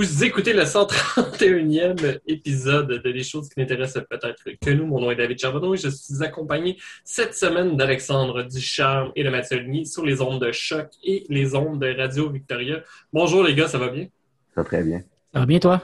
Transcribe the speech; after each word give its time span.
Vous 0.00 0.24
écoutez 0.24 0.54
le 0.54 0.62
131e 0.62 2.20
épisode 2.26 3.02
de 3.04 3.10
Les 3.10 3.22
choses 3.22 3.50
qui 3.50 3.60
n'intéressent 3.60 4.02
peut-être 4.08 4.48
que 4.58 4.70
nous. 4.70 4.86
Mon 4.86 4.98
nom 4.98 5.10
est 5.10 5.16
David 5.16 5.38
Charbonneau 5.38 5.74
et 5.74 5.76
je 5.76 5.90
suis 5.90 6.22
accompagné 6.22 6.78
cette 7.04 7.34
semaine 7.34 7.76
d'Alexandre 7.76 8.42
Ducharme 8.44 9.12
et 9.14 9.22
de 9.22 9.28
Mathieu 9.28 9.58
Ligny 9.58 9.84
sur 9.84 10.06
les 10.06 10.22
ondes 10.22 10.40
de 10.40 10.52
choc 10.52 10.88
et 11.04 11.26
les 11.28 11.54
ondes 11.54 11.80
de 11.80 11.94
Radio 11.94 12.30
Victoria. 12.30 12.80
Bonjour 13.12 13.44
les 13.44 13.54
gars, 13.54 13.68
ça 13.68 13.76
va 13.76 13.90
bien? 13.90 14.06
Ça 14.54 14.62
va 14.62 14.64
très 14.64 14.82
bien. 14.82 15.02
Ça 15.34 15.40
va 15.40 15.44
bien 15.44 15.58
toi? 15.58 15.82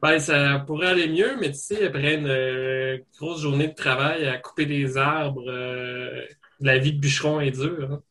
Ben, 0.00 0.20
ça 0.20 0.62
pourrait 0.64 0.90
aller 0.90 1.08
mieux, 1.08 1.32
mais 1.40 1.50
tu 1.50 1.58
sais, 1.58 1.84
après 1.84 2.14
une 2.14 2.28
euh, 2.28 2.98
grosse 3.18 3.42
journée 3.42 3.66
de 3.66 3.74
travail 3.74 4.24
à 4.24 4.38
couper 4.38 4.66
des 4.66 4.96
arbres, 4.96 5.50
euh, 5.50 6.22
la 6.60 6.78
vie 6.78 6.92
de 6.92 7.00
bûcheron 7.00 7.40
est 7.40 7.50
dure. 7.50 7.88
Hein? 7.90 8.02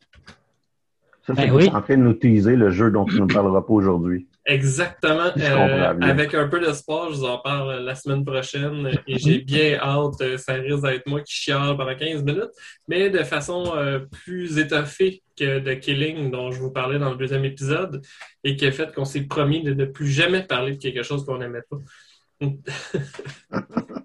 Ça, 1.26 1.36
c'est 1.38 1.48
ben 1.48 1.74
en 1.74 1.82
train 1.82 1.96
de 1.96 2.04
nous 2.04 2.12
utiliser 2.12 2.58
le 2.58 2.70
jeu 2.70 2.92
dont 2.92 3.06
tu 3.06 3.22
ne 3.22 3.28
parleras 3.28 3.62
pas 3.62 3.74
aujourd'hui. 3.74 4.28
Exactement. 4.52 5.32
Euh, 5.38 5.94
avec 6.02 6.34
un 6.34 6.48
peu 6.50 6.60
d'espoir, 6.60 7.10
je 7.12 7.20
vous 7.20 7.26
en 7.26 7.38
parle 7.38 7.84
la 7.84 7.96
semaine 7.96 8.26
prochaine 8.26 8.92
et 9.08 9.18
j'ai 9.18 9.40
bien 9.40 9.80
hâte. 9.80 10.20
Euh, 10.22 10.38
ça 10.38 10.54
risque 10.54 10.82
d'être 10.82 11.08
moi 11.08 11.22
qui 11.22 11.34
chiale 11.34 11.78
pendant 11.78 11.96
15 11.96 12.24
minutes, 12.24 12.52
mais 12.88 13.10
de 13.10 13.24
façon 13.24 13.74
euh, 13.78 14.00
plus 14.00 14.58
étoffée 14.58 15.24
que 15.38 15.60
de 15.60 15.74
Killing 15.74 16.32
dont 16.32 16.52
je 16.52 16.60
vous 16.60 16.72
parlais 16.72 17.00
dans 17.00 17.12
le 17.12 17.16
deuxième 17.16 17.46
épisode 17.46 18.02
et 18.44 18.58
qui 18.58 18.66
a 18.66 18.72
fait 18.74 18.94
qu'on 18.94 19.06
s'est 19.06 19.24
promis 19.24 19.64
de 19.64 19.74
ne 19.74 19.86
plus 19.86 20.10
jamais 20.10 20.44
parler 20.44 20.74
de 20.76 20.82
quelque 20.82 21.04
chose 21.04 21.26
qu'on 21.26 21.38
n'aimait 21.38 21.64
pas. 21.70 21.78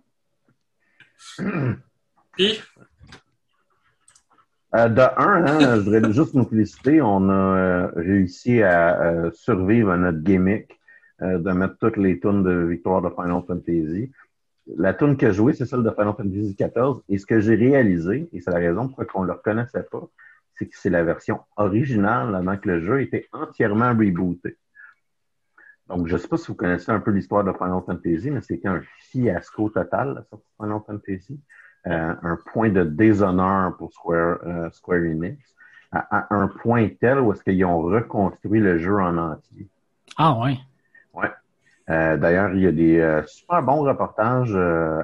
Puis, 2.37 2.61
euh, 4.77 4.89
de 4.89 5.01
un, 5.01 5.47
hein, 5.47 5.77
je 5.77 5.81
voudrais 5.81 6.13
juste 6.13 6.35
nous 6.35 6.45
féliciter. 6.45 7.01
On 7.01 7.29
a 7.29 7.33
euh, 7.33 7.91
réussi 7.97 8.63
à 8.63 9.03
euh, 9.03 9.31
survivre 9.33 9.91
à 9.91 9.97
notre 9.97 10.19
gimmick 10.19 10.79
de 11.21 11.51
mettre 11.53 11.79
toutes 11.79 11.97
les 11.97 12.21
tunes 12.21 12.43
de 12.43 12.67
victoire 12.67 13.01
de 13.01 13.09
Final 13.09 13.43
Fantasy. 13.47 14.13
La 14.77 14.93
tune 14.93 15.17
que 15.17 15.29
j'ai 15.29 15.33
jouée, 15.33 15.55
c'est 15.55 15.65
celle 15.65 15.83
de 15.83 15.89
Final 15.89 16.13
Fantasy 16.15 16.55
XIV. 16.59 17.01
Et 17.09 17.17
ce 17.17 17.25
que 17.25 17.41
j'ai 17.41 17.55
réalisé, 17.55 18.29
et 18.35 18.41
c'est 18.43 18.51
la 18.51 18.59
raison 18.59 18.89
pour 18.89 19.01
laquelle 19.01 19.15
on 19.15 19.23
ne 19.23 19.29
le 19.29 19.33
reconnaissait 19.33 19.87
pas, 19.91 20.07
c'est 20.59 20.67
que 20.67 20.77
c'est 20.77 20.91
la 20.91 21.03
version 21.05 21.41
originale 21.57 22.35
avant 22.35 22.59
que 22.59 22.69
le 22.69 22.81
jeu 22.83 23.01
était 23.01 23.29
entièrement 23.33 23.91
rebooté. 23.91 24.59
Donc, 25.89 26.07
je 26.07 26.15
ne 26.15 26.19
sais 26.19 26.29
pas 26.29 26.37
si 26.37 26.49
vous 26.49 26.55
connaissez 26.55 26.93
un 26.93 27.01
peu 27.01 27.13
l'histoire 27.13 27.45
de 27.45 27.53
Final 27.53 27.81
Fantasy, 27.87 28.31
mais 28.31 28.43
c'était 28.43 28.69
un 28.69 28.83
fiasco 28.99 29.71
total, 29.71 30.15
la 30.17 30.23
sortie 30.25 30.45
de 30.61 30.65
Final 30.65 30.81
Fantasy. 30.87 31.41
Euh, 31.87 32.15
un 32.23 32.37
point 32.53 32.69
de 32.69 32.83
déshonneur 32.83 33.77
pour 33.77 33.93
Square, 33.93 34.39
euh, 34.45 34.69
Square 34.73 35.03
Enix, 35.03 35.39
à, 35.93 36.27
un 36.31 36.49
point 36.49 36.89
tel 37.01 37.21
où 37.21 37.33
est-ce 37.33 37.45
qu'ils 37.45 37.65
ont 37.65 37.81
reconstruit 37.81 38.59
le 38.59 38.79
jeu 38.79 38.99
en 38.99 39.17
entier. 39.17 39.69
Ah 40.17 40.37
ouais. 40.41 40.59
Ouais. 41.15 41.31
Euh, 41.89 42.17
d'ailleurs, 42.17 42.53
il 42.55 42.63
y 42.63 42.67
a 42.67 42.73
des 42.73 43.23
super 43.29 43.63
bons 43.63 43.83
reportages 43.83 44.57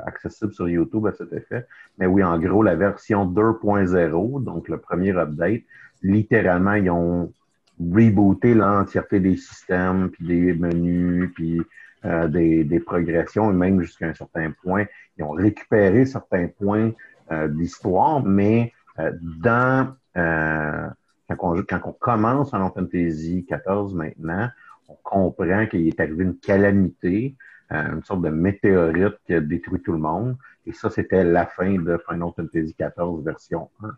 accessibles 0.06 0.52
sur 0.52 0.68
YouTube 0.68 1.06
à 1.06 1.12
cet 1.12 1.32
effet. 1.32 1.66
Mais 1.98 2.06
oui, 2.06 2.24
en 2.24 2.36
gros, 2.38 2.64
la 2.64 2.74
version 2.74 3.26
2.0, 3.26 4.42
donc 4.42 4.68
le 4.68 4.78
premier 4.78 5.16
update, 5.16 5.62
littéralement, 6.02 6.74
ils 6.74 6.90
ont 6.90 7.32
rebooté 7.78 8.54
l'entièreté 8.54 9.20
des 9.20 9.36
systèmes, 9.36 10.10
puis 10.10 10.26
des 10.26 10.52
menus, 10.52 11.30
puis 11.34 11.62
euh, 12.04 12.26
des, 12.26 12.64
des, 12.64 12.80
progressions, 12.80 13.52
et 13.52 13.54
même 13.54 13.80
jusqu'à 13.80 14.08
un 14.08 14.14
certain 14.14 14.50
point. 14.50 14.86
Ils 15.16 15.22
ont 15.22 15.30
récupéré 15.30 16.04
certains 16.04 16.48
points 16.48 16.90
euh, 17.30 17.46
d'histoire, 17.46 18.24
mais 18.24 18.72
euh, 18.98 19.12
dans 19.40 19.94
quand 20.14 21.36
on, 21.38 21.62
quand, 21.62 21.80
on, 21.84 21.92
commence 21.92 22.50
Final 22.50 22.72
Fantasy 22.74 23.46
XIV 23.48 23.94
maintenant, 23.94 24.48
on 24.88 24.94
comprend 25.04 25.66
qu'il 25.66 25.86
est 25.86 26.00
arrivé 26.00 26.24
une 26.24 26.38
calamité, 26.38 27.36
une 27.70 28.02
sorte 28.02 28.22
de 28.22 28.30
météorite 28.30 29.14
qui 29.24 29.34
a 29.34 29.40
détruit 29.40 29.80
tout 29.80 29.92
le 29.92 29.98
monde. 29.98 30.36
Et 30.66 30.72
ça, 30.72 30.90
c'était 30.90 31.22
la 31.22 31.46
fin 31.46 31.78
de 31.78 31.98
Final 32.08 32.30
Fantasy 32.34 32.74
XIV 32.78 33.24
version 33.24 33.70
1. 33.80 33.90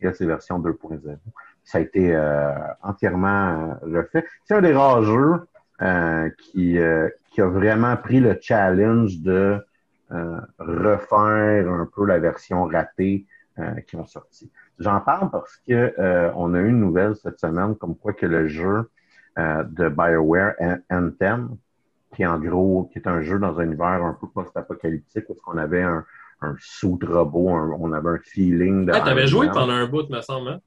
Et 0.00 0.06
là, 0.06 0.14
c'est 0.14 0.24
version 0.24 0.58
2.0. 0.58 0.98
Ça 1.62 1.76
a 1.76 1.80
été 1.82 2.18
entièrement 2.82 3.78
refait. 3.82 4.24
C'est 4.46 4.54
un 4.54 4.62
des 4.62 4.72
rares 4.72 5.02
jeux 5.02 5.46
qui, 6.38 6.78
qui 7.40 7.44
a 7.44 7.48
vraiment 7.48 7.96
pris 7.96 8.20
le 8.20 8.38
challenge 8.38 9.20
de 9.20 9.58
euh, 10.12 10.40
refaire 10.58 11.72
un 11.72 11.88
peu 11.94 12.04
la 12.04 12.18
version 12.18 12.64
ratée 12.64 13.26
euh, 13.58 13.80
qui 13.88 13.96
ont 13.96 14.04
sorti. 14.04 14.52
J'en 14.78 15.00
parle 15.00 15.30
parce 15.30 15.56
que 15.66 15.94
euh, 15.98 16.30
on 16.36 16.52
a 16.52 16.58
eu 16.58 16.68
une 16.68 16.80
nouvelle 16.80 17.16
cette 17.16 17.40
semaine 17.40 17.76
comme 17.76 17.96
quoi 17.96 18.12
que 18.12 18.26
le 18.26 18.46
jeu 18.46 18.90
de 19.38 19.88
BioWare 19.88 20.54
Anthem, 20.90 21.56
qui 22.14 22.24
est 22.24 22.26
en 22.26 22.38
gros, 22.38 22.90
qui 22.92 22.98
est 22.98 23.08
un 23.08 23.22
jeu 23.22 23.38
dans 23.38 23.58
un 23.58 23.64
univers 23.64 24.04
un 24.04 24.18
peu 24.20 24.26
post-apocalyptique, 24.26 25.30
où 25.30 25.36
on 25.46 25.56
avait 25.56 25.82
un, 25.82 26.04
un 26.42 26.54
suit 26.58 26.98
robot, 27.06 27.48
on 27.48 27.92
avait 27.92 28.10
un 28.10 28.18
feeling 28.22 28.84
de. 28.84 28.92
Ah, 28.92 29.00
t'avais 29.00 29.26
joué 29.26 29.48
pendant 29.48 29.72
un 29.72 29.86
bout, 29.86 30.10
me 30.10 30.20
semble. 30.20 30.48
Hein? 30.48 30.60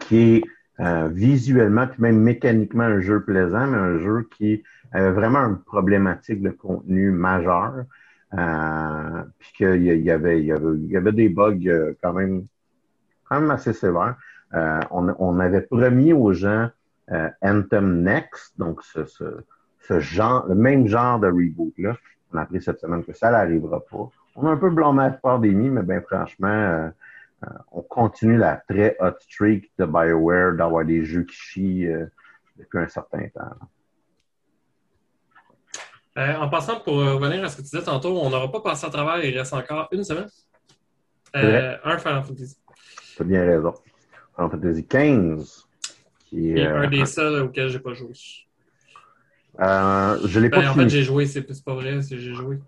Qui 0.00 0.42
est 0.80 1.08
visuellement, 1.10 1.86
puis 1.86 2.02
même 2.02 2.18
mécaniquement 2.18 2.84
un 2.84 3.00
jeu 3.00 3.22
plaisant, 3.22 3.68
mais 3.68 3.78
un 3.78 3.98
jeu 3.98 4.26
qui 4.36 4.64
avait 4.92 5.12
vraiment 5.12 5.40
une 5.40 5.58
problématique 5.58 6.42
de 6.42 6.50
contenu 6.50 7.10
majeur. 7.10 7.84
Euh, 8.34 9.22
puis 9.38 9.52
qu'il 9.58 9.82
y, 9.82 10.10
avait, 10.10 10.42
y, 10.42 10.52
avait, 10.52 10.78
y 10.78 10.96
avait 10.96 11.12
des 11.12 11.28
bugs 11.28 11.58
euh, 11.66 11.92
quand 12.02 12.14
même, 12.14 12.46
quand 13.28 13.40
même 13.40 13.50
assez 13.50 13.74
sévères. 13.74 14.16
Euh, 14.54 14.80
on, 14.90 15.14
on, 15.18 15.38
avait 15.38 15.60
promis 15.62 16.14
aux 16.14 16.32
gens 16.32 16.70
euh, 17.10 17.28
Anthem 17.42 18.02
Next, 18.02 18.58
donc 18.58 18.82
ce, 18.82 19.04
ce, 19.04 19.24
ce, 19.80 20.00
genre, 20.00 20.46
le 20.48 20.54
même 20.54 20.86
genre 20.86 21.20
de 21.20 21.26
reboot-là. 21.26 21.96
On 22.32 22.38
a 22.38 22.42
appris 22.42 22.62
cette 22.62 22.80
semaine 22.80 23.04
que 23.04 23.12
ça 23.12 23.30
n'arrivera 23.30 23.80
pas. 23.80 24.08
On 24.36 24.46
a 24.46 24.50
un 24.50 24.56
peu 24.56 24.70
blâmé 24.70 25.02
la 25.04 25.10
pandémie, 25.10 25.68
mais 25.68 25.82
bien 25.82 26.00
franchement, 26.00 26.48
euh, 26.48 26.88
on 27.72 27.82
continue 27.82 28.36
la 28.36 28.56
très 28.56 28.96
hot 29.00 29.18
streak 29.20 29.70
de 29.78 29.84
BioWare 29.84 30.54
d'avoir 30.54 30.84
des 30.84 31.04
jeux 31.04 31.24
qui 31.24 31.36
chient 31.36 31.86
euh, 31.86 32.06
depuis 32.58 32.78
un 32.78 32.88
certain 32.88 33.28
temps. 33.28 33.56
Euh, 36.18 36.36
en 36.36 36.48
passant, 36.48 36.80
pour 36.80 36.94
revenir 36.94 37.44
à 37.44 37.48
ce 37.48 37.56
que 37.56 37.62
tu 37.62 37.68
disais 37.68 37.82
tantôt, 37.82 38.18
on 38.20 38.28
n'aura 38.30 38.50
pas 38.50 38.60
passé 38.60 38.86
à 38.86 38.90
travers, 38.90 39.24
il 39.24 39.36
reste 39.36 39.52
encore 39.54 39.88
une 39.92 40.04
semaine. 40.04 40.28
un 41.34 41.98
Final 41.98 42.22
Fantasy. 42.24 42.56
Tu 43.16 43.22
as 43.22 43.24
bien 43.24 43.44
raison. 43.44 43.74
Final 44.36 44.50
Fantasy 44.50 44.86
XV. 44.88 45.66
Qui 46.26 46.52
est, 46.52 46.66
un 46.66 46.88
des 46.88 47.04
seuls 47.04 47.42
auxquels 47.42 47.68
je 47.68 47.76
n'ai 47.76 47.82
pas 47.82 47.92
joué. 47.92 48.12
je 49.58 50.40
l'ai 50.40 50.48
ben, 50.48 50.60
pas 50.60 50.70
en 50.70 50.72
fini. 50.72 50.84
En 50.84 50.88
fait, 50.88 50.88
j'ai 50.88 51.02
joué, 51.02 51.26
c'est 51.26 51.64
pas 51.64 51.74
vrai, 51.74 52.00
c'est 52.02 52.18
j'ai 52.18 52.34
joué. 52.34 52.58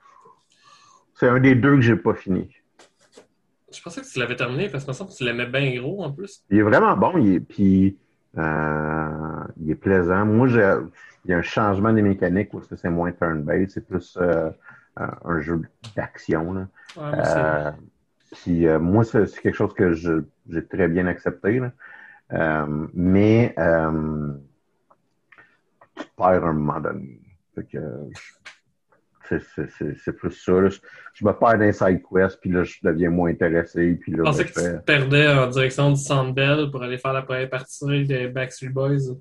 C'est 1.15 1.29
un 1.29 1.41
des 1.41 1.55
deux 1.55 1.77
que 1.77 1.81
j'ai 1.81 1.97
pas 1.97 2.15
fini. 2.15 2.51
Je 3.73 3.81
pensais 3.83 4.01
que 4.01 4.07
tu 4.07 4.19
l'avais 4.19 4.37
terminé 4.37 4.69
parce 4.69 4.85
que 4.85 4.91
me 4.91 4.95
semble 4.95 5.11
que 5.11 5.17
tu 5.17 5.25
l'aimais 5.25 5.47
bien 5.47 5.75
gros 5.81 6.05
en 6.05 6.13
plus. 6.13 6.45
Il 6.51 6.59
est 6.59 6.63
vraiment 6.63 6.97
bon, 6.97 7.19
il 7.19 7.35
est, 7.35 7.41
puis 7.41 7.97
euh, 8.39 9.45
il 9.61 9.71
est 9.71 9.77
plaisant. 9.77 10.25
Moi, 10.25 10.49
j'ai, 10.49 10.75
il 11.25 11.31
y 11.31 11.35
a 11.35 11.39
un 11.39 11.43
changement 11.43 11.93
des 11.93 12.03
mécaniques 12.03 12.53
où 12.55 12.61
c'est 12.63 12.91
moins 12.91 13.13
turn-based, 13.13 13.71
c'est 13.71 13.87
plus 13.87 14.19
euh, 14.21 14.51
un 14.97 15.41
jeu 15.41 15.63
d'action. 15.97 16.69
Ouais, 16.97 17.05
puis 18.43 18.67
euh, 18.67 18.79
moi, 18.79 19.05
c'est, 19.05 19.27
quelque 19.41 19.55
chose 19.55 19.75
que 19.75 19.93
j'ai 19.93 20.67
très 20.67 20.89
bien 20.89 21.07
accepté. 21.07 21.61
Là. 21.61 21.73
Euh, 22.33 22.87
mais 22.93 23.55
tu 25.97 26.05
perds 26.17 26.45
un 26.45 26.53
moment 26.53 26.81
donné. 26.81 27.21
Fait 27.55 27.65
que, 27.65 27.79
c'est 29.29 30.13
plus 30.13 30.33
ça. 30.33 30.69
Je, 31.15 31.25
me 31.25 31.33
perds 31.33 31.59
d'un 31.59 31.73
side 31.73 32.03
quest, 32.03 32.41
puis 32.41 32.51
là, 32.51 32.65
je 32.65 32.77
deviens 32.83 33.11
moins 33.11 33.31
intéressé. 33.31 33.95
Puis 33.95 34.13
là, 34.13 34.19
je 34.19 34.23
pensais 34.23 34.45
ben, 34.45 34.51
que 34.51 34.61
tu 34.61 34.65
te 34.65 34.85
perdais 34.85 35.29
en 35.29 35.47
direction 35.47 35.91
du 35.93 36.01
Sandbell 36.01 36.71
pour 36.71 36.83
aller 36.83 36.99
faire 36.99 37.15
la 37.15 37.23
première 37.23 37.49
partie 37.49 38.05
des 38.05 38.29
Backstreet 38.29 38.69
Boys. 38.69 39.15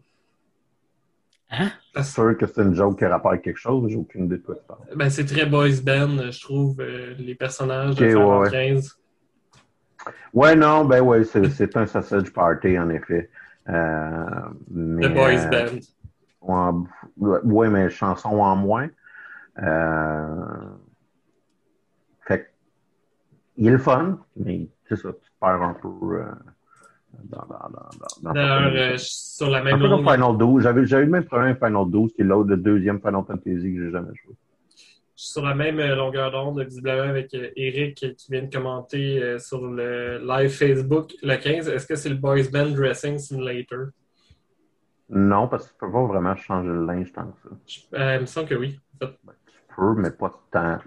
Hein? 1.53 1.71
C'est 1.95 2.03
sûr 2.03 2.37
que 2.37 2.47
c'est 2.47 2.61
une 2.61 2.73
joke 2.73 2.97
qui 2.97 3.05
rappelle 3.05 3.41
quelque 3.41 3.59
chose, 3.59 3.89
j'ai 3.89 3.97
aucune 3.97 4.25
idée 4.25 4.37
de 4.37 4.41
quoi 4.41 4.55
tu 4.55 4.63
parles. 4.67 4.81
Ben, 4.95 5.09
c'est 5.09 5.25
très 5.25 5.45
boys 5.45 5.81
band, 5.83 6.31
je 6.31 6.41
trouve, 6.41 6.77
euh, 6.79 7.13
les 7.19 7.35
personnages 7.35 7.95
de 7.95 8.15
ouais, 8.15 8.49
15. 8.49 8.97
Ouais, 10.33 10.55
non, 10.55 10.85
ben 10.85 11.01
ouais, 11.01 11.23
c'est 11.23 11.77
un 11.77 11.85
sausage 11.85 12.33
party, 12.33 12.77
en 12.79 12.89
effet. 12.89 13.29
Euh, 13.69 14.25
mais, 14.71 15.07
The 15.07 15.13
Boys 15.13 15.45
Band. 15.49 16.83
Ouais, 17.17 17.39
ouais, 17.43 17.69
mais 17.69 17.89
chansons 17.89 18.41
en 18.41 18.55
moins. 18.55 18.89
Euh, 19.61 20.45
fait 22.27 22.51
il 23.55 23.67
est 23.67 23.71
le 23.71 23.77
fun, 23.77 24.19
mais 24.35 24.67
c'est 24.89 24.95
ça, 24.95 25.09
tu 25.13 25.31
perds 25.39 25.61
un 25.61 25.73
peu 25.75 25.87
euh, 25.87 26.25
dans, 27.23 27.45
dans, 27.47 27.69
dans, 28.21 28.33
D'ailleurs, 28.33 28.71
euh, 28.73 28.95
sur 28.97 29.49
la 29.49 29.63
même 29.63 29.81
un 29.81 29.97
Final 29.97 30.37
12. 30.37 30.63
J'avais, 30.63 30.85
j'avais 30.85 31.03
eu 31.03 31.05
le 31.05 31.11
même 31.11 31.25
problème 31.25 31.55
Final 31.55 31.89
12, 31.89 32.13
qui 32.13 32.21
est 32.21 32.25
l'autre, 32.25 32.49
le 32.49 32.57
deuxième 32.57 32.99
Final 32.99 33.23
Fantasy 33.25 33.73
que 33.73 33.85
j'ai 33.85 33.91
jamais 33.91 34.13
joué. 34.23 34.33
Sur 35.15 35.43
la 35.43 35.55
même 35.55 35.79
euh, 35.79 35.95
longueur 35.95 36.31
d'onde, 36.31 36.61
visiblement, 36.61 37.03
avec 37.03 37.33
euh, 37.33 37.49
Eric 37.55 37.95
qui 38.17 38.31
vient 38.31 38.43
de 38.43 38.51
commenter 38.51 39.37
sur 39.39 39.65
le 39.65 40.19
live 40.25 40.49
Facebook 40.49 41.13
le 41.21 41.35
15. 41.35 41.69
Est-ce 41.69 41.87
que 41.87 41.95
c'est 41.95 42.09
le 42.09 42.15
Boys 42.15 42.49
Band 42.51 42.71
Dressing 42.71 43.17
Simulator? 43.17 43.87
Non, 45.09 45.47
parce 45.47 45.67
que 45.67 45.73
tu 45.73 45.77
peux 45.79 45.91
pas 45.91 46.05
vraiment 46.05 46.35
changer 46.35 46.69
le 46.69 46.85
linge 46.85 47.11
tant 47.13 47.27
que 47.27 47.37
ça. 47.41 47.49
Euh, 47.93 48.15
il 48.15 48.21
me 48.21 48.25
semble 48.25 48.47
que 48.47 48.55
oui. 48.55 48.79
En 48.95 49.05
fait. 49.05 49.13
Ben, 49.23 49.33
tu 49.45 49.75
peux, 49.75 49.93
mais 49.95 50.11
pas 50.11 50.33
tant. 50.51 50.79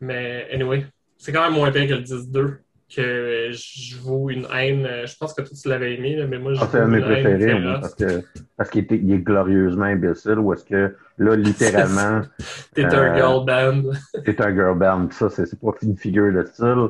Mais 0.00 0.48
anyway, 0.52 0.86
c'est 1.16 1.32
quand 1.32 1.42
même 1.42 1.54
moins 1.54 1.70
bien 1.70 1.86
que 1.86 1.94
le 1.94 2.02
10-2 2.02 2.58
que 2.94 3.50
je 3.50 3.96
vaux 3.98 4.30
une 4.30 4.46
haine. 4.54 4.86
Je 5.06 5.16
pense 5.16 5.34
que 5.34 5.42
toi, 5.42 5.56
tu 5.60 5.68
l'avais 5.68 5.94
aimé, 5.94 6.24
mais 6.28 6.38
moi, 6.38 6.54
je 6.54 6.60
ah, 6.60 6.68
C'est 6.70 6.78
un 6.78 6.88
de 6.88 6.92
mes 6.92 7.00
préférés, 7.00 7.62
parce 7.80 7.94
qu'il 7.94 8.24
parce 8.56 8.70
qu'il 8.70 9.12
est 9.12 9.18
glorieusement 9.18 9.84
imbécile, 9.84 10.38
ou 10.38 10.52
est-ce 10.52 10.64
que, 10.64 10.94
là, 11.18 11.36
littéralement... 11.36 12.22
T'es 12.74 12.84
un 12.84 12.92
euh, 12.92 13.14
girl 13.14 13.44
band. 13.44 13.90
T'es 14.24 14.40
un 14.40 14.54
girl 14.54 14.78
band. 14.78 15.08
Ça, 15.10 15.28
c'est 15.30 15.60
pas 15.60 15.72
une 15.82 15.96
figure 15.96 16.32
de 16.32 16.44
style. 16.44 16.88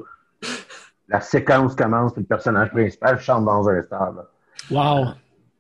La 1.09 1.21
séquence 1.21 1.75
commence, 1.75 2.13
puis 2.13 2.23
le 2.23 2.29
personnage 2.29 2.71
principal 2.71 3.19
chante 3.19 3.45
dans 3.45 3.69
un 3.69 3.83
stade. 3.83 4.25
Wow! 4.71 5.07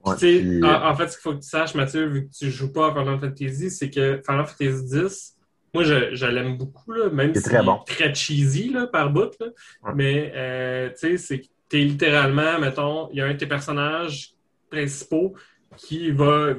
en, 0.05 0.14
fait, 0.17 1.08
ce 1.08 1.17
qu'il 1.17 1.23
faut 1.23 1.32
que 1.32 1.43
tu 1.43 1.49
saches, 1.49 1.75
Mathieu, 1.75 2.06
vu 2.06 2.29
que 2.29 2.32
tu 2.32 2.50
joues 2.50 2.73
pas 2.73 2.88
à 2.88 2.90
Final 2.93 3.19
Fantasy, 3.19 3.70
c'est 3.70 3.90
que 3.90 4.20
Final 4.25 4.46
Fantasy 4.46 4.99
X, 5.05 5.38
moi, 5.75 5.85
je, 5.85 6.26
l'aime 6.26 6.56
beaucoup, 6.56 6.93
là, 6.93 7.11
même 7.11 7.35
si 7.35 7.43
très, 7.43 7.62
bon. 7.62 7.79
très 7.87 8.15
cheesy 8.15 8.70
là, 8.70 8.87
par 8.87 9.11
bout. 9.11 9.31
Là. 9.41 9.47
Mais, 9.94 10.32
euh, 10.35 10.88
tu 10.91 10.97
sais, 10.97 11.17
c'est 11.19 11.41
que 11.41 11.47
t'es 11.69 11.79
littéralement, 11.79 12.59
mettons, 12.59 13.09
il 13.11 13.19
y 13.19 13.20
a 13.20 13.26
un 13.26 13.32
de 13.32 13.38
tes 13.38 13.47
personnages 13.47 14.32
principaux 14.70 15.35
qui 15.76 16.11
va 16.11 16.55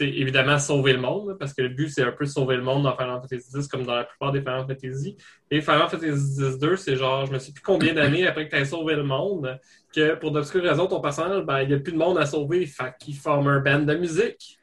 évidemment 0.00 0.58
sauver 0.58 0.94
le 0.94 1.00
monde, 1.00 1.36
parce 1.38 1.52
que 1.52 1.62
le 1.62 1.68
but, 1.68 1.88
c'est 1.88 2.02
un 2.02 2.12
peu 2.12 2.24
sauver 2.24 2.56
le 2.56 2.62
monde 2.62 2.84
dans 2.84 2.96
Final 2.96 3.20
Fantasy 3.20 3.50
X, 3.54 3.68
comme 3.68 3.84
dans 3.84 3.94
la 3.94 4.04
plupart 4.04 4.32
des 4.32 4.40
Final 4.40 4.66
Fantasy. 4.66 5.16
Et 5.50 5.60
Final 5.60 5.88
Fantasy 5.88 6.38
X 6.38 6.58
2, 6.58 6.76
c'est 6.76 6.96
genre, 6.96 7.26
je 7.26 7.32
me 7.32 7.38
sais 7.38 7.52
plus 7.52 7.62
combien 7.62 7.92
d'années 7.92 8.26
après 8.26 8.48
que 8.48 8.54
tu 8.54 8.60
as 8.60 8.64
sauvé 8.64 8.94
le 8.94 9.04
monde, 9.04 9.58
que 9.94 10.14
pour 10.14 10.32
d'obscures 10.32 10.62
raisons, 10.62 10.86
ton 10.86 11.00
personnage, 11.00 11.44
ben, 11.44 11.62
il 11.62 11.68
n'y 11.68 11.74
a 11.74 11.78
plus 11.78 11.92
de 11.92 11.98
monde 11.98 12.18
à 12.18 12.26
sauver, 12.26 12.64
fait 12.66 12.94
qu'il 13.00 13.16
forme 13.16 13.48
un 13.48 13.60
band 13.60 13.80
de 13.80 13.94
musique. 13.94 14.58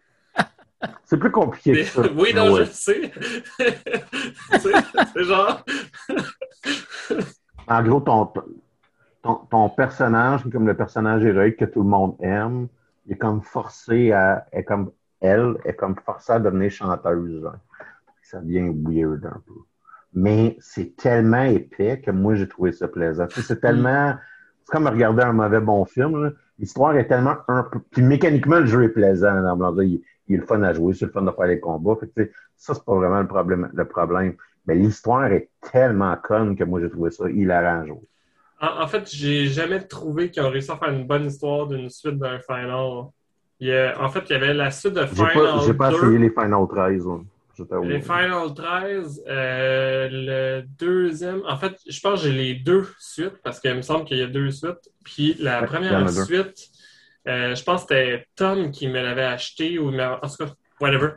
C'est 1.03 1.17
plus 1.17 1.31
compliqué 1.31 1.73
que 1.73 1.83
ça. 1.83 2.01
Oui, 2.15 2.33
non, 2.33 2.55
je 2.55 2.63
sais. 2.63 3.11
c'est 4.59 5.23
genre. 5.23 5.63
en 7.67 7.83
gros, 7.83 7.99
ton, 7.99 8.31
ton, 9.21 9.35
ton, 9.49 9.69
personnage, 9.69 10.43
comme 10.49 10.67
le 10.67 10.75
personnage 10.75 11.25
héroïque 11.25 11.57
que 11.57 11.65
tout 11.65 11.81
le 11.83 11.89
monde 11.89 12.15
aime, 12.21 12.67
il 13.05 13.13
est 13.13 13.17
comme 13.17 13.41
forcé 13.41 14.11
à. 14.11 14.45
Est 14.51 14.63
comme, 14.63 14.91
elle 15.19 15.55
est 15.65 15.73
comme 15.73 15.95
forcée 15.97 16.33
à 16.33 16.39
devenir 16.39 16.71
chanteuse. 16.71 17.45
Hein. 17.45 17.59
Ça 18.21 18.39
devient 18.39 18.71
weird 18.73 19.25
un 19.25 19.41
peu. 19.45 19.53
Mais 20.13 20.57
c'est 20.61 20.95
tellement 20.95 21.43
épais 21.43 22.01
que 22.01 22.11
moi, 22.11 22.35
j'ai 22.35 22.47
trouvé 22.47 22.71
ça 22.71 22.87
plaisant. 22.87 23.27
C'est 23.29 23.59
tellement. 23.59 24.15
C'est 24.63 24.71
comme 24.71 24.87
regarder 24.87 25.23
un 25.23 25.33
mauvais 25.33 25.59
bon 25.59 25.83
film. 25.85 26.33
L'histoire 26.57 26.95
est 26.95 27.07
tellement 27.07 27.37
un 27.47 27.63
peu. 27.63 27.79
Puis 27.91 28.01
mécaniquement, 28.01 28.59
le 28.59 28.65
jeu 28.65 28.83
est 28.83 28.89
plaisant. 28.89 29.55
Dans 29.55 29.79
il, 29.79 30.01
il 30.29 30.35
est 30.35 30.37
le 30.39 30.45
fun 30.45 30.61
à 30.63 30.73
jouer, 30.73 30.93
c'est 30.93 31.05
le 31.05 31.11
fun 31.11 31.23
de 31.23 31.31
faire 31.31 31.47
les 31.47 31.59
combats. 31.59 31.97
Fait 31.99 32.31
ça, 32.55 32.73
c'est 32.73 32.85
pas 32.85 32.95
vraiment 32.95 33.19
le 33.19 33.27
problème. 33.27 33.69
Le 33.73 33.85
problème. 33.85 34.35
Mais 34.65 34.75
l'histoire 34.75 35.25
est 35.31 35.49
tellement 35.71 36.15
conne 36.17 36.55
que 36.55 36.63
moi, 36.63 36.79
j'ai 36.79 36.89
trouvé 36.89 37.11
ça 37.11 37.29
hilarant 37.29 37.81
à 37.81 37.85
jouer. 37.85 38.07
En, 38.61 38.83
en 38.83 38.87
fait, 38.87 39.09
j'ai 39.11 39.47
jamais 39.47 39.81
trouvé 39.81 40.29
qu'ils 40.29 40.43
ont 40.43 40.49
réussi 40.49 40.71
à 40.71 40.77
faire 40.77 40.89
une 40.89 41.07
bonne 41.07 41.25
histoire 41.25 41.67
d'une 41.67 41.89
suite 41.89 42.17
d'un 42.17 42.39
Final. 42.39 43.05
Il 43.59 43.93
en 43.99 44.09
fait, 44.09 44.23
il 44.29 44.33
y 44.33 44.35
avait 44.35 44.53
la 44.53 44.71
suite 44.71 44.93
de 44.93 45.05
Final 45.05 45.59
J'ai 45.65 45.73
pas, 45.73 45.89
pas 45.89 45.97
essayé 45.97 46.17
les 46.17 46.29
Final 46.29 46.65
13. 46.69 47.03
Les 47.83 47.99
Final 48.01 48.53
13, 48.53 49.23
euh, 49.27 50.07
le 50.11 50.63
deuxième. 50.77 51.41
En 51.45 51.57
fait, 51.57 51.75
je 51.87 51.99
pense 51.99 52.21
que 52.21 52.27
j'ai 52.27 52.33
les 52.33 52.53
deux 52.55 52.87
suites 52.99 53.37
parce 53.43 53.59
qu'il 53.59 53.73
me 53.73 53.81
semble 53.81 54.05
qu'il 54.05 54.17
y 54.17 54.21
a 54.21 54.27
deux 54.27 54.51
suites. 54.51 54.89
Puis 55.03 55.35
la 55.39 55.63
première 55.63 56.09
suite, 56.09 56.69
euh, 57.29 57.53
je 57.53 57.63
pense 57.63 57.85
que 57.85 57.93
c'était 57.93 58.25
Tom 58.35 58.71
qui 58.71 58.87
me 58.87 59.01
l'avait 59.01 59.23
acheté 59.23 59.77
ou 59.77 59.89
en 59.99 60.19
tout 60.21 60.45
cas, 60.45 60.51
whatever. 60.81 61.11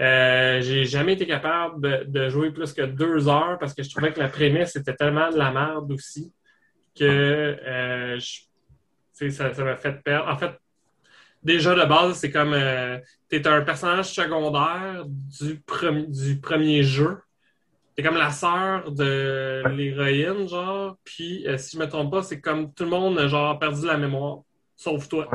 Euh, 0.00 0.60
j'ai 0.60 0.84
jamais 0.84 1.14
été 1.14 1.26
capable 1.26 2.06
de, 2.06 2.28
jouer 2.28 2.50
plus 2.50 2.72
que 2.72 2.82
deux 2.82 3.28
heures 3.28 3.58
parce 3.58 3.72
que 3.72 3.82
je 3.82 3.90
trouvais 3.90 4.12
que 4.12 4.20
la 4.20 4.28
prémisse 4.28 4.76
était 4.76 4.94
tellement 4.94 5.30
de 5.30 5.38
la 5.38 5.52
merde 5.52 5.90
aussi 5.92 6.32
que 6.98 7.56
euh, 7.64 8.18
ça 9.12 9.64
m'a 9.64 9.76
fait 9.76 10.02
perdre. 10.02 10.28
En 10.28 10.36
fait, 10.36 10.52
déjà 11.42 11.74
de 11.74 11.84
base, 11.88 12.18
c'est 12.18 12.30
comme 12.30 12.56
tu 13.30 13.36
es 13.36 13.46
un 13.46 13.62
personnage 13.62 14.12
secondaire 14.12 15.04
du, 15.06 15.62
du 16.08 16.40
premier 16.40 16.82
jeu. 16.82 17.18
T'es 17.96 18.02
comme 18.02 18.16
la 18.16 18.30
sœur 18.30 18.90
de 18.90 19.62
l'héroïne, 19.68 20.48
genre. 20.48 20.96
Puis, 21.04 21.46
si 21.56 21.76
je 21.76 21.80
me 21.80 21.88
trompe 21.88 22.10
pas, 22.10 22.22
c'est 22.24 22.40
comme 22.40 22.74
tout 22.74 22.84
le 22.84 22.90
monde 22.90 23.18
a 23.18 23.28
genre 23.28 23.56
perdu 23.58 23.86
la 23.86 23.96
mémoire, 23.96 24.40
sauf 24.74 25.08
toi. 25.08 25.28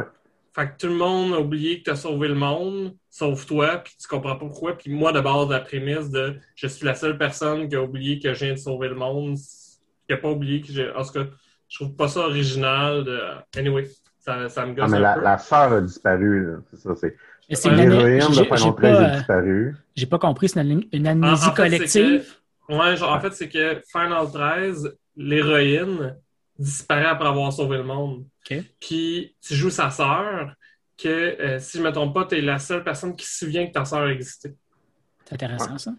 Fait 0.59 0.67
que 0.71 0.77
tout 0.77 0.87
le 0.87 0.95
monde 0.95 1.33
a 1.33 1.39
oublié 1.39 1.79
que 1.79 1.85
tu 1.85 1.89
as 1.91 1.95
sauvé 1.95 2.27
le 2.27 2.35
monde, 2.35 2.93
sauf 3.09 3.45
toi, 3.45 3.77
puis 3.77 3.93
tu 3.97 4.09
comprends 4.09 4.35
pas 4.35 4.45
pourquoi. 4.45 4.77
Puis 4.77 4.91
moi, 4.91 5.13
de 5.13 5.21
base, 5.21 5.47
la 5.47 5.61
prémisse 5.61 6.09
de 6.09 6.35
je 6.53 6.67
suis 6.67 6.85
la 6.85 6.95
seule 6.95 7.17
personne 7.17 7.69
qui 7.69 7.77
a 7.77 7.81
oublié 7.81 8.19
que 8.19 8.33
je 8.33 8.43
viens 8.43 8.55
de 8.55 8.59
sauver 8.59 8.89
le 8.89 8.95
monde, 8.95 9.37
qui 10.05 10.13
a 10.13 10.17
pas 10.17 10.29
oublié 10.29 10.59
que 10.59 10.67
j'ai. 10.67 10.91
En 10.91 11.05
tout 11.05 11.13
cas, 11.13 11.27
je 11.69 11.77
trouve 11.77 11.95
pas 11.95 12.09
ça 12.09 12.21
original. 12.21 13.05
De... 13.05 13.21
Anyway, 13.57 13.87
ça, 14.19 14.49
ça 14.49 14.65
me 14.65 14.73
gosse. 14.73 14.83
Ah, 14.83 14.89
mais 14.89 14.99
la, 14.99 15.13
peu. 15.13 15.21
la 15.21 15.37
sœur 15.37 15.71
a 15.71 15.79
disparu, 15.79 16.57
c'est 16.69 16.77
ça. 16.77 16.93
C'est... 16.95 17.15
C'est 17.51 17.69
une 17.69 17.79
héroïne 17.79 18.19
de 18.19 18.43
Final 18.43 18.75
13 18.75 18.97
a 18.97 19.09
disparu. 19.15 19.75
J'ai 19.95 20.05
pas 20.07 20.19
compris, 20.19 20.49
c'est 20.49 20.61
une, 20.61 20.83
une 20.91 21.07
amnésie 21.07 21.53
collective. 21.55 22.35
ouais, 22.67 22.97
genre, 22.97 23.13
en 23.13 23.21
fait, 23.21 23.31
c'est 23.31 23.47
que 23.47 23.81
Final 23.89 24.29
13, 24.29 24.93
l'héroïne 25.15 26.17
disparaît 26.59 27.05
après 27.05 27.27
avoir 27.27 27.51
sauvé 27.51 27.77
le 27.77 27.83
monde. 27.83 28.25
Puis 28.79 29.35
tu 29.41 29.55
joues 29.55 29.69
sa 29.69 29.89
sœur, 29.89 30.53
que 30.97 31.07
euh, 31.07 31.59
si 31.59 31.77
je 31.77 31.83
ne 31.83 31.87
me 31.87 31.93
trompe 31.93 32.13
pas, 32.13 32.25
tu 32.25 32.37
es 32.37 32.41
la 32.41 32.59
seule 32.59 32.83
personne 32.83 33.15
qui 33.15 33.25
se 33.25 33.45
souvient 33.45 33.65
que 33.65 33.71
ta 33.71 33.85
sœur 33.85 34.07
existait. 34.09 34.53
C'est 35.25 35.35
intéressant 35.35 35.77
ça. 35.77 35.91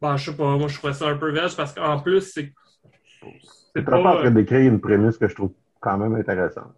Ben, 0.00 0.16
je 0.16 0.30
sais 0.30 0.36
pas, 0.36 0.56
moi 0.56 0.68
je 0.68 0.78
trouvais 0.78 0.92
ça 0.92 1.08
un 1.08 1.16
peu 1.16 1.30
vierge 1.30 1.56
parce 1.56 1.72
qu'en 1.72 2.00
plus, 2.00 2.22
c'est. 2.32 2.52
C'est 3.74 3.82
pas 3.82 3.98
en 3.98 4.16
train 4.18 4.30
d'écrire 4.30 4.60
une 4.60 4.80
prémisse 4.80 5.18
que 5.18 5.28
je 5.28 5.34
trouve 5.34 5.52
quand 5.80 5.98
même 5.98 6.14
intéressante. 6.14 6.74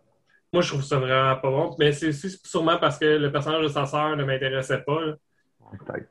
Moi, 0.52 0.62
je 0.62 0.70
trouve 0.70 0.82
ça 0.82 0.98
vraiment 0.98 1.36
pas 1.36 1.50
bon, 1.50 1.76
mais 1.78 1.92
c'est 1.92 2.12
sûrement 2.12 2.78
parce 2.78 2.98
que 2.98 3.04
le 3.04 3.30
personnage 3.30 3.64
de 3.64 3.68
sa 3.68 3.84
sœur 3.84 4.16
ne 4.16 4.24
m'intéressait 4.24 4.82
pas. 4.82 5.00
Peut-être. 5.72 6.08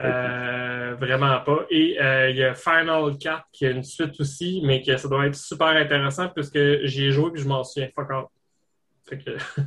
Euh, 0.00 0.94
vraiment 0.98 1.40
pas. 1.40 1.66
Et 1.70 2.00
euh, 2.00 2.30
il 2.30 2.36
y 2.36 2.44
a 2.44 2.54
Final 2.54 3.16
4 3.18 3.46
qui 3.52 3.66
a 3.66 3.70
une 3.70 3.84
suite 3.84 4.20
aussi, 4.20 4.62
mais 4.64 4.82
que 4.82 4.96
ça 4.96 5.08
doit 5.08 5.26
être 5.26 5.36
super 5.36 5.68
intéressant 5.68 6.28
puisque 6.28 6.84
j'y 6.84 7.06
ai 7.06 7.10
joué 7.12 7.30
et 7.34 7.38
je 7.38 7.48
m'en 7.48 7.64
souviens. 7.64 7.88
Fuck 7.94 8.08
Fait 9.08 9.18
que... 9.18 9.30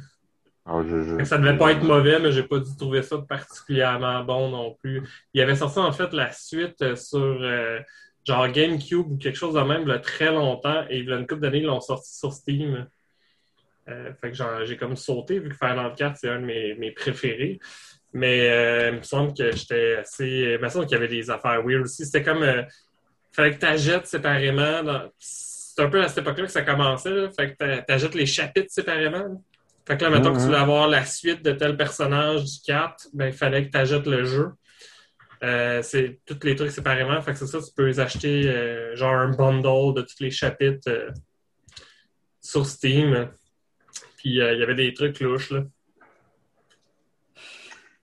Ah, 0.72 0.84
ça 1.26 1.40
devait 1.40 1.58
pas 1.58 1.72
être 1.72 1.82
mauvais, 1.82 2.20
mais 2.20 2.32
j'ai 2.32 2.44
pas 2.44 2.60
dû 2.60 2.70
trouver 2.78 3.02
ça 3.02 3.18
particulièrement 3.18 4.24
bon 4.24 4.50
non 4.50 4.76
plus. 4.80 5.02
Il 5.34 5.40
y 5.40 5.42
avait 5.42 5.56
sorti 5.56 5.80
en 5.80 5.92
fait 5.92 6.14
la 6.14 6.32
suite 6.32 6.96
sur 6.96 7.18
euh, 7.20 7.80
genre 8.24 8.48
GameCube 8.50 9.14
ou 9.14 9.18
quelque 9.18 9.36
chose 9.36 9.56
de 9.56 9.62
même 9.62 9.82
il 9.82 9.88
y 9.88 9.94
a 9.94 9.98
très 9.98 10.32
longtemps 10.32 10.84
et 10.88 11.00
il 11.00 11.10
y 11.10 11.12
a 11.12 11.16
une 11.16 11.26
couple 11.26 11.42
d'années, 11.42 11.60
ils 11.60 11.66
l'ont 11.66 11.82
sorti 11.82 12.16
sur 12.16 12.34
Steam. 12.34 12.88
fait 13.88 14.32
que 14.32 14.66
j'ai 14.66 14.78
comme 14.78 14.96
sauté 14.96 15.40
vu 15.40 15.50
que 15.50 15.56
Final 15.56 15.92
4 15.96 16.18
c'est 16.18 16.30
un 16.30 16.40
de 16.40 16.46
mes, 16.46 16.76
mes 16.76 16.92
préférés. 16.92 17.60
Mais 18.14 18.50
euh, 18.50 18.90
il 18.92 18.98
me 18.98 19.04
semble 19.04 19.34
que 19.34 19.52
j'étais 19.56 19.98
assez. 19.98 20.28
Il 20.28 20.60
me 20.60 20.70
semble 20.70 20.86
qu'il 20.86 20.94
y 20.94 20.98
avait 20.98 21.08
des 21.08 21.30
affaires 21.30 21.62
weird 21.64 21.84
aussi. 21.84 22.06
C'était 22.06 22.24
comme. 22.24 22.40
Il 22.40 22.50
euh, 22.50 22.64
fallait 23.32 23.54
que 23.54 23.60
tu 23.60 23.66
achètes 23.66 24.08
séparément. 24.08 24.84
Dans... 24.84 25.12
C'est 25.18 25.84
un 25.84 25.90
peu 25.90 26.02
à 26.02 26.08
cette 26.08 26.20
époque-là 26.20 26.46
que 26.46 26.52
ça 26.52 26.64
commençait. 26.64 27.12
Là. 27.12 27.30
Fait 27.30 27.56
que 27.56 27.84
tu 27.86 27.94
achètes 27.94 28.16
les 28.16 28.26
chapitres 28.26 28.72
séparément. 28.72 29.44
Fait 29.88 29.98
que 29.98 30.04
là, 30.04 30.10
maintenant 30.10 30.34
que 30.34 30.38
tu 30.38 30.46
voulais 30.46 30.58
avoir 30.58 30.88
la 30.88 31.06
suite 31.06 31.44
de 31.44 31.52
tel 31.52 31.78
personnage 31.78 32.44
du 32.44 32.60
4, 32.66 33.08
ben, 33.14 33.28
il 33.28 33.34
fallait 33.34 33.66
que 33.66 33.72
tu 33.72 33.78
achètes 33.78 34.06
le 34.06 34.26
jeu. 34.26 34.50
Euh, 35.42 35.82
c'est 35.82 36.20
tous 36.26 36.40
les 36.44 36.56
trucs 36.56 36.72
séparément. 36.72 37.20
Fait 37.22 37.32
que 37.32 37.38
c'est 37.38 37.48
ça, 37.48 37.60
tu 37.60 37.72
peux 37.76 37.88
les 37.88 38.00
acheter 38.00 38.96
genre 38.96 39.14
un 39.14 39.30
bundle 39.30 39.96
de 39.96 40.02
tous 40.02 40.22
les 40.22 40.32
chapitres 40.32 41.12
sur 42.42 42.66
Steam. 42.66 43.30
Puis 44.18 44.32
il 44.32 44.36
y 44.36 44.42
avait 44.42 44.76
des 44.76 44.94
trucs 44.94 45.20
louches, 45.22 45.52
là. 45.52 45.64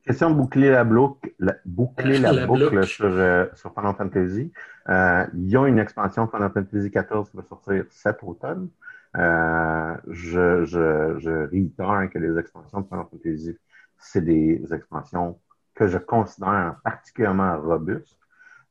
Question 0.07 0.31
de 0.31 0.37
boucler 0.37 0.71
la, 0.71 0.85
boucle, 0.85 1.33
boucler 1.65 2.19
la, 2.19 2.47
boucle 2.47 2.87
sur, 2.87 3.07
euh, 3.07 3.47
sur 3.55 3.75
Final 3.75 3.95
Fantasy. 3.97 4.53
Euh, 4.89 5.27
ils 5.35 5.57
ont 5.57 5.67
une 5.67 5.81
expansion 5.81 6.29
Final 6.29 6.53
Fantasy 6.53 6.91
XIV 6.91 7.29
qui 7.29 7.37
va 7.37 7.43
sortir 7.43 7.85
cet 7.91 8.23
automne. 8.23 8.69
Euh, 9.17 9.97
je, 10.07 10.65
je, 10.65 11.19
je 11.19 11.49
réitère 11.51 12.09
que 12.13 12.21
les 12.21 12.39
expansions 12.39 12.83
de 12.83 12.87
Final 12.87 13.07
Fantasy, 13.11 13.59
c'est 13.99 14.25
des 14.25 14.63
expansions 14.73 15.41
que 15.75 15.89
je 15.89 15.99
considère 15.99 16.77
particulièrement 16.85 17.61
robustes. 17.61 18.19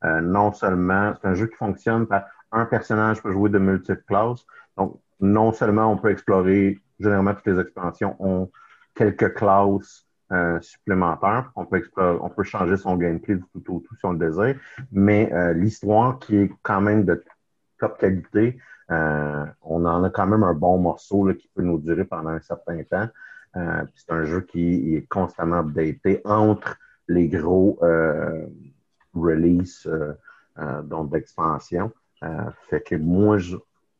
Euh, 0.05 0.21
non 0.21 0.53
seulement, 0.53 1.15
c'est 1.19 1.27
un 1.27 1.33
jeu 1.33 1.47
qui 1.47 1.55
fonctionne 1.55 2.07
par 2.07 2.25
un 2.53 2.65
personnage 2.65 3.21
peut 3.21 3.33
jouer 3.33 3.49
de 3.49 3.59
multiples 3.59 4.03
classes. 4.07 4.45
Donc, 4.77 5.01
non 5.19 5.51
seulement 5.51 5.91
on 5.91 5.97
peut 5.97 6.11
explorer, 6.11 6.79
généralement 6.97 7.33
toutes 7.33 7.47
les 7.47 7.59
expansions 7.59 8.15
ont 8.19 8.49
quelques 8.93 9.33
classes 9.33 10.04
euh, 10.31 10.59
supplémentaire. 10.59 11.51
On 11.55 11.65
peut, 11.65 11.83
on 11.97 12.29
peut 12.29 12.41
changer 12.41 12.77
son 12.77 12.97
gameplay 12.97 13.35
du 13.35 13.43
tout 13.63 13.75
au 13.75 13.79
tout 13.79 13.95
si 13.95 14.05
on 14.05 14.13
le 14.13 14.17
désire. 14.17 14.59
Mais 14.91 15.31
euh, 15.31 15.53
l'histoire 15.53 16.17
qui 16.17 16.35
est 16.37 16.51
quand 16.63 16.81
même 16.81 17.05
de 17.05 17.23
top 17.79 17.99
qualité, 17.99 18.57
euh, 18.89 19.45
on 19.61 19.85
en 19.85 20.03
a 20.03 20.09
quand 20.09 20.25
même 20.25 20.41
un 20.41 20.55
bon 20.55 20.79
morceau 20.79 21.27
là, 21.27 21.35
qui 21.35 21.47
peut 21.53 21.61
nous 21.61 21.77
durer 21.77 22.05
pendant 22.05 22.31
un 22.31 22.39
certain 22.39 22.81
temps. 22.83 23.07
c'est 23.53 24.11
un 24.11 24.23
jeu 24.23 24.41
qui 24.41 24.95
est 24.95 25.07
constamment 25.07 25.59
updaté 25.59 26.21
entre 26.25 26.75
les 27.07 27.27
gros 27.27 27.77
releases 29.13 29.87
donc 30.85 31.11
d'expansion. 31.11 31.91
fait 32.67 32.81
que 32.81 32.95
moi, 32.95 33.37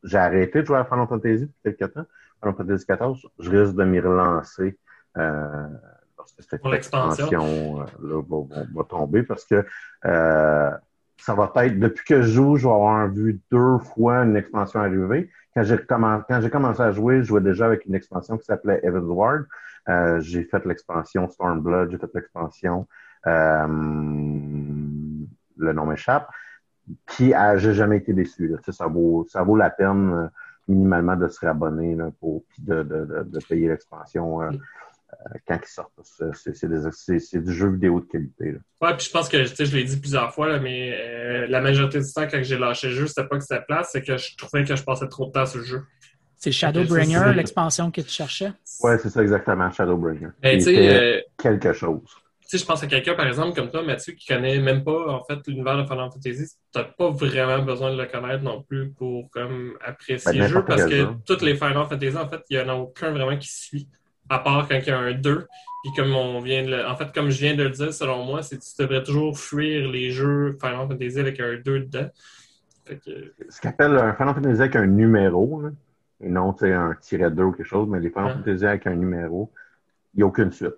j'ai 0.02 0.18
arrêté 0.18 0.62
de 0.62 0.66
jouer 0.66 0.78
à 0.78 0.84
Final 0.84 1.06
Fantasy 1.06 1.46
depuis 1.46 1.76
quelques 1.76 1.94
temps. 1.94 2.06
Final 2.42 2.56
Fantasy 2.56 2.84
XIV, 2.84 3.30
je 3.38 3.50
risque 3.50 3.76
de 3.76 3.84
m'y 3.84 4.00
relancer 4.00 4.76
cette 6.38 6.64
expansion 6.72 7.80
euh, 7.80 8.22
va, 8.74 8.84
tomber 8.84 9.22
parce 9.22 9.44
que 9.44 9.64
euh, 10.04 10.70
ça 11.18 11.34
va 11.34 11.52
être, 11.64 11.78
depuis 11.78 12.04
que 12.04 12.22
je 12.22 12.28
joue, 12.28 12.56
je 12.56 12.66
vais 12.66 12.74
avoir 12.74 13.08
vu 13.08 13.40
deux 13.50 13.78
fois 13.78 14.18
une 14.24 14.36
expansion 14.36 14.80
arriver. 14.80 15.30
Quand 15.54 15.62
j'ai 15.64 15.78
commencé 16.50 16.82
à 16.82 16.92
jouer, 16.92 17.18
je 17.18 17.24
jouais 17.24 17.40
déjà 17.40 17.66
avec 17.66 17.86
une 17.86 17.94
expansion 17.94 18.36
qui 18.36 18.44
s'appelait 18.44 18.80
Evansward. 18.84 19.46
Euh, 19.88 20.20
j'ai 20.20 20.44
fait 20.44 20.64
l'expansion 20.66 21.28
Stormblood, 21.28 21.90
j'ai 21.90 21.98
fait 21.98 22.10
l'expansion 22.14 22.86
le 25.58 25.72
nom 25.72 25.86
m'échappe. 25.86 26.28
Puis 27.06 27.32
j'ai 27.56 27.74
jamais 27.74 27.96
été 27.96 28.12
déçu. 28.12 28.54
Ça, 28.70 28.86
vaut, 28.86 29.26
ça 29.28 29.42
vaut 29.42 29.56
la 29.56 29.70
peine 29.70 30.30
minimalement 30.68 31.16
de 31.16 31.28
se 31.28 31.40
réabonner 31.40 31.96
pour 32.20 32.44
de, 32.58 32.82
de, 32.82 33.24
de, 33.24 33.38
payer 33.48 33.68
l'expansion. 33.68 34.42
Euh, 34.42 34.50
quand 35.46 35.58
ils 35.62 35.68
sortent. 35.68 35.92
C'est 36.44 37.42
du 37.42 37.52
jeu 37.52 37.70
vidéo 37.70 38.00
de 38.00 38.06
qualité. 38.06 38.52
Là. 38.52 38.58
Ouais, 38.80 38.96
puis 38.96 39.06
je 39.06 39.10
pense 39.10 39.28
que 39.28 39.44
je 39.44 39.76
l'ai 39.76 39.84
dit 39.84 39.98
plusieurs 39.98 40.32
fois, 40.32 40.48
là, 40.48 40.58
mais 40.58 40.94
euh, 40.94 41.46
la 41.48 41.60
majorité 41.60 41.98
du 42.00 42.12
temps, 42.12 42.26
quand 42.30 42.42
j'ai 42.42 42.58
lâché 42.58 42.88
le 42.88 42.94
jeu, 42.94 43.06
c'était 43.06 43.26
pas 43.26 43.36
que 43.36 43.42
c'était 43.42 43.62
place, 43.62 43.90
c'est 43.92 44.02
que 44.02 44.16
je 44.16 44.36
trouvais 44.36 44.64
que 44.64 44.76
je 44.76 44.82
passais 44.82 45.08
trop 45.08 45.26
de 45.26 45.32
temps 45.32 45.46
sur 45.46 45.58
le 45.58 45.64
jeu. 45.64 45.82
C'est 46.36 46.52
Shadowbringer, 46.52 47.32
l'expansion 47.34 47.90
que 47.90 48.02
tu 48.02 48.10
cherchais? 48.10 48.52
Ouais, 48.82 48.98
c'est 48.98 49.10
ça 49.10 49.22
exactement, 49.22 49.70
Shadowbringer. 49.70 50.28
Ben, 50.42 50.60
euh, 50.68 51.20
quelque 51.38 51.72
chose. 51.72 52.02
Tu 52.42 52.50
sais, 52.50 52.58
je 52.58 52.64
pense 52.64 52.80
à 52.82 52.86
quelqu'un, 52.86 53.14
par 53.14 53.26
exemple, 53.26 53.56
comme 53.56 53.70
toi, 53.70 53.82
Mathieu, 53.82 54.12
qui 54.12 54.26
connaît 54.26 54.60
même 54.60 54.84
pas, 54.84 55.08
en 55.08 55.24
fait, 55.24 55.38
l'univers 55.48 55.78
de 55.78 55.82
Final 55.82 56.10
Fantasy. 56.12 56.44
T'as 56.70 56.84
pas 56.84 57.10
vraiment 57.10 57.60
besoin 57.64 57.92
de 57.92 58.00
le 58.00 58.06
connaître 58.06 58.44
non 58.44 58.62
plus 58.62 58.90
pour, 58.90 59.28
comme, 59.30 59.76
apprécier 59.84 60.32
ben, 60.32 60.42
le 60.42 60.46
jeu, 60.46 60.64
parce 60.64 60.84
que 60.84 61.08
toutes 61.26 61.42
les 61.42 61.54
Final 61.54 61.86
Fantasy, 61.88 62.16
en 62.16 62.28
fait, 62.28 62.42
il 62.50 62.58
y 62.58 62.60
en 62.60 62.68
a 62.68 62.74
aucun 62.74 63.10
vraiment 63.10 63.36
qui 63.36 63.48
suit 63.48 63.88
à 64.28 64.38
part 64.38 64.68
quand 64.68 64.76
il 64.76 64.86
y 64.86 64.90
a 64.90 64.98
un 64.98 65.12
2. 65.12 65.46
Puis 65.82 65.92
comme 65.94 66.14
on 66.14 66.40
vient 66.40 66.64
de 66.64 66.70
le... 66.70 66.86
En 66.86 66.96
fait, 66.96 67.12
comme 67.12 67.30
je 67.30 67.38
viens 67.38 67.54
de 67.54 67.62
le 67.62 67.70
dire, 67.70 67.92
selon 67.92 68.24
moi, 68.24 68.42
c'est 68.42 68.58
que 68.58 68.62
tu 68.62 68.82
devrais 68.82 69.02
toujours 69.02 69.38
fuir 69.38 69.88
les 69.88 70.10
jeux 70.10 70.56
Final 70.60 70.88
Fantasy 70.88 71.20
avec 71.20 71.40
un 71.40 71.56
2 71.56 71.80
dedans. 71.80 72.08
Ce 73.48 73.60
qu'on 73.60 73.68
appelle 73.68 73.96
un 73.96 74.14
Final 74.14 74.34
Fantasy 74.34 74.60
avec 74.60 74.76
un 74.76 74.86
numéro, 74.86 75.62
là. 75.62 75.70
et 76.20 76.28
non 76.28 76.54
un 76.60 76.94
tiret 77.00 77.30
2 77.30 77.42
ou 77.42 77.52
quelque 77.52 77.66
chose, 77.66 77.88
mais 77.88 78.00
les 78.00 78.10
Final 78.10 78.34
Fantasy 78.34 78.66
avec 78.66 78.86
un 78.86 78.94
numéro, 78.94 79.52
il 80.14 80.18
n'y 80.18 80.22
a 80.22 80.26
aucune 80.26 80.50
suite. 80.50 80.76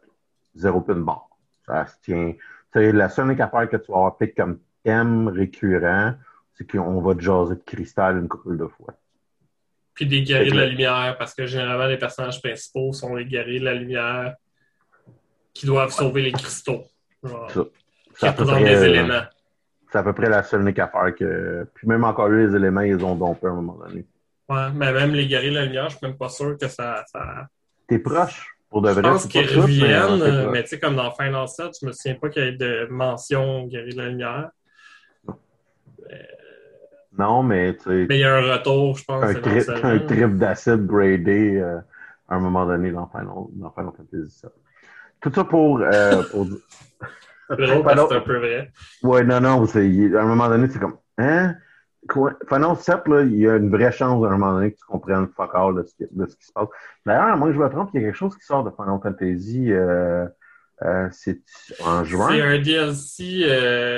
Zéro 0.55 0.81
pin 0.81 0.97
barre. 0.97 1.29
Ça 1.67 1.87
se 1.87 1.97
tient. 2.03 2.35
T'sais, 2.71 2.93
la 2.93 3.09
seule 3.09 3.31
affaire 3.41 3.69
que 3.69 3.77
tu 3.77 3.93
vas 3.93 3.99
avoir 3.99 4.17
comme 4.37 4.59
thème 4.83 5.29
récurrent, 5.29 6.15
c'est 6.55 6.71
qu'on 6.71 7.01
va 7.01 7.15
te 7.15 7.21
jaser 7.21 7.55
de 7.55 7.63
cristal 7.65 8.19
une 8.19 8.29
couple 8.29 8.57
de 8.57 8.67
fois 8.67 8.95
puis 9.99 10.07
des 10.07 10.23
guerriers 10.23 10.53
de 10.53 10.57
la 10.57 10.67
lumière, 10.67 11.17
parce 11.19 11.35
que 11.35 11.45
généralement, 11.45 11.87
les 11.87 11.99
personnages 11.99 12.41
principaux 12.41 12.93
sont 12.93 13.17
les 13.17 13.25
guerriers 13.25 13.59
de 13.59 13.65
la 13.65 13.75
lumière 13.75 14.37
qui 15.53 15.67
doivent 15.67 15.91
sauver 15.91 16.23
les 16.23 16.31
cristaux. 16.31 16.85
ça. 17.25 17.65
C'est 18.15 18.29
à, 18.29 18.33
peu 18.33 18.45
près, 18.45 18.63
des 18.63 18.85
éléments. 18.85 19.23
C'est 19.91 19.99
à 19.99 20.03
peu 20.05 20.13
près 20.13 20.29
la 20.29 20.45
seule 20.45 20.63
unique 20.63 20.79
affaire 20.79 21.13
que. 21.17 21.67
Puis 21.75 21.89
même 21.89 22.05
encore 22.05 22.29
les 22.29 22.55
éléments, 22.55 22.83
ils 22.83 23.05
ont 23.05 23.17
dompé 23.17 23.49
à 23.49 23.51
un 23.51 23.55
moment 23.55 23.75
donné. 23.75 24.07
Ouais, 24.49 24.71
mais 24.73 24.93
même 24.93 25.15
les 25.15 25.27
guerriers 25.27 25.51
de 25.51 25.57
la 25.57 25.65
lumière, 25.65 25.89
je 25.89 25.97
suis 25.97 26.07
même 26.07 26.17
pas 26.17 26.29
sûr 26.29 26.57
que 26.57 26.69
ça. 26.69 27.05
ça... 27.13 27.49
T'es 27.89 27.99
proche 27.99 28.57
pour 28.71 28.83
de 28.83 28.91
vrai. 28.91 29.03
Je 29.03 29.09
pense 29.09 29.27
qu'ils 29.27 29.49
reviennent, 29.49 30.51
mais, 30.53 30.63
tu 30.63 30.69
sais, 30.69 30.79
comme 30.79 30.95
dans 30.95 31.11
Final 31.11 31.49
7, 31.49 31.73
je 31.81 31.87
me 31.87 31.93
souviens 31.93 32.15
pas 32.15 32.29
qu'il 32.29 32.45
y 32.45 32.47
ait 32.47 32.53
de 32.53 32.87
mention 32.89 33.67
guerrier 33.67 33.93
de 33.95 33.99
la 33.99 34.09
lumière. 34.11 34.51
Non, 37.17 37.43
mais 37.43 37.77
tu 37.77 37.85
sais. 37.85 38.07
Mais 38.09 38.19
il 38.19 38.21
y 38.21 38.25
a 38.25 38.37
un 38.37 38.53
retour, 38.53 38.97
je 38.97 39.05
pense. 39.05 39.25
Un, 39.25 39.35
trip, 39.35 39.69
un 39.83 39.99
trip 39.99 40.37
d'acide 40.37 40.87
gradé 40.87 41.57
euh, 41.57 41.79
à 42.29 42.37
un 42.37 42.41
moment 42.41 42.67
donné 42.67 42.91
dans 42.91 43.09
Final, 43.09 43.29
dans 43.53 43.71
Final 43.71 43.93
Fantasy 43.97 44.41
VII. 44.43 44.51
Tout 45.21 45.33
ça 45.33 45.45
pour. 45.45 45.81
Euh, 45.81 46.23
pour... 46.31 46.47
c'est 47.49 48.15
un 48.17 48.21
peu 48.21 48.39
vrai. 48.39 48.71
Ouais, 49.03 49.25
non, 49.25 49.41
non, 49.41 49.65
à 49.65 49.79
un 49.79 50.27
moment 50.27 50.49
donné, 50.49 50.69
c'est 50.69 50.79
comme. 50.79 50.99
Hein? 51.17 51.55
Final 52.49 52.77
7, 52.77 53.09
là, 53.09 53.23
il 53.23 53.37
y 53.37 53.49
a 53.49 53.57
une 53.57 53.71
vraie 53.71 53.93
chance 53.93 54.25
à 54.25 54.29
un 54.29 54.39
moment 54.39 54.55
donné 54.55 54.73
que 54.73 54.79
tu 54.79 54.85
comprennes 54.85 55.29
fuck 55.37 55.51
all 55.55 55.75
de 55.75 55.83
ce, 55.83 55.95
qui, 55.95 56.07
de 56.11 56.27
ce 56.27 56.37
qui 56.37 56.47
se 56.47 56.53
passe. 56.53 56.69
D'ailleurs, 57.05 57.37
moi, 57.37 57.53
je 57.53 57.59
me 57.59 57.69
trompe, 57.69 57.91
il 57.93 58.01
y 58.01 58.05
a 58.05 58.07
quelque 58.07 58.17
chose 58.17 58.37
qui 58.37 58.45
sort 58.45 58.65
de 58.65 58.71
Final 58.71 58.99
Fantasy. 59.03 59.73
Euh, 59.73 60.27
euh, 60.83 61.09
c'est 61.11 61.41
en 61.85 62.05
juin? 62.05 62.29
C'est 62.31 62.41
un 62.41 62.59
DLC 62.59 63.45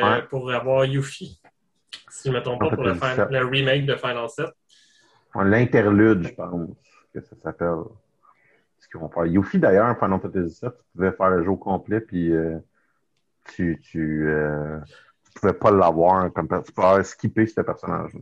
ouais. 0.02 0.22
pour 0.28 0.50
avoir 0.50 0.86
Yuffie 0.86 1.39
si 2.20 2.28
je 2.28 2.32
ne 2.32 2.38
me 2.38 2.42
trompe 2.42 2.60
pas, 2.60 2.70
pour 2.70 2.84
le, 2.84 2.92
le, 2.92 3.46
remake 3.46 3.86
de 3.86 3.94
Final 3.96 4.28
7. 4.28 4.46
L'interlude, 5.36 6.26
je 6.28 6.34
pense 6.34 6.70
que 7.14 7.20
ça 7.20 7.36
s'appelle. 7.42 7.78
Ce 8.78 8.88
qu'ils 8.88 9.00
vont 9.00 9.10
faire. 9.10 9.26
Yuffie, 9.26 9.58
d'ailleurs, 9.58 9.98
Final 9.98 10.20
Fantasy 10.20 10.54
7, 10.54 10.70
tu 10.70 10.84
pouvais 10.94 11.12
faire 11.12 11.30
le 11.30 11.44
jeu 11.44 11.54
complet, 11.56 12.00
puis 12.00 12.32
euh, 12.32 12.58
tu, 13.54 13.78
tu, 13.82 14.26
euh, 14.28 14.78
tu 15.26 15.40
pouvais 15.40 15.52
pas 15.52 15.70
l'avoir 15.70 16.32
comme 16.32 16.48
tu 16.64 16.72
pouvais 16.72 17.04
skipper 17.04 17.46
ce 17.46 17.60
personnage. 17.60 18.12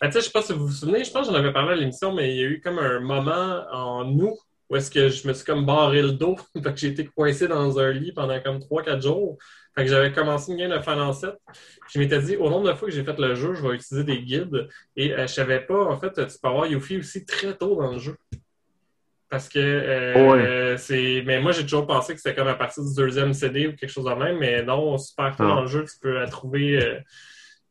Ben, 0.00 0.10
je 0.10 0.20
sais 0.20 0.30
pas 0.30 0.42
si 0.42 0.52
vous 0.52 0.66
vous 0.66 0.72
souvenez, 0.72 1.04
je 1.04 1.12
pense 1.12 1.26
que 1.26 1.32
j'en 1.32 1.38
avais 1.38 1.52
parlé 1.52 1.72
à 1.72 1.76
l'émission, 1.76 2.12
mais 2.12 2.34
il 2.34 2.36
y 2.40 2.44
a 2.44 2.48
eu 2.48 2.60
comme 2.60 2.78
un 2.78 3.00
moment 3.00 3.64
en 3.72 4.18
août 4.18 4.38
où 4.68 4.76
est-ce 4.76 4.90
que 4.90 5.08
je 5.08 5.26
me 5.28 5.32
suis 5.32 5.44
comme 5.44 5.64
barré 5.64 6.02
le 6.02 6.12
dos, 6.12 6.36
fait 6.62 6.72
que 6.72 6.76
j'ai 6.76 6.88
été 6.88 7.06
coincé 7.06 7.46
dans 7.48 7.78
un 7.78 7.90
lit 7.92 8.12
pendant 8.12 8.40
comme 8.40 8.58
3-4 8.58 9.02
jours. 9.02 9.38
Fait 9.76 9.84
que 9.84 9.90
j'avais 9.90 10.10
commencé 10.10 10.52
une 10.52 10.58
game 10.58 10.70
de 10.70 10.80
Final 10.80 11.12
7. 11.12 11.34
Je 11.92 11.98
m'étais 11.98 12.20
dit, 12.20 12.36
au 12.36 12.48
nombre 12.48 12.68
de 12.68 12.74
fois 12.74 12.88
que 12.88 12.94
j'ai 12.94 13.04
fait 13.04 13.18
le 13.18 13.34
jeu, 13.34 13.54
je 13.54 13.62
vais 13.62 13.74
utiliser 13.74 14.04
des 14.04 14.22
guides. 14.22 14.68
Et 14.96 15.12
euh, 15.12 15.26
je 15.26 15.32
savais 15.32 15.60
pas, 15.60 15.84
en 15.84 15.98
fait, 15.98 16.12
tu 16.14 16.38
peux 16.42 16.48
avoir 16.48 16.66
Yuffie 16.66 16.98
aussi 16.98 17.26
très 17.26 17.54
tôt 17.54 17.76
dans 17.76 17.92
le 17.92 17.98
jeu. 17.98 18.16
Parce 19.28 19.48
que 19.48 19.58
euh, 19.58 20.76
c'est. 20.78 21.22
Mais 21.26 21.40
moi, 21.40 21.52
j'ai 21.52 21.62
toujours 21.62 21.86
pensé 21.86 22.14
que 22.14 22.20
c'était 22.20 22.34
comme 22.34 22.48
à 22.48 22.54
partir 22.54 22.84
du 22.84 22.94
deuxième 22.94 23.34
CD 23.34 23.66
ou 23.66 23.74
quelque 23.74 23.90
chose 23.90 24.04
de 24.04 24.14
même. 24.14 24.38
Mais 24.38 24.62
non, 24.62 24.96
super 24.98 25.36
tôt 25.36 25.44
ah. 25.44 25.48
dans 25.48 25.60
le 25.62 25.66
jeu, 25.66 25.84
tu 25.84 25.98
peux 26.00 26.14
la 26.14 26.26
trouver. 26.26 27.02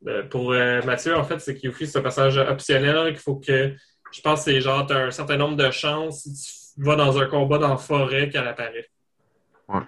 Euh, 0.06 0.22
pour 0.28 0.50
Mathieu, 0.84 1.16
en 1.16 1.24
fait, 1.24 1.40
c'est 1.40 1.54
que 1.54 1.66
Yuffie, 1.66 1.86
c'est 1.86 1.98
un 1.98 2.02
passage 2.02 2.36
optionnel 2.36 3.08
qu'il 3.08 3.20
faut 3.20 3.36
que. 3.36 3.74
Je 4.12 4.20
pense 4.20 4.44
que 4.44 4.52
c'est 4.52 4.60
genre, 4.60 4.86
tu 4.86 4.92
as 4.92 5.06
un 5.06 5.10
certain 5.10 5.36
nombre 5.36 5.56
de 5.56 5.70
chances 5.70 6.22
si 6.22 6.32
tu 6.32 6.65
vas 6.76 6.96
dans 6.96 7.18
un 7.18 7.26
combat 7.26 7.58
dans 7.58 7.68
la 7.68 7.76
forêt 7.76 8.28
qu'elle 8.28 8.46
apparaît. 8.46 8.88
Ouais. 9.68 9.82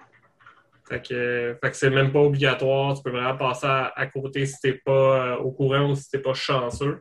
Fait 0.89 1.01
que, 1.01 1.57
fait 1.61 1.69
que 1.69 1.77
c'est 1.77 1.91
même 1.91 2.11
pas 2.11 2.19
obligatoire. 2.19 2.95
Tu 2.95 3.03
peux 3.03 3.11
vraiment 3.11 3.37
passer 3.37 3.67
à, 3.67 4.07
côté 4.07 4.45
si 4.47 4.59
t'es 4.59 4.73
pas 4.73 4.91
euh, 4.91 5.37
au 5.37 5.51
courant 5.51 5.91
ou 5.91 5.95
si 5.95 6.09
t'es 6.09 6.17
pas 6.17 6.33
chanceux. 6.33 6.99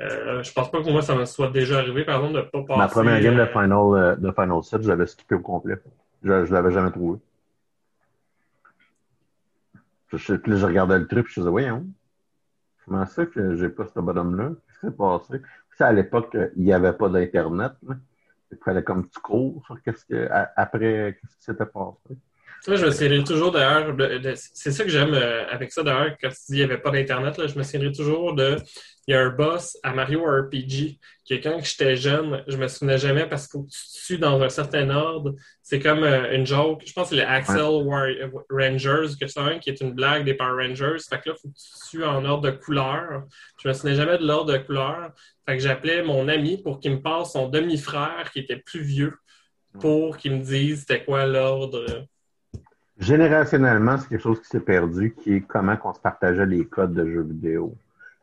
Euh, 0.00 0.42
je 0.42 0.52
pense 0.52 0.70
pas 0.70 0.82
que 0.82 0.90
moi 0.90 1.02
ça 1.02 1.14
me 1.14 1.26
soit 1.26 1.50
déjà 1.50 1.78
arrivé, 1.78 2.04
par 2.04 2.24
exemple, 2.24 2.36
de 2.36 2.42
pas 2.48 2.62
passer. 2.62 2.78
Ma 2.78 2.88
première 2.88 3.20
game 3.20 3.36
de 3.36 3.40
euh, 3.40 3.46
Final, 3.46 4.20
de 4.20 4.32
Final 4.32 4.62
7, 4.62 4.82
je 4.82 4.88
l'avais 4.88 5.06
skippé 5.06 5.34
au 5.34 5.40
complet. 5.40 5.76
Je, 6.22 6.46
je 6.46 6.52
l'avais 6.52 6.70
jamais 6.70 6.90
trouvé. 6.90 7.18
Je, 10.12 10.34
puis 10.34 10.56
je 10.56 10.66
regardais 10.66 10.98
le 10.98 11.06
truc, 11.06 11.26
je 11.28 11.40
me 11.40 11.44
disais, 11.44 11.50
voyons, 11.50 11.86
comment 12.84 13.06
ça 13.06 13.26
que 13.26 13.56
j'ai 13.56 13.68
pas 13.68 13.86
ce 13.86 14.00
bonhomme-là? 14.00 14.48
Qu'est-ce 14.48 14.80
qui 14.80 14.86
s'est 14.86 14.96
passé? 14.96 15.42
Puis 15.70 15.84
à 15.84 15.92
l'époque, 15.92 16.36
il 16.56 16.64
n'y 16.64 16.72
avait 16.72 16.92
pas 16.92 17.08
d'Internet. 17.08 17.72
Il 18.52 18.58
fallait 18.58 18.84
comme 18.84 19.08
tu 19.08 19.18
cours 19.20 19.64
sur 19.64 19.82
qu'est-ce 19.82 20.04
que, 20.04 20.28
après, 20.56 21.18
qu'est-ce 21.20 21.36
qui 21.36 21.44
s'était 21.44 21.66
passé? 21.66 22.16
Moi, 22.68 22.76
je 22.76 22.86
me 22.86 22.90
souviendrai 22.92 23.24
toujours 23.24 23.50
d'ailleurs, 23.50 23.92
c'est 24.36 24.70
ça 24.70 24.84
que 24.84 24.90
j'aime 24.90 25.14
euh, 25.14 25.44
avec 25.50 25.72
ça 25.72 25.82
d'ailleurs, 25.82 26.16
quand 26.20 26.28
tu 26.28 26.34
dis 26.34 26.46
qu'il 26.46 26.56
n'y 26.58 26.62
avait 26.62 26.78
pas 26.78 26.90
d'Internet, 26.90 27.34
je 27.48 27.58
me 27.58 27.64
souviendrai 27.64 27.90
toujours 27.92 28.34
de. 28.34 28.56
Il 29.08 29.12
y 29.12 29.14
a 29.16 29.20
un 29.20 29.30
boss 29.30 29.76
à 29.82 29.92
Mario 29.92 30.22
RPG 30.24 31.00
qui, 31.24 31.40
quand 31.40 31.58
j'étais 31.60 31.96
jeune, 31.96 32.44
je 32.46 32.56
me 32.56 32.68
souvenais 32.68 32.98
jamais 32.98 33.26
parce 33.26 33.48
que 33.48 33.58
tu 33.58 33.78
tues 34.06 34.18
dans 34.18 34.40
un 34.40 34.48
certain 34.48 34.90
ordre. 34.90 35.34
C'est 35.60 35.80
comme 35.80 36.04
euh, 36.04 36.36
une 36.36 36.46
joke. 36.46 36.84
Je 36.86 36.92
pense 36.92 37.10
que 37.10 37.16
c'est 37.16 37.22
le 37.22 37.28
Axel 37.28 37.62
Rangers, 38.48 39.14
que 39.20 39.26
c'est 39.26 39.60
qui 39.60 39.70
est 39.70 39.80
une 39.80 39.92
blague 39.92 40.24
des 40.24 40.34
Power 40.34 40.64
Rangers. 40.64 40.98
Fait 41.10 41.20
que 41.20 41.30
là, 41.30 41.34
il 41.36 41.40
faut 41.40 41.48
que 41.48 41.54
tu 41.54 41.88
tues 41.90 42.04
en 42.04 42.24
ordre 42.24 42.48
de 42.48 42.56
couleur. 42.56 43.24
Je 43.60 43.66
me 43.66 43.72
souvenais 43.72 43.96
jamais 43.96 44.18
de 44.18 44.24
l'ordre 44.24 44.52
de 44.52 44.58
couleur. 44.58 45.10
Fait 45.48 45.56
que 45.56 45.62
j'appelais 45.64 46.04
mon 46.04 46.28
ami 46.28 46.62
pour 46.62 46.78
qu'il 46.78 46.92
me 46.92 47.02
passe 47.02 47.32
son 47.32 47.48
demi-frère 47.48 48.30
qui 48.32 48.38
était 48.38 48.56
plus 48.56 48.82
vieux 48.82 49.14
pour 49.80 50.16
qu'il 50.16 50.32
me 50.36 50.44
dise 50.44 50.80
c'était 50.80 51.04
quoi 51.04 51.26
l'ordre 51.26 52.06
Générationnellement, 53.02 53.98
c'est 53.98 54.10
quelque 54.10 54.22
chose 54.22 54.40
qui 54.40 54.46
s'est 54.46 54.60
perdu, 54.60 55.12
qui 55.12 55.34
est 55.34 55.40
comment 55.40 55.76
on 55.82 55.92
se 55.92 55.98
partageait 55.98 56.46
les 56.46 56.64
codes 56.66 56.94
de 56.94 57.04
jeux 57.04 57.22
vidéo. 57.22 57.74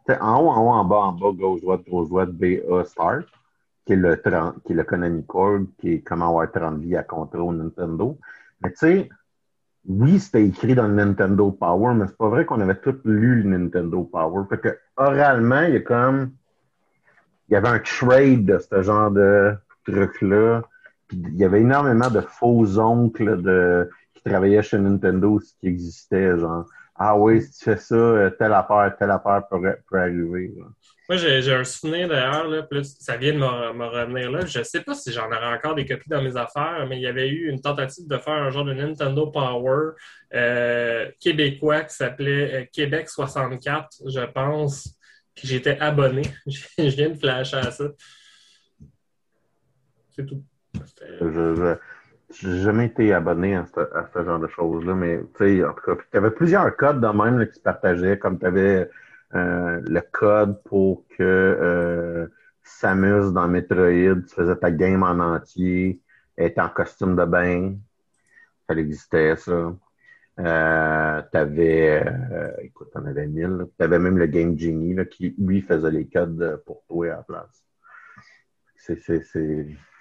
en 0.07 0.39
haut, 0.39 0.47
en 0.47 0.61
haut, 0.61 0.69
en 0.69 0.85
bas, 0.85 0.99
en 0.99 1.11
bas, 1.11 1.31
gauche, 1.33 1.59
droite, 1.59 1.81
gauche, 1.85 2.07
droite, 2.07 2.29
BA, 2.31 2.85
Start, 2.85 3.27
qui 3.85 3.91
est 3.91 3.95
le, 3.97 4.15
qui 4.63 4.71
est 4.71 4.75
le 4.75 4.83
Konami 4.85 5.25
Code, 5.25 5.67
qui 5.79 5.95
est 5.95 5.99
comment 5.99 6.29
avoir 6.29 6.49
30 6.49 6.79
vies 6.79 6.95
à 6.95 7.05
au 7.13 7.51
Nintendo. 7.51 8.17
Mais 8.61 8.69
tu 8.69 8.77
sais, 8.77 9.09
oui, 9.85 10.17
c'était 10.17 10.45
écrit 10.45 10.75
dans 10.75 10.87
le 10.87 10.93
Nintendo 10.93 11.51
Power, 11.51 11.93
mais 11.95 12.07
c'est 12.07 12.17
pas 12.17 12.29
vrai 12.29 12.45
qu'on 12.45 12.61
avait 12.61 12.79
tous 12.79 13.01
lu 13.03 13.43
le 13.43 13.57
Nintendo 13.57 14.05
Power. 14.05 14.45
Fait 14.47 14.61
que, 14.61 14.79
oralement, 14.95 15.63
il 15.63 15.73
y 15.73 15.77
a 15.77 15.81
comme, 15.81 16.31
il 17.49 17.53
y 17.53 17.57
avait 17.57 17.67
un 17.67 17.79
trade 17.79 18.45
de 18.45 18.59
ce 18.59 18.81
genre 18.81 19.11
de 19.11 19.55
truc-là 19.85 20.61
il 21.11 21.37
y 21.37 21.43
avait 21.43 21.61
énormément 21.61 22.09
de 22.09 22.21
faux 22.21 22.77
oncles 22.77 23.41
de, 23.41 23.89
qui 24.19 24.29
travaillaient 24.29 24.61
chez 24.61 24.77
Nintendo, 24.77 25.39
ce 25.39 25.53
qui 25.59 25.67
existait, 25.67 26.37
genre 26.37 26.65
Ah 26.95 27.17
oui, 27.17 27.41
si 27.41 27.59
tu 27.59 27.65
fais 27.65 27.77
ça, 27.77 27.95
euh, 27.95 28.29
telle 28.29 28.53
affaire, 28.53 28.95
telle 28.97 29.11
affaire 29.11 29.43
peut, 29.49 29.97
arriver. 29.97 30.53
Moi, 31.07 31.17
j'ai 31.17 31.53
un 31.53 31.63
souvenir 31.63 32.07
d'ailleurs, 32.07 32.67
ça 32.83 33.17
vient 33.17 33.33
de 33.33 33.39
me, 33.39 33.85
revenir 33.85 34.29
là. 34.29 34.45
Je 34.45 34.59
ne 34.59 34.63
sais 34.63 34.81
pas 34.81 34.93
si 34.93 35.11
j'en 35.11 35.27
aurais 35.27 35.55
encore 35.55 35.73
des 35.73 35.85
copies 35.85 36.09
dans 36.09 36.21
mes 36.21 36.37
affaires, 36.37 36.85
mais 36.87 36.97
il 36.97 37.01
y 37.01 37.07
avait 37.07 37.29
eu 37.29 37.49
une 37.49 37.61
tentative 37.61 38.07
de 38.07 38.17
faire 38.17 38.35
un 38.35 38.51
genre 38.51 38.65
de 38.65 38.73
Nintendo 38.73 39.27
Power 39.27 39.93
euh, 40.35 41.09
québécois 41.19 41.81
qui 41.81 41.95
s'appelait 41.95 42.53
euh, 42.53 42.65
Québec 42.71 43.09
64, 43.09 44.03
je 44.07 44.21
pense. 44.31 44.95
Puis 45.33 45.47
j'étais 45.47 45.79
abonné. 45.79 46.23
je 46.45 46.83
viens 46.83 47.09
de 47.09 47.17
flasher 47.17 47.57
à 47.57 47.71
ça. 47.71 47.85
C'est 50.11 50.25
tout. 50.25 50.43
Je 51.21 51.77
n'ai 52.43 52.61
jamais 52.61 52.85
été 52.85 53.13
abonné 53.13 53.55
à 53.55 53.65
ce, 53.65 54.23
genre 54.23 54.39
de 54.39 54.47
choses-là, 54.47 54.93
mais 54.93 55.19
tu 55.37 55.59
sais, 55.59 55.65
en 55.65 55.73
tout 55.73 55.83
cas, 55.83 56.01
tu 56.11 56.17
avais 56.17 56.31
plusieurs 56.31 56.75
codes 56.75 57.01
de 57.01 57.07
même 57.07 57.45
qui 57.47 57.55
se 57.55 57.61
partageaient, 57.61 58.19
comme 58.19 58.39
tu 58.39 58.45
avais 58.45 58.89
euh, 59.35 59.81
le 59.85 60.01
code 60.11 60.61
pour 60.63 61.05
que 61.17 61.23
euh, 61.23 62.27
Samus 62.63 63.31
dans 63.33 63.47
Metroid, 63.47 64.21
tu 64.27 64.35
faisais 64.35 64.55
ta 64.55 64.71
game 64.71 65.03
en 65.03 65.19
entier, 65.19 66.01
être 66.37 66.59
en 66.59 66.69
costume 66.69 67.15
de 67.15 67.25
bain. 67.25 67.75
Ça 68.67 68.75
existait, 68.75 69.35
ça. 69.35 69.73
Euh, 70.39 71.21
t'avais, 71.33 72.01
euh, 72.05 72.51
écoute, 72.61 72.89
t'en 72.93 73.05
avais 73.05 73.27
mille. 73.27 73.65
T'avais 73.77 73.99
même 73.99 74.17
le 74.17 74.27
Game 74.27 74.57
Genie 74.57 74.93
là, 74.93 75.05
qui, 75.05 75.35
lui, 75.37 75.61
faisait 75.61 75.91
les 75.91 76.07
codes 76.07 76.63
pour 76.65 76.83
toi 76.87 77.07
à 77.07 77.09
la 77.17 77.23
place. 77.23 77.63
C'est, 78.77 78.99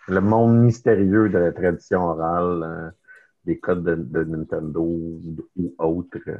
le 0.08 0.20
monde 0.20 0.58
mystérieux 0.58 1.28
de 1.28 1.38
la 1.38 1.52
tradition 1.52 2.02
orale, 2.02 2.62
euh, 2.62 2.90
des 3.44 3.58
codes 3.58 3.84
de, 3.84 4.24
Nintendo 4.24 4.82
ou, 4.82 5.74
autres 5.78 6.18
euh, 6.28 6.36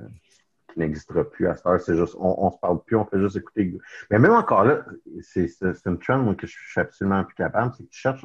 qui 0.72 0.78
n'existera 0.78 1.24
plus 1.24 1.46
à 1.48 1.56
cette 1.56 1.66
heure. 1.66 1.80
C'est 1.80 1.96
juste, 1.96 2.16
on, 2.18 2.46
on 2.46 2.50
se 2.50 2.58
parle 2.58 2.82
plus, 2.84 2.96
on 2.96 3.04
fait 3.04 3.20
juste 3.20 3.36
écouter. 3.36 3.78
Mais 4.10 4.18
même 4.18 4.32
encore 4.32 4.64
là, 4.64 4.84
c'est, 5.20 5.48
une 5.86 5.98
trend 5.98 6.34
que 6.34 6.46
je 6.46 6.52
suis 6.52 6.80
absolument 6.80 7.24
plus 7.24 7.34
capable, 7.34 7.74
c'est 7.76 7.84
que 7.84 7.90
tu 7.90 7.98
cherches 7.98 8.24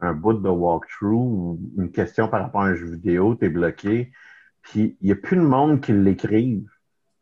un, 0.00 0.12
bout 0.12 0.34
de 0.34 0.48
walkthrough, 0.48 1.58
une 1.78 1.90
question 1.90 2.28
par 2.28 2.42
rapport 2.42 2.62
à 2.62 2.66
un 2.66 2.74
jeu 2.74 2.86
vidéo, 2.86 3.34
tu 3.34 3.46
es 3.46 3.48
bloqué 3.48 4.12
puis 4.66 4.96
il 5.00 5.06
n'y 5.06 5.12
a 5.12 5.16
plus 5.16 5.36
de 5.36 5.42
monde 5.42 5.80
qui 5.80 5.92
l'écrive. 5.92 6.68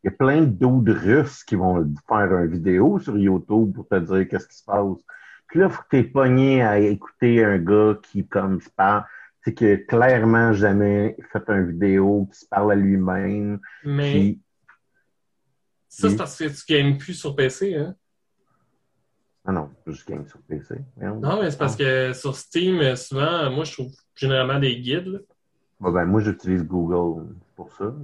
Il 0.03 0.07
y 0.07 0.09
a 0.09 0.17
plein 0.17 0.43
d'autres 0.43 0.93
Russes 0.93 1.45
qui 1.45 1.57
vont 1.57 1.93
faire 2.09 2.39
une 2.39 2.51
vidéo 2.51 2.99
sur 2.99 3.17
YouTube 3.17 3.75
pour 3.75 3.89
te 3.89 3.97
dire 3.97 4.29
qu'est-ce 4.29 4.49
qui 4.49 4.57
se 4.57 4.65
passe. 4.65 4.99
Puis 5.47 5.61
là, 5.61 5.67
il 5.67 5.73
faut 5.73 5.83
que 5.83 5.89
tu 5.91 5.99
es 5.99 6.05
pogné 6.05 6.63
à 6.63 6.79
écouter 6.79 7.45
un 7.45 7.59
gars 7.59 7.99
qui, 8.03 8.27
comme, 8.27 8.61
se 8.61 8.71
parle, 8.71 9.05
c'est 9.43 9.55
que 9.55 9.77
clairement 9.77 10.53
jamais 10.53 11.17
fait 11.33 11.43
une 11.49 11.71
vidéo, 11.71 12.29
qui 12.33 12.41
se 12.41 12.47
parle 12.47 12.73
à 12.73 12.75
lui-même. 12.75 13.61
Mais. 13.85 14.39
Ça, 15.89 16.11
c'est 16.11 16.17
parce 16.17 16.37
que 16.37 16.45
tu 16.45 16.73
games 16.73 16.99
plus 16.99 17.15
sur 17.15 17.37
PC, 17.37 17.77
hein? 17.77 17.95
Ah 19.45 19.53
non, 19.53 19.71
je 19.87 20.05
game 20.07 20.27
sur 20.27 20.41
PC. 20.41 20.77
Non, 20.97 21.41
mais 21.41 21.51
c'est 21.51 21.59
parce 21.59 21.77
que 21.77 22.15
sur 22.15 22.35
Steam, 22.35 22.97
souvent, 22.97 23.51
moi, 23.51 23.65
je 23.65 23.73
trouve 23.75 23.93
généralement 24.17 24.59
des 24.59 24.81
guides. 24.81 25.23
Ben, 25.79 26.07
moi, 26.07 26.21
j'utilise 26.21 26.65
Google 26.65 27.27
pour 27.55 27.71
ça. 27.73 27.95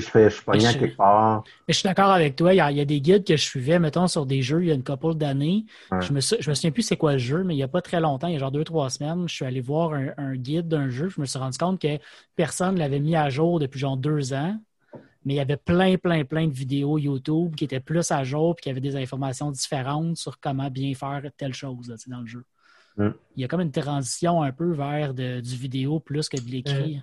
Je 0.00 0.06
fais, 0.06 0.30
je 0.30 0.36
suis 0.36 0.44
pas 0.44 0.52
à 0.52 0.58
quelque 0.58 0.96
part. 0.96 1.44
Mais 1.68 1.74
je 1.74 1.78
suis 1.78 1.86
d'accord 1.86 2.10
avec 2.10 2.36
toi. 2.36 2.54
Il 2.54 2.56
y, 2.56 2.80
a, 2.80 2.84
des 2.84 3.00
guides 3.00 3.26
que 3.26 3.36
je 3.36 3.42
suivais, 3.42 3.78
mettons, 3.78 4.06
sur 4.06 4.26
des 4.26 4.42
jeux 4.42 4.62
il 4.62 4.68
y 4.68 4.70
a 4.70 4.74
une 4.74 4.84
couple 4.84 5.14
d'années. 5.14 5.64
Je, 6.00 6.12
me, 6.12 6.20
je 6.20 6.50
me 6.50 6.54
souviens 6.54 6.70
plus 6.70 6.82
c'est 6.82 6.96
quoi 6.96 7.12
le 7.12 7.18
jeu, 7.18 7.44
mais 7.44 7.54
il 7.54 7.58
n'y 7.58 7.62
a 7.62 7.68
pas 7.68 7.82
très 7.82 8.00
longtemps, 8.00 8.26
il 8.28 8.34
y 8.34 8.36
a 8.36 8.38
genre 8.38 8.50
deux, 8.50 8.64
trois 8.64 8.90
semaines, 8.90 9.28
je 9.28 9.34
suis 9.34 9.44
allé 9.44 9.60
voir 9.60 9.92
un, 9.92 10.36
guide 10.36 10.68
d'un 10.68 10.88
jeu. 10.88 11.08
Je 11.08 11.20
me 11.20 11.26
suis 11.26 11.38
rendu 11.38 11.58
compte 11.58 11.80
que 11.80 11.98
personne 12.36 12.74
ne 12.74 12.78
l'avait 12.78 13.00
mis 13.00 13.16
à 13.16 13.28
jour 13.28 13.60
depuis 13.60 13.80
genre 13.80 13.96
deux 13.96 14.32
ans. 14.32 14.58
Mais 15.24 15.34
il 15.34 15.36
y 15.36 15.40
avait 15.40 15.56
plein, 15.56 15.96
plein, 15.96 16.24
plein 16.24 16.48
de 16.48 16.52
vidéos 16.52 16.98
YouTube 16.98 17.54
qui 17.54 17.64
étaient 17.64 17.80
plus 17.80 18.10
à 18.10 18.24
jour 18.24 18.56
et 18.58 18.60
qui 18.60 18.70
avaient 18.70 18.80
des 18.80 18.96
informations 18.96 19.52
différentes 19.52 20.16
sur 20.16 20.40
comment 20.40 20.68
bien 20.68 20.94
faire 20.94 21.22
telle 21.36 21.54
chose 21.54 21.94
dans 22.08 22.20
le 22.20 22.26
jeu. 22.26 22.44
Il 22.98 23.14
y 23.36 23.44
a 23.44 23.48
comme 23.48 23.60
une 23.60 23.70
transition 23.70 24.42
un 24.42 24.52
peu 24.52 24.72
vers 24.72 25.14
du 25.14 25.56
vidéo 25.56 26.00
plus 26.00 26.28
que 26.28 26.36
de 26.36 26.50
l'écrit. 26.50 27.02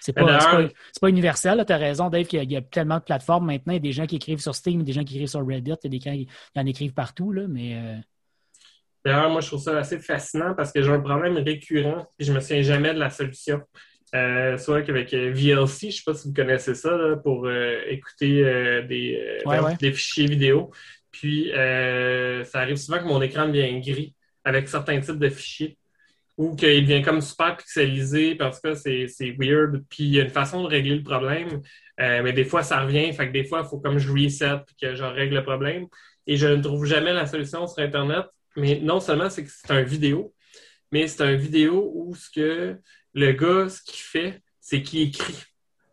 C'est 0.00 0.12
pas, 0.12 0.70
pas, 1.00 1.08
universel, 1.08 1.64
tu 1.66 1.72
as 1.72 1.76
raison, 1.76 2.08
Dave, 2.08 2.26
qu'il 2.26 2.50
y, 2.50 2.56
a 2.56 2.62
tellement 2.62 2.98
de 2.98 3.02
plateformes 3.02 3.46
maintenant. 3.46 3.72
Il 3.72 3.76
y 3.76 3.78
a 3.78 3.80
des 3.80 3.92
gens 3.92 4.06
qui 4.06 4.16
écrivent 4.16 4.40
sur 4.40 4.54
Steam, 4.54 4.82
des 4.82 4.92
gens 4.92 5.04
qui 5.04 5.14
écrivent 5.14 5.28
sur 5.28 5.46
Reddit, 5.46 5.72
il 5.84 5.94
y 5.94 5.96
a 5.96 5.98
des 5.98 6.00
gens 6.00 6.12
qui 6.12 6.28
en 6.56 6.66
écrivent 6.66 6.94
partout, 6.94 7.32
là, 7.32 7.44
mais. 7.48 7.74
Euh, 7.74 7.96
D'ailleurs, 9.04 9.30
moi, 9.30 9.40
je 9.40 9.46
trouve 9.46 9.62
ça 9.62 9.76
assez 9.78 9.98
fascinant 9.98 10.54
parce 10.54 10.72
que 10.72 10.82
j'ai 10.82 10.90
un 10.90 11.00
problème 11.00 11.38
récurrent 11.38 12.06
et 12.18 12.24
je 12.24 12.32
me 12.32 12.40
souviens 12.40 12.62
jamais 12.62 12.92
de 12.92 12.98
la 12.98 13.10
solution. 13.10 13.62
Euh, 14.14 14.58
soit 14.58 14.82
qu'avec 14.82 15.14
euh, 15.14 15.32
VLC, 15.32 15.82
je 15.82 15.86
ne 15.86 15.90
sais 15.92 16.02
pas 16.04 16.14
si 16.14 16.28
vous 16.28 16.34
connaissez 16.34 16.74
ça, 16.74 16.90
pour 17.22 17.50
écouter 17.50 18.42
des, 18.88 19.40
des, 19.80 19.92
fichiers 19.92 20.26
vidéo. 20.26 20.70
Puis, 21.10 21.50
ça 21.54 22.60
arrive 22.60 22.76
souvent 22.76 22.98
que 22.98 23.04
mon 23.04 23.22
écran 23.22 23.48
devient 23.48 23.80
gris 23.80 24.14
avec 24.44 24.68
certains 24.68 25.00
types 25.00 25.18
de 25.18 25.28
fichiers 25.28 25.78
ou 26.40 26.56
qu'il 26.56 26.86
devient 26.86 27.02
comme 27.02 27.20
super 27.20 27.54
pixelisé 27.54 28.34
parce 28.34 28.60
que 28.60 28.74
c'est 28.74 29.36
weird. 29.38 29.84
Puis 29.90 30.04
il 30.04 30.14
y 30.14 30.20
a 30.20 30.24
une 30.24 30.30
façon 30.30 30.62
de 30.62 30.68
régler 30.68 30.96
le 30.96 31.02
problème, 31.02 31.60
euh, 32.00 32.22
mais 32.22 32.32
des 32.32 32.44
fois 32.44 32.62
ça 32.62 32.80
revient. 32.80 33.12
Fait 33.12 33.28
que 33.28 33.32
des 33.34 33.44
fois, 33.44 33.60
il 33.62 33.68
faut 33.68 33.78
comme 33.78 33.98
je 33.98 34.10
reset 34.10 34.56
puis 34.66 34.74
que 34.80 34.94
je 34.94 35.04
règle 35.04 35.34
le 35.34 35.42
problème. 35.42 35.86
Et 36.26 36.38
je 36.38 36.46
ne 36.46 36.62
trouve 36.62 36.86
jamais 36.86 37.12
la 37.12 37.26
solution 37.26 37.66
sur 37.66 37.82
Internet. 37.82 38.24
Mais 38.56 38.80
non 38.80 39.00
seulement 39.00 39.28
c'est 39.28 39.44
que 39.44 39.50
c'est 39.50 39.70
un 39.70 39.82
vidéo, 39.82 40.34
mais 40.90 41.08
c'est 41.08 41.22
un 41.22 41.34
vidéo 41.34 41.92
où 41.94 42.14
ce 42.14 42.30
que 42.30 42.78
le 43.12 43.32
gars, 43.32 43.68
ce 43.68 43.82
qu'il 43.82 44.00
fait, 44.00 44.40
c'est 44.62 44.80
qu'il 44.80 45.08
écrit. 45.08 45.42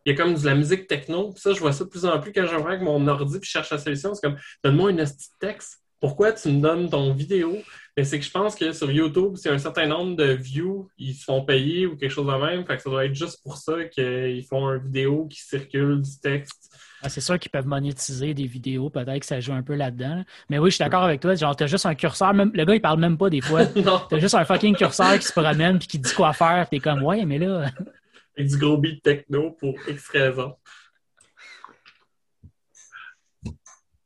Il 0.06 0.12
y 0.12 0.14
a 0.14 0.16
comme 0.16 0.34
de 0.34 0.46
la 0.46 0.56
musique 0.56 0.88
techno. 0.88 1.34
ça, 1.36 1.52
je 1.52 1.60
vois 1.60 1.74
ça 1.74 1.84
de 1.84 1.90
plus 1.90 2.06
en 2.06 2.18
plus 2.22 2.32
quand 2.32 2.46
je 2.46 2.56
reviens 2.56 2.68
avec 2.68 2.84
mon 2.84 3.06
ordi 3.10 3.38
puis 3.38 3.48
je 3.48 3.52
cherche 3.52 3.72
la 3.72 3.80
solution. 3.80 4.14
C'est 4.14 4.22
comme, 4.22 4.38
donne-moi 4.64 4.92
une 4.92 4.98
petite 5.04 5.34
texte. 5.42 5.82
Pourquoi 6.00 6.32
tu 6.32 6.48
me 6.48 6.62
donnes 6.62 6.90
ton 6.90 7.14
vidéo? 7.14 7.58
Mais 7.98 8.04
c'est 8.04 8.20
que 8.20 8.26
je 8.26 8.30
pense 8.30 8.54
que 8.54 8.72
sur 8.74 8.92
YouTube, 8.92 9.34
c'est 9.38 9.50
un 9.50 9.58
certain 9.58 9.88
nombre 9.88 10.16
de 10.16 10.26
views, 10.26 10.88
ils 11.00 11.16
se 11.16 11.24
font 11.24 11.44
payer 11.44 11.88
ou 11.88 11.98
quelque 11.98 12.12
chose 12.12 12.28
de 12.28 12.32
même. 12.32 12.64
Fait 12.64 12.78
que 12.78 12.84
ça 12.84 12.92
doit 12.92 13.06
être 13.06 13.16
juste 13.16 13.42
pour 13.42 13.58
ça 13.58 13.86
qu'ils 13.86 14.46
font 14.46 14.72
une 14.72 14.84
vidéo 14.84 15.26
qui 15.26 15.42
circule 15.42 16.00
du 16.00 16.20
texte. 16.22 16.78
Ah, 17.02 17.10
c'est 17.10 17.22
sûr 17.22 17.40
qu'ils 17.40 17.50
peuvent 17.50 17.66
monétiser 17.66 18.36
des 18.36 18.46
vidéos, 18.46 18.92
peut-être 18.92 19.20
que 19.20 19.26
ça 19.26 19.40
joue 19.40 19.54
un 19.54 19.64
peu 19.64 19.74
là-dedans. 19.74 20.24
Mais 20.48 20.60
oui, 20.60 20.70
je 20.70 20.76
suis 20.76 20.84
d'accord 20.84 21.04
avec 21.04 21.22
toi. 21.22 21.34
Genre, 21.34 21.56
t'as 21.56 21.66
juste 21.66 21.88
un 21.88 21.96
curseur, 21.96 22.36
même, 22.36 22.52
le 22.54 22.66
gars, 22.66 22.76
il 22.76 22.82
parle 22.82 23.00
même 23.00 23.18
pas 23.18 23.32
des 23.32 23.42
fois. 23.42 23.66
t'as 24.10 24.20
juste 24.20 24.36
un 24.36 24.46
fucking 24.46 24.76
curseur 24.76 25.18
qui 25.18 25.26
se 25.26 25.32
promène 25.32 25.80
puis 25.80 25.88
qui 25.88 25.98
dit 25.98 26.14
quoi 26.14 26.34
faire. 26.34 26.68
T'es 26.70 26.80
comme, 26.80 27.02
ouais, 27.02 27.26
mais 27.26 27.40
là. 27.40 27.72
Avec 28.38 28.52
du 28.52 28.58
gros 28.58 28.78
beat 28.78 29.02
techno 29.02 29.52
pour 29.60 29.74
X 29.88 30.08
raisons. 30.10 30.56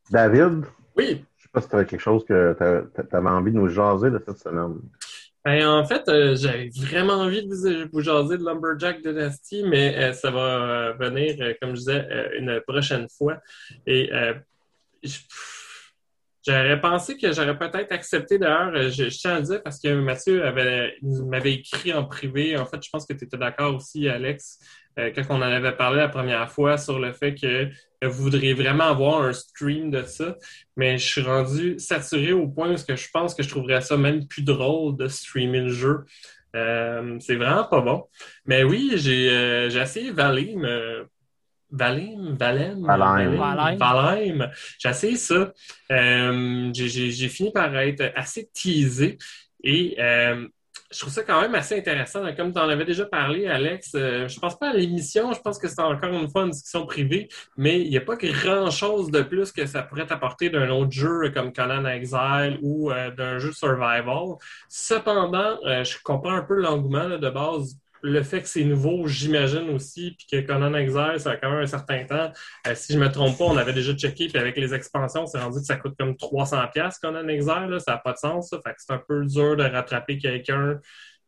David? 0.10 0.64
Oui 0.96 1.26
pas 1.52 1.62
si 1.62 1.70
tu 1.70 1.76
avais 1.76 1.86
quelque 1.86 2.02
chose 2.02 2.24
que 2.26 2.56
tu 2.96 3.16
avais 3.16 3.30
envie 3.30 3.52
de 3.52 3.58
nous 3.58 3.68
jaser 3.68 4.10
de 4.10 4.22
cette 4.26 4.40
semaine. 4.40 4.80
Ben, 5.44 5.68
en 5.68 5.84
fait, 5.86 6.08
euh, 6.08 6.36
j'avais 6.36 6.70
vraiment 6.76 7.14
envie 7.14 7.48
de 7.48 7.90
vous 7.92 8.02
jaser 8.02 8.38
de 8.38 8.44
Lumberjack 8.44 9.02
Dynasty, 9.02 9.64
mais 9.64 9.98
euh, 9.98 10.14
ça 10.14 10.30
va 10.30 10.40
euh, 10.40 10.94
venir, 10.94 11.56
comme 11.60 11.72
je 11.72 11.80
disais, 11.80 12.08
une 12.38 12.62
prochaine 12.68 13.08
fois. 13.10 13.40
Et 13.88 14.12
j'aurais 16.46 16.80
pensé 16.80 17.18
que 17.18 17.32
j'aurais 17.32 17.58
peut-être 17.58 17.92
accepté 17.92 18.38
d'ailleurs, 18.38 18.90
je, 18.90 19.06
tiens 19.06 19.36
à 19.36 19.40
le 19.40 19.46
dire 19.46 19.64
parce 19.64 19.80
que 19.80 19.94
Mathieu 20.00 20.44
m'avait 21.02 21.54
écrit 21.54 21.94
en 21.94 22.06
privé. 22.06 22.58
En 22.58 22.66
fait, 22.66 22.84
je 22.84 22.90
pense 22.92 23.06
que 23.06 23.14
tu 23.14 23.26
étais 23.26 23.38
d'accord 23.38 23.76
aussi, 23.76 24.08
Alex, 24.08 24.60
quand 24.98 25.24
on 25.30 25.36
en 25.36 25.42
avait 25.42 25.76
parlé 25.76 25.98
la 25.98 26.10
première 26.10 26.52
fois 26.52 26.78
sur 26.78 27.00
le 27.00 27.14
fait 27.14 27.36
que 27.36 27.70
vous 28.04 28.24
voudriez 28.24 28.54
vraiment 28.54 28.86
avoir 28.86 29.22
un 29.22 29.34
stream 29.34 29.92
de 29.92 30.04
ça, 30.04 30.36
mais 30.76 30.98
je 30.98 31.08
suis 31.08 31.22
rendu 31.22 31.80
saturé 31.80 32.34
au 32.34 32.48
point 32.48 32.74
où 32.74 32.78
je 32.78 33.08
pense 33.14 33.36
que 33.36 33.44
je 33.44 33.50
trouverais 33.50 33.82
ça 33.82 33.96
même 33.98 34.28
plus 34.28 34.42
drôle 34.42 34.98
de 34.98 35.08
streamer 35.08 35.62
le 35.62 35.70
jeu. 35.70 36.06
Euh, 36.56 37.18
c'est 37.20 37.36
vraiment 37.36 37.64
pas 37.66 37.82
bon. 37.82 38.04
Mais 38.46 38.64
oui, 38.64 38.94
j'ai 38.96 39.30
euh, 39.30 39.70
essayé. 39.70 40.12
Euh, 40.18 41.06
Valim, 41.72 42.36
Valem, 42.38 42.86
Valheim. 43.78 44.50
J'ai 44.80 44.90
essayé 44.90 45.16
ça. 45.16 45.54
j'ai 45.90 47.30
fini 47.30 47.52
par 47.52 47.76
être 47.78 48.12
assez 48.16 48.50
teasé 48.54 49.18
et 49.64 49.98
je 50.92 51.00
trouve 51.00 51.14
ça 51.14 51.24
quand 51.24 51.42
même 51.42 51.56
assez 51.56 51.78
intéressant. 51.78 52.22
Comme 52.36 52.54
tu 52.54 52.60
en 52.60 52.68
avais 52.68 52.86
déjà 52.86 53.06
parlé, 53.06 53.48
Alex, 53.48 53.92
euh, 53.96 54.28
je 54.28 54.40
pense 54.40 54.58
pas 54.60 54.70
à 54.70 54.74
l'émission, 54.74 55.32
je 55.32 55.40
pense 55.40 55.58
que 55.58 55.68
c'est 55.68 55.82
encore 55.82 56.14
une 56.14 56.30
fois 56.30 56.44
une 56.44 56.52
discussion 56.52 56.86
privée, 56.86 57.30
mais 57.58 57.82
il 57.82 57.90
n'y 57.90 57.98
a 57.98 58.02
pas 58.02 58.18
grand-chose 58.18 59.10
de 59.10 59.22
plus 59.22 59.52
que 59.52 59.66
ça 59.66 59.84
pourrait 59.84 60.06
t'apporter 60.06 60.50
d'un 60.50 60.70
autre 60.70 60.92
jeu 60.92 61.32
comme 61.34 61.54
Conan 61.54 61.86
Exile 61.86 62.60
ou 62.62 62.92
euh, 62.92 63.10
d'un 63.12 63.40
jeu 63.40 63.52
survival. 63.54 64.36
Cependant, 64.70 65.58
euh, 65.66 65.84
je 65.84 65.98
comprends 66.04 66.34
un 66.34 66.44
peu 66.44 66.56
l'engouement 66.56 67.18
de 67.18 67.30
base 67.30 67.78
le 68.04 68.24
fait 68.24 68.42
que 68.42 68.48
c'est 68.48 68.64
nouveau, 68.64 69.08
j'imagine 69.08 69.70
aussi, 69.70 70.16
puis 70.18 70.28
que 70.32 70.46
Conan 70.48 70.74
Exile, 70.74 71.16
ça 71.20 71.32
a 71.32 71.38
quand 71.38 71.50
même 71.52 71.64
un 71.64 71.68
certain 71.68 72.04
temps. 72.06 72.32
Euh, 72.68 72.76
si 72.76 72.94
je 72.94 73.00
me 73.00 73.12
trompe 73.12 73.38
pas, 73.38 73.46
on 73.46 73.58
avait 73.58 73.74
déjà 73.74 73.94
checké, 73.94 74.28
puis 74.28 74.38
avec 74.38 74.58
les 74.58 74.74
expansions, 74.74 75.26
c'est 75.28 75.40
rendu 75.40 75.60
que 75.60 75.66
ça 75.66 75.78
coûte 75.78 75.96
comme 75.98 76.18
300 76.18 76.68
pièces 76.74 76.98
Conan 77.00 77.28
Exile, 77.28 77.78
ça 77.80 77.94
n'a 77.94 77.98
pas 77.98 78.14
de 78.14 78.18
sens. 78.18 78.50
Ça. 78.50 78.60
Fait 78.66 78.72
que 78.72 78.78
c'est 78.80 78.94
un 78.94 79.02
peu 79.08 79.26
dur 79.26 79.56
de 79.56 79.64
rattraper 79.64 80.18
quelqu'un 80.18 80.80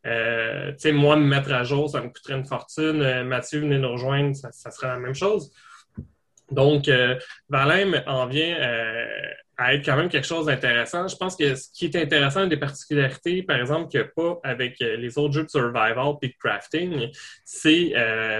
Euh, 0.05 0.71
tu 0.73 0.79
sais, 0.79 0.91
moi, 0.91 1.15
me 1.15 1.25
mettre 1.25 1.53
à 1.53 1.63
jour, 1.63 1.89
ça 1.89 2.01
me 2.01 2.09
coûterait 2.09 2.33
une 2.33 2.45
fortune. 2.45 3.01
Euh, 3.01 3.23
Mathieu, 3.23 3.61
venez 3.61 3.77
nous 3.77 3.91
rejoindre, 3.93 4.35
ça, 4.35 4.71
serait 4.71 4.87
la 4.87 4.99
même 4.99 5.15
chose. 5.15 5.51
Donc, 6.51 6.89
euh, 6.89 7.17
Valheim 7.47 8.03
en 8.05 8.27
vient 8.27 8.57
à 9.57 9.73
être 9.73 9.85
quand 9.85 9.95
même 9.95 10.09
quelque 10.09 10.27
chose 10.27 10.47
d'intéressant. 10.47 11.07
Je 11.07 11.15
pense 11.15 11.35
que 11.35 11.55
ce 11.55 11.69
qui 11.71 11.85
est 11.85 11.95
intéressant, 11.95 12.47
des 12.47 12.57
particularités, 12.57 13.43
par 13.43 13.57
exemple, 13.57 13.89
qu'il 13.89 13.99
n'y 13.99 14.05
a 14.07 14.09
pas 14.09 14.39
avec 14.43 14.79
les 14.79 15.17
autres 15.17 15.33
jeux 15.33 15.43
de 15.43 15.49
survival 15.49 16.15
et 16.21 16.33
crafting, 16.33 17.09
c'est, 17.45 17.93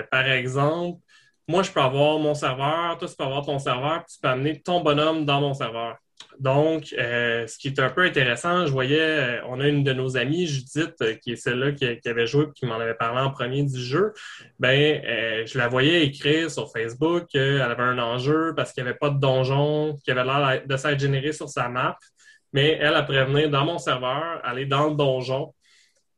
par 0.09 0.27
exemple, 0.27 0.99
moi, 1.47 1.61
je 1.61 1.71
peux 1.71 1.81
avoir 1.81 2.19
mon 2.19 2.33
serveur, 2.33 2.97
toi, 2.97 3.07
tu 3.07 3.15
peux 3.15 3.23
avoir 3.23 3.45
ton 3.45 3.59
serveur, 3.59 4.05
puis 4.05 4.15
tu 4.15 4.19
peux 4.21 4.29
amener 4.29 4.61
ton 4.61 4.81
bonhomme 4.81 5.25
dans 5.25 5.41
mon 5.41 5.53
serveur. 5.53 5.97
Donc, 6.39 6.93
euh, 6.97 7.47
ce 7.47 7.57
qui 7.57 7.67
est 7.67 7.79
un 7.79 7.89
peu 7.89 8.01
intéressant, 8.01 8.65
je 8.65 8.71
voyais, 8.71 8.99
euh, 8.99 9.41
on 9.47 9.59
a 9.59 9.67
une 9.67 9.83
de 9.83 9.93
nos 9.93 10.17
amies, 10.17 10.47
Judith, 10.47 10.95
euh, 11.01 11.15
qui 11.15 11.33
est 11.33 11.35
celle-là 11.35 11.71
qui, 11.71 11.85
avait 12.07 12.27
joué 12.27 12.45
et 12.45 12.51
qui 12.53 12.65
m'en 12.65 12.75
avait 12.75 12.95
parlé 12.95 13.21
en 13.21 13.29
premier 13.29 13.63
du 13.63 13.79
jeu. 13.79 14.13
Ben, 14.59 15.01
je 15.45 15.57
la 15.57 15.67
voyais 15.67 16.05
écrire 16.05 16.49
sur 16.51 16.71
Facebook 16.71 17.27
qu'elle 17.29 17.61
avait 17.61 17.83
un 17.83 17.99
enjeu 17.99 18.53
parce 18.55 18.73
qu'il 18.73 18.83
n'y 18.83 18.89
avait 18.89 18.97
pas 18.97 19.09
de 19.09 19.19
donjon, 19.19 19.95
qui 20.03 20.11
avait 20.11 20.23
l'air 20.23 20.61
de 20.65 20.77
s'être 20.77 20.99
généré 20.99 21.31
sur 21.31 21.49
sa 21.49 21.69
map. 21.69 21.97
Mais 22.51 22.77
elle, 22.79 22.95
a 22.95 23.03
prévenu 23.03 23.49
dans 23.49 23.65
mon 23.65 23.77
serveur, 23.77 24.39
aller 24.43 24.65
dans 24.65 24.89
le 24.89 24.95
donjon, 24.95 25.53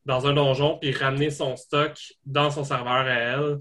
dans 0.05 0.27
un 0.27 0.33
donjon, 0.33 0.77
puis 0.79 0.91
ramener 0.91 1.29
son 1.29 1.55
stock 1.55 1.97
dans 2.25 2.51
son 2.51 2.63
serveur 2.63 2.93
à 2.93 3.13
elle 3.13 3.57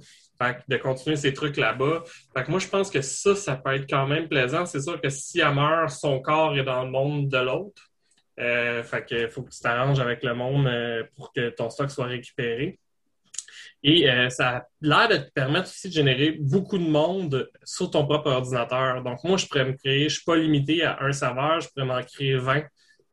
de 0.69 0.77
continuer 0.77 1.17
ces 1.17 1.33
trucs 1.33 1.57
là-bas. 1.57 2.03
Fait 2.37 2.45
que 2.45 2.51
moi, 2.51 2.61
je 2.61 2.69
pense 2.69 2.91
que 2.91 3.01
ça, 3.01 3.35
ça 3.35 3.57
peut 3.57 3.75
être 3.75 3.89
quand 3.89 4.07
même 4.07 4.29
plaisant. 4.29 4.67
C'est 4.67 4.81
sûr 4.81 5.01
que 5.01 5.09
si 5.09 5.41
elle 5.41 5.55
meurt, 5.55 5.91
son 5.91 6.21
corps 6.21 6.57
est 6.57 6.65
dans 6.65 6.85
le 6.85 6.91
monde 6.91 7.29
de 7.29 7.39
l'autre. 7.39 7.91
Euh, 8.41 8.83
fait 8.83 9.05
que 9.05 9.29
faut 9.29 9.43
que 9.43 9.51
tu 9.51 9.61
t'arranges 9.61 10.01
avec 10.01 10.25
le 10.25 10.35
monde 10.35 10.67
euh, 10.67 11.05
pour 11.15 11.33
que 11.33 11.51
ton 11.51 11.71
stock 11.71 11.91
soit 11.91 12.07
récupéré. 12.07 12.79
Et 13.87 14.11
euh, 14.11 14.31
ça 14.31 14.57
a 14.57 14.67
l'air 14.81 15.09
de 15.09 15.17
te 15.19 15.31
permettre 15.33 15.69
aussi 15.69 15.89
de 15.89 15.93
générer 15.93 16.33
beaucoup 16.41 16.79
de 16.79 16.89
monde 16.89 17.51
sur 17.65 17.91
ton 17.91 18.07
propre 18.07 18.31
ordinateur. 18.31 19.03
Donc, 19.03 19.23
moi, 19.25 19.37
je 19.37 19.47
pourrais 19.47 19.67
me 19.67 19.73
créer, 19.73 20.09
je 20.09 20.15
suis 20.15 20.25
pas 20.25 20.37
limité 20.37 20.83
à 20.85 20.99
un 21.03 21.13
serveur, 21.13 21.61
je 21.61 21.69
pourrais 21.69 21.87
m'en 21.87 22.03
créer 22.03 22.37
20 22.37 22.63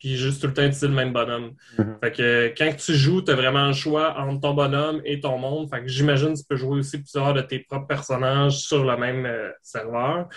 puis 0.01 0.17
juste 0.17 0.41
tout 0.41 0.47
le 0.47 0.53
temps 0.53 0.63
utiliser 0.63 0.87
le 0.87 0.95
même 0.95 1.13
bonhomme. 1.13 1.53
Mhm. 1.77 1.97
Fait 2.03 2.11
que 2.11 2.53
quand 2.57 2.75
tu 2.75 2.95
joues, 2.95 3.21
tu 3.21 3.31
as 3.31 3.35
vraiment 3.35 3.67
le 3.67 3.73
choix 3.73 4.17
entre 4.17 4.41
ton 4.41 4.55
bonhomme 4.55 4.99
et 5.05 5.19
ton 5.19 5.37
monde. 5.37 5.69
Fait 5.69 5.81
que 5.81 5.87
j'imagine 5.87 6.33
que 6.33 6.39
tu 6.39 6.45
peux 6.49 6.55
jouer 6.55 6.79
aussi 6.79 6.97
plusieurs 6.97 7.35
de 7.35 7.41
tes 7.41 7.59
propres 7.59 7.85
personnages 7.85 8.57
sur 8.57 8.83
le 8.83 8.97
même 8.97 9.27
euh, 9.27 9.51
serveur. 9.61 10.27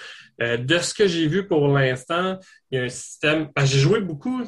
Euh, 0.42 0.59
de 0.59 0.79
ce 0.79 0.92
que 0.92 1.07
j'ai 1.07 1.27
vu 1.27 1.46
pour 1.46 1.66
l'instant, 1.68 2.38
il 2.70 2.79
y 2.79 2.83
a 2.83 2.85
un 2.85 2.88
système. 2.90 3.48
j'ai 3.64 3.79
joué 3.79 4.00
beaucoup. 4.00 4.44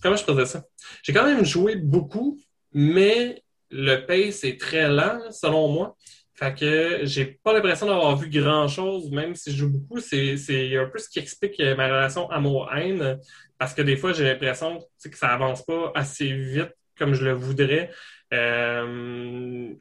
comment 0.00 0.16
je 0.16 0.22
faisais 0.22 0.46
ça? 0.46 0.62
J'ai 1.02 1.12
quand 1.12 1.24
même 1.24 1.44
joué 1.44 1.74
beaucoup, 1.74 2.38
mais 2.72 3.42
le 3.72 3.96
pace 4.06 4.44
est 4.44 4.60
très 4.60 4.88
lent, 4.88 5.18
selon 5.32 5.68
moi. 5.68 5.96
Fait 6.42 6.58
que 6.58 7.00
j'ai 7.04 7.24
pas 7.24 7.52
l'impression 7.52 7.86
d'avoir 7.86 8.16
vu 8.16 8.28
grand 8.28 8.66
chose, 8.66 9.12
même 9.12 9.36
si 9.36 9.52
je 9.52 9.58
joue 9.58 9.68
beaucoup. 9.68 10.00
C'est 10.00 10.34
un 10.76 10.86
peu 10.86 10.98
ce 10.98 11.08
qui 11.08 11.20
explique 11.20 11.60
ma 11.76 11.86
relation 11.86 12.28
amour-haine. 12.30 13.20
Parce 13.58 13.74
que 13.74 13.82
des 13.82 13.96
fois, 13.96 14.12
j'ai 14.12 14.24
l'impression 14.24 14.84
que 15.04 15.16
ça 15.16 15.28
avance 15.28 15.64
pas 15.64 15.92
assez 15.94 16.32
vite 16.32 16.72
comme 16.98 17.14
je 17.14 17.24
le 17.24 17.32
voudrais. 17.32 17.90
Euh, 18.32 19.72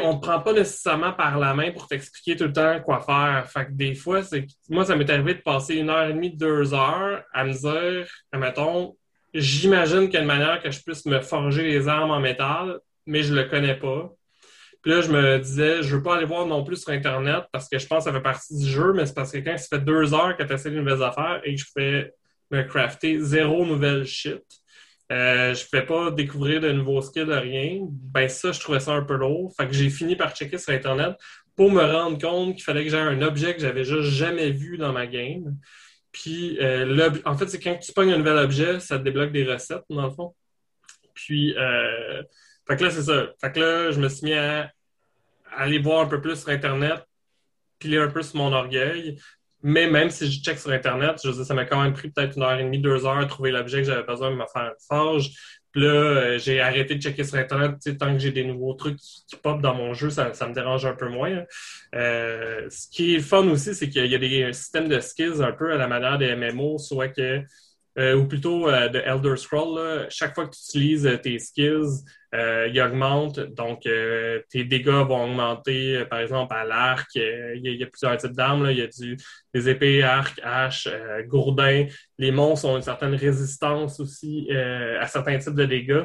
on 0.00 0.14
ne 0.14 0.20
prend 0.20 0.40
pas 0.40 0.52
nécessairement 0.52 1.12
par 1.12 1.38
la 1.40 1.54
main 1.54 1.72
pour 1.72 1.88
t'expliquer 1.88 2.36
tout 2.36 2.44
le 2.44 2.52
temps 2.52 2.80
quoi 2.80 3.00
faire. 3.00 3.50
Fait 3.50 3.66
que 3.66 3.72
des 3.72 3.96
fois, 3.96 4.22
c'est 4.22 4.46
moi, 4.68 4.84
ça 4.84 4.94
m'est 4.94 5.10
arrivé 5.10 5.34
de 5.34 5.40
passer 5.40 5.74
une 5.74 5.90
heure 5.90 6.08
et 6.08 6.12
demie, 6.12 6.36
deux 6.36 6.72
heures 6.72 7.24
à 7.32 7.44
me 7.44 7.52
dire, 7.52 8.06
mettons, 8.32 8.96
j'imagine 9.34 10.04
qu'il 10.04 10.14
y 10.14 10.16
a 10.18 10.20
une 10.20 10.26
manière 10.26 10.62
que 10.62 10.70
je 10.70 10.80
puisse 10.82 11.04
me 11.04 11.20
forger 11.20 11.64
les 11.64 11.88
armes 11.88 12.12
en 12.12 12.20
métal, 12.20 12.78
mais 13.06 13.24
je 13.24 13.34
le 13.34 13.42
connais 13.44 13.74
pas. 13.74 14.14
Puis 14.82 14.92
là, 14.92 15.00
je 15.00 15.10
me 15.10 15.38
disais, 15.38 15.82
je 15.82 15.96
veux 15.96 16.02
pas 16.02 16.16
aller 16.16 16.24
voir 16.24 16.46
non 16.46 16.62
plus 16.64 16.76
sur 16.76 16.90
Internet 16.90 17.44
parce 17.52 17.68
que 17.68 17.78
je 17.78 17.86
pense 17.86 18.04
que 18.04 18.10
ça 18.10 18.16
fait 18.16 18.22
partie 18.22 18.56
du 18.56 18.66
jeu, 18.66 18.92
mais 18.92 19.06
c'est 19.06 19.14
parce 19.14 19.32
que 19.32 19.38
quand 19.38 19.56
ça 19.58 19.78
fait 19.78 19.84
deux 19.84 20.14
heures 20.14 20.36
que 20.36 20.42
tu 20.42 20.52
essaies 20.52 20.70
de 20.70 20.78
nouvelles 20.78 21.02
affaires 21.02 21.40
et 21.44 21.54
que 21.54 21.60
je 21.60 21.66
fais 21.76 22.14
me 22.50 22.62
crafter 22.62 23.20
zéro 23.20 23.66
nouvelle 23.66 24.04
shit, 24.04 24.42
euh, 25.10 25.54
je 25.54 25.76
ne 25.76 25.80
pas 25.82 26.10
découvrir 26.10 26.60
de 26.60 26.70
nouveaux 26.70 27.00
skills, 27.00 27.32
rien. 27.32 27.80
Ben 27.90 28.28
ça, 28.28 28.52
je 28.52 28.60
trouvais 28.60 28.80
ça 28.80 28.92
un 28.92 29.02
peu 29.02 29.16
lourd. 29.16 29.52
Fait 29.56 29.66
que 29.66 29.72
j'ai 29.72 29.88
fini 29.90 30.16
par 30.16 30.34
checker 30.34 30.58
sur 30.58 30.72
Internet 30.72 31.16
pour 31.56 31.72
me 31.72 31.82
rendre 31.82 32.18
compte 32.18 32.54
qu'il 32.54 32.62
fallait 32.62 32.84
que 32.84 32.90
j'aie 32.90 32.98
un 32.98 33.20
objet 33.22 33.54
que 33.54 33.60
j'avais 33.60 33.84
juste 33.84 34.10
jamais 34.10 34.50
vu 34.50 34.76
dans 34.76 34.92
ma 34.92 35.06
game. 35.06 35.56
Puis, 36.12 36.58
euh, 36.60 37.10
en 37.24 37.36
fait, 37.36 37.48
c'est 37.48 37.60
quand 37.60 37.76
tu 37.78 37.92
pognes 37.92 38.12
un 38.12 38.18
nouvel 38.18 38.38
objet, 38.38 38.80
ça 38.80 38.98
te 38.98 39.04
débloque 39.04 39.32
des 39.32 39.44
recettes, 39.44 39.84
dans 39.90 40.06
le 40.06 40.12
fond. 40.12 40.34
Puis, 41.14 41.54
euh, 41.56 42.22
fait 42.68 42.76
que 42.76 42.84
là, 42.84 42.90
c'est 42.90 43.02
ça. 43.02 43.28
Fait 43.40 43.52
que 43.52 43.60
là, 43.60 43.90
je 43.90 44.00
me 44.00 44.08
suis 44.08 44.26
mis 44.26 44.34
à 44.34 44.70
aller 45.56 45.78
voir 45.78 46.00
un 46.00 46.06
peu 46.06 46.20
plus 46.20 46.36
sur 46.36 46.50
Internet, 46.50 47.04
piler 47.78 47.98
un 47.98 48.08
peu 48.08 48.22
sur 48.22 48.36
mon 48.36 48.52
orgueil. 48.52 49.18
Mais 49.62 49.90
même 49.90 50.10
si 50.10 50.30
je 50.30 50.40
check 50.40 50.58
sur 50.58 50.70
Internet, 50.70 51.18
je 51.24 51.30
veux 51.30 51.44
ça 51.44 51.54
m'a 51.54 51.64
quand 51.64 51.82
même 51.82 51.92
pris 51.92 52.10
peut-être 52.10 52.36
une 52.36 52.44
heure 52.44 52.58
et 52.58 52.62
demie, 52.62 52.78
deux 52.78 53.06
heures 53.06 53.18
à 53.18 53.26
trouver 53.26 53.50
l'objet 53.50 53.78
que 53.78 53.84
j'avais 53.84 54.04
besoin 54.04 54.30
de 54.30 54.36
me 54.36 54.44
faire 54.52 54.66
une 54.66 54.86
forge. 54.86 55.30
Puis 55.72 55.82
là, 55.82 55.88
euh, 55.88 56.38
j'ai 56.38 56.60
arrêté 56.60 56.94
de 56.94 57.02
checker 57.02 57.24
sur 57.24 57.38
Internet. 57.38 57.76
Tant 57.98 58.12
que 58.12 58.18
j'ai 58.18 58.30
des 58.30 58.44
nouveaux 58.44 58.74
trucs 58.74 58.98
qui, 58.98 59.36
pop 59.42 59.60
dans 59.60 59.74
mon 59.74 59.94
jeu, 59.94 60.10
ça, 60.10 60.30
me 60.30 60.54
dérange 60.54 60.86
un 60.86 60.94
peu 60.94 61.08
moins. 61.08 61.44
Euh, 61.94 62.68
ce 62.70 62.88
qui 62.88 63.16
est 63.16 63.20
fun 63.20 63.46
aussi, 63.48 63.74
c'est 63.74 63.88
qu'il 63.88 64.06
y 64.06 64.14
a 64.14 64.18
des 64.18 64.52
systèmes 64.52 64.88
de 64.88 65.00
skills 65.00 65.42
un 65.42 65.52
peu 65.52 65.72
à 65.72 65.76
la 65.76 65.88
manière 65.88 66.18
des 66.18 66.34
MMO, 66.36 66.78
soit 66.78 67.08
que 67.08 67.42
euh, 67.98 68.14
ou 68.14 68.28
plutôt 68.28 68.68
euh, 68.68 68.88
de 68.88 69.00
Elder 69.00 69.36
Scroll, 69.36 70.06
chaque 70.08 70.32
fois 70.32 70.46
que 70.46 70.54
tu 70.54 70.60
utilises 70.68 71.04
euh, 71.04 71.16
tes 71.16 71.40
skills, 71.40 72.04
ils 72.32 72.80
augmentent. 72.80 73.40
Donc, 73.40 73.88
tes 74.50 74.64
dégâts 74.64 75.02
vont 75.08 75.24
augmenter, 75.24 76.04
par 76.10 76.20
exemple, 76.20 76.54
à 76.54 76.64
l'arc. 76.64 77.08
Il 77.14 77.62
y, 77.64 77.82
a 77.82 77.86
plusieurs 77.86 78.18
types 78.18 78.32
d'armes. 78.32 78.68
Il 78.70 78.76
y 78.76 78.82
a 78.82 78.86
du, 78.86 79.16
des 79.54 79.68
épées, 79.70 80.02
arcs, 80.02 80.38
haches, 80.42 80.88
gourdins. 81.26 81.86
Les 82.18 82.30
monstres 82.30 82.68
ont 82.68 82.76
une 82.76 82.82
certaine 82.82 83.14
résistance 83.14 83.98
aussi 83.98 84.50
à 84.52 85.06
certains 85.06 85.38
types 85.38 85.54
de 85.54 85.64
dégâts. 85.64 86.04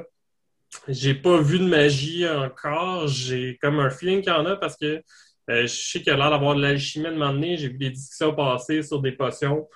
J'ai 0.88 1.14
pas 1.14 1.42
vu 1.42 1.60
de 1.60 1.68
magie 1.68 2.26
encore. 2.26 3.06
J'ai 3.10 3.58
comme 3.62 3.82
un 3.82 3.90
feeling 3.90 4.22
qu'il 4.22 4.32
y 4.32 4.36
en 4.36 4.46
a 4.46 4.56
parce 4.56 4.78
que 4.78 5.02
je 5.50 5.68
sais 5.68 6.02
qu'il 6.02 6.14
a 6.14 6.16
l'air 6.16 6.30
d'avoir 6.30 6.56
de 6.56 6.62
l'alchimie 6.62 7.10
de 7.10 7.18
m'emmener. 7.18 7.58
J'ai 7.58 7.68
vu 7.68 7.78
des 7.78 7.90
discussions 7.90 8.34
passer 8.34 8.82
sur 8.82 9.02
des 9.02 9.12
potions. 9.12 9.68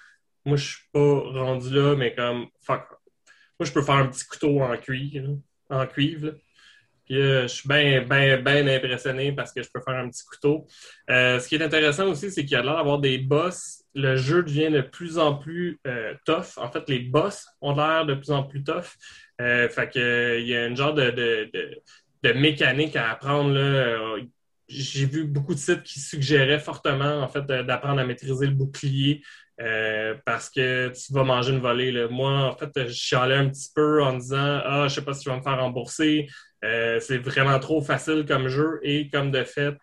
Moi, 0.48 0.56
je 0.56 0.66
suis 0.66 0.86
pas 0.94 1.20
rendu 1.20 1.70
là, 1.74 1.96
mais 1.98 2.16
comme, 2.16 2.48
fuck. 2.62 2.88
Moi, 3.60 3.68
je 3.68 3.72
peux 3.74 3.82
faire 3.82 3.96
un 3.96 4.08
petit 4.08 4.26
couteau 4.26 4.62
en 4.62 4.78
cuivre, 4.78 5.40
en 5.70 5.86
cuivre. 5.86 6.36
Puis 7.04 7.22
euh, 7.22 7.44
je 7.44 7.48
suis 7.48 7.68
bien, 7.68 8.02
bien, 8.02 8.38
bien 8.38 8.66
impressionné 8.68 9.34
parce 9.34 9.52
que 9.52 9.62
je 9.62 9.70
peux 9.70 9.82
faire 9.82 9.96
un 9.96 10.10
petit 10.10 10.24
couteau. 10.24 10.66
Euh, 11.10 11.38
ce 11.40 11.50
qui 11.50 11.56
est 11.56 11.62
intéressant 11.62 12.08
aussi, 12.08 12.32
c'est 12.32 12.46
qu'il 12.46 12.54
y 12.54 12.56
a 12.56 12.62
l'air 12.62 12.78
d'avoir 12.78 13.00
des 13.00 13.18
boss. 13.18 13.84
Le 13.94 14.16
jeu 14.16 14.42
devient 14.42 14.70
de 14.70 14.80
plus 14.80 15.18
en 15.18 15.36
plus 15.36 15.82
euh, 15.86 16.14
tough. 16.26 16.58
En 16.58 16.72
fait, 16.72 16.88
les 16.88 17.00
boss 17.00 17.46
ont 17.60 17.76
l'air 17.76 18.06
de 18.06 18.14
plus 18.14 18.32
en 18.32 18.44
plus 18.44 18.64
tough. 18.64 18.96
fait 19.38 19.92
il 19.96 20.48
y 20.48 20.56
a 20.56 20.66
une 20.66 20.78
genre 20.78 20.94
de, 20.94 21.12
de, 21.12 21.50
de, 22.24 22.34
mécanique 22.34 22.96
à 22.96 23.12
apprendre. 23.12 23.52
Là. 23.52 24.18
J'ai 24.70 25.06
vu 25.06 25.26
beaucoup 25.26 25.54
de 25.54 25.60
sites 25.60 25.84
qui 25.84 26.00
suggéraient 26.00 26.60
fortement 26.60 27.22
en 27.22 27.28
fait 27.28 27.46
d'apprendre 27.46 28.00
à 28.00 28.06
maîtriser 28.06 28.48
le 28.48 28.54
bouclier, 28.54 29.24
euh, 29.60 30.14
parce 30.24 30.50
que 30.50 30.90
tu 30.90 31.14
vas 31.14 31.24
manger 31.24 31.54
une 31.54 31.60
volée. 31.60 32.08
Moi, 32.10 32.32
en 32.32 32.56
fait, 32.56 32.90
je 32.90 33.16
allé 33.16 33.36
un 33.36 33.50
petit 33.50 33.70
peu 33.74 34.04
en 34.04 34.14
disant 34.14 34.62
Ah, 34.64 34.86
je 34.88 34.96
sais 34.96 35.02
pas 35.02 35.14
si 35.14 35.24
je 35.26 35.30
vais 35.32 35.38
me 35.38 35.42
faire 35.42 35.60
rembourser. 35.60 36.28
Euh, 36.64 37.00
c'est 37.00 37.18
vraiment 37.18 37.58
trop 37.60 37.82
facile 37.82 38.26
comme 38.28 38.48
jeu. 38.50 38.80
Et 38.84 39.10
comme 39.10 39.32
de 39.32 39.44
fait, 39.44 39.76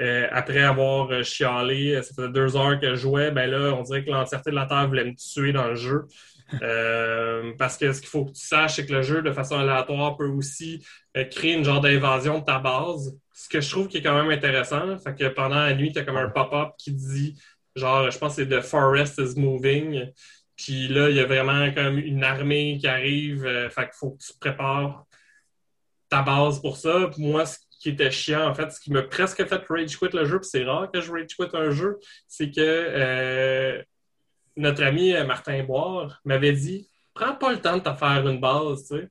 euh, 0.00 0.28
après 0.30 0.62
avoir 0.62 1.22
chialé, 1.24 2.00
ça 2.02 2.14
faisait 2.14 2.30
deux 2.30 2.56
heures 2.56 2.80
que 2.80 2.90
je 2.90 2.94
jouais, 2.94 3.30
ben 3.30 3.50
là, 3.50 3.74
on 3.74 3.82
dirait 3.82 4.04
que 4.04 4.10
l'entièreté 4.10 4.50
de 4.50 4.54
la 4.54 4.66
Terre 4.66 4.88
voulait 4.88 5.04
me 5.04 5.14
tuer 5.14 5.52
dans 5.52 5.68
le 5.68 5.74
jeu. 5.74 6.06
parce 7.58 7.76
que 7.76 7.92
ce 7.92 8.00
qu'il 8.00 8.08
faut 8.08 8.24
que 8.24 8.32
tu 8.32 8.46
saches, 8.46 8.76
c'est 8.76 8.86
que 8.86 8.94
le 8.94 9.02
jeu, 9.02 9.20
de 9.20 9.32
façon 9.32 9.58
aléatoire, 9.58 10.16
peut 10.16 10.28
aussi 10.28 10.82
créer 11.30 11.52
une 11.52 11.64
genre 11.64 11.82
d'invasion 11.82 12.38
de 12.38 12.44
ta 12.44 12.58
base. 12.58 13.14
Ce 13.34 13.50
que 13.50 13.60
je 13.60 13.68
trouve 13.68 13.88
qui 13.88 13.98
est 13.98 14.02
quand 14.02 14.14
même 14.14 14.30
intéressant. 14.30 14.96
Fait 14.96 15.14
que 15.14 15.28
pendant 15.28 15.56
la 15.56 15.74
nuit, 15.74 15.92
tu 15.92 15.98
as 15.98 16.04
comme 16.04 16.16
un 16.16 16.30
pop-up 16.30 16.70
qui 16.78 16.92
dit 16.92 17.36
Genre, 17.76 18.10
je 18.10 18.18
pense 18.18 18.36
que 18.36 18.42
c'est 18.42 18.48
The 18.48 18.60
Forest 18.60 19.18
is 19.18 19.38
Moving. 19.38 20.10
Puis 20.56 20.88
là, 20.88 21.08
il 21.08 21.16
y 21.16 21.20
a 21.20 21.26
vraiment 21.26 21.72
comme 21.72 21.98
une 21.98 22.24
armée 22.24 22.78
qui 22.80 22.88
arrive. 22.88 23.46
Euh, 23.46 23.70
fait 23.70 23.82
qu'il 23.82 23.94
faut 23.94 24.10
que 24.10 24.22
tu 24.24 24.32
prépares 24.38 25.04
ta 26.08 26.22
base 26.22 26.60
pour 26.60 26.76
ça. 26.76 27.10
moi, 27.18 27.46
ce 27.46 27.58
qui 27.80 27.90
était 27.90 28.10
chiant, 28.10 28.48
en 28.48 28.54
fait, 28.54 28.70
ce 28.72 28.80
qui 28.80 28.92
m'a 28.92 29.02
presque 29.02 29.46
fait 29.46 29.62
rage 29.68 29.96
quit 29.96 30.08
le 30.12 30.24
jeu, 30.24 30.40
puis 30.40 30.48
c'est 30.50 30.64
rare 30.64 30.90
que 30.90 31.00
je 31.00 31.12
rage 31.12 31.36
quit 31.36 31.48
un 31.52 31.70
jeu, 31.70 31.98
c'est 32.26 32.50
que 32.50 32.60
euh, 32.60 33.82
notre 34.56 34.82
ami 34.82 35.12
euh, 35.14 35.24
Martin 35.24 35.62
Boire 35.62 36.20
m'avait 36.24 36.52
dit 36.52 36.88
Prends 37.14 37.34
pas 37.34 37.52
le 37.52 37.60
temps 37.60 37.76
de 37.76 37.82
te 37.82 37.94
faire 37.94 38.26
une 38.26 38.40
base, 38.40 38.86
tu 38.88 38.96
sais. 38.96 39.08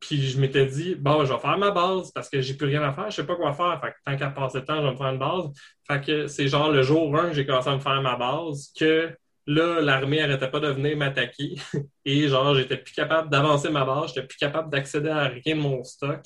Puis 0.00 0.28
je 0.28 0.40
m'étais 0.40 0.66
dit, 0.66 0.94
bon, 0.94 1.24
je 1.24 1.32
vais 1.32 1.38
faire 1.38 1.58
ma 1.58 1.70
base 1.70 2.10
parce 2.12 2.28
que 2.28 2.40
j'ai 2.40 2.54
plus 2.54 2.66
rien 2.66 2.82
à 2.82 2.92
faire, 2.92 3.10
je 3.10 3.16
sais 3.16 3.26
pas 3.26 3.36
quoi 3.36 3.52
faire. 3.52 3.80
Fait 3.82 3.90
que 3.90 3.96
tant 4.04 4.16
qu'à 4.16 4.30
passer 4.30 4.60
le 4.60 4.64
temps, 4.64 4.80
je 4.80 4.86
vais 4.86 4.92
me 4.92 4.96
faire 4.96 5.08
une 5.08 5.18
base. 5.18 5.44
Fait 5.86 6.00
que 6.00 6.26
c'est 6.26 6.48
genre 6.48 6.70
le 6.70 6.82
jour 6.82 7.14
1 7.16 7.28
que 7.28 7.34
j'ai 7.34 7.46
commencé 7.46 7.68
à 7.68 7.74
me 7.74 7.80
faire 7.80 8.00
ma 8.00 8.16
base 8.16 8.72
que 8.78 9.14
Là, 9.46 9.80
l'armée 9.80 10.22
arrêtait 10.22 10.48
pas 10.48 10.60
de 10.60 10.68
venir 10.68 10.96
m'attaquer. 10.96 11.56
Et 12.04 12.28
genre, 12.28 12.54
j'étais 12.54 12.76
plus 12.76 12.92
capable 12.92 13.30
d'avancer 13.30 13.68
ma 13.70 13.84
base, 13.84 14.08
j'étais 14.14 14.26
plus 14.26 14.38
capable 14.38 14.70
d'accéder 14.70 15.08
à 15.08 15.24
rien 15.24 15.56
de 15.56 15.60
mon 15.60 15.82
stock. 15.82 16.20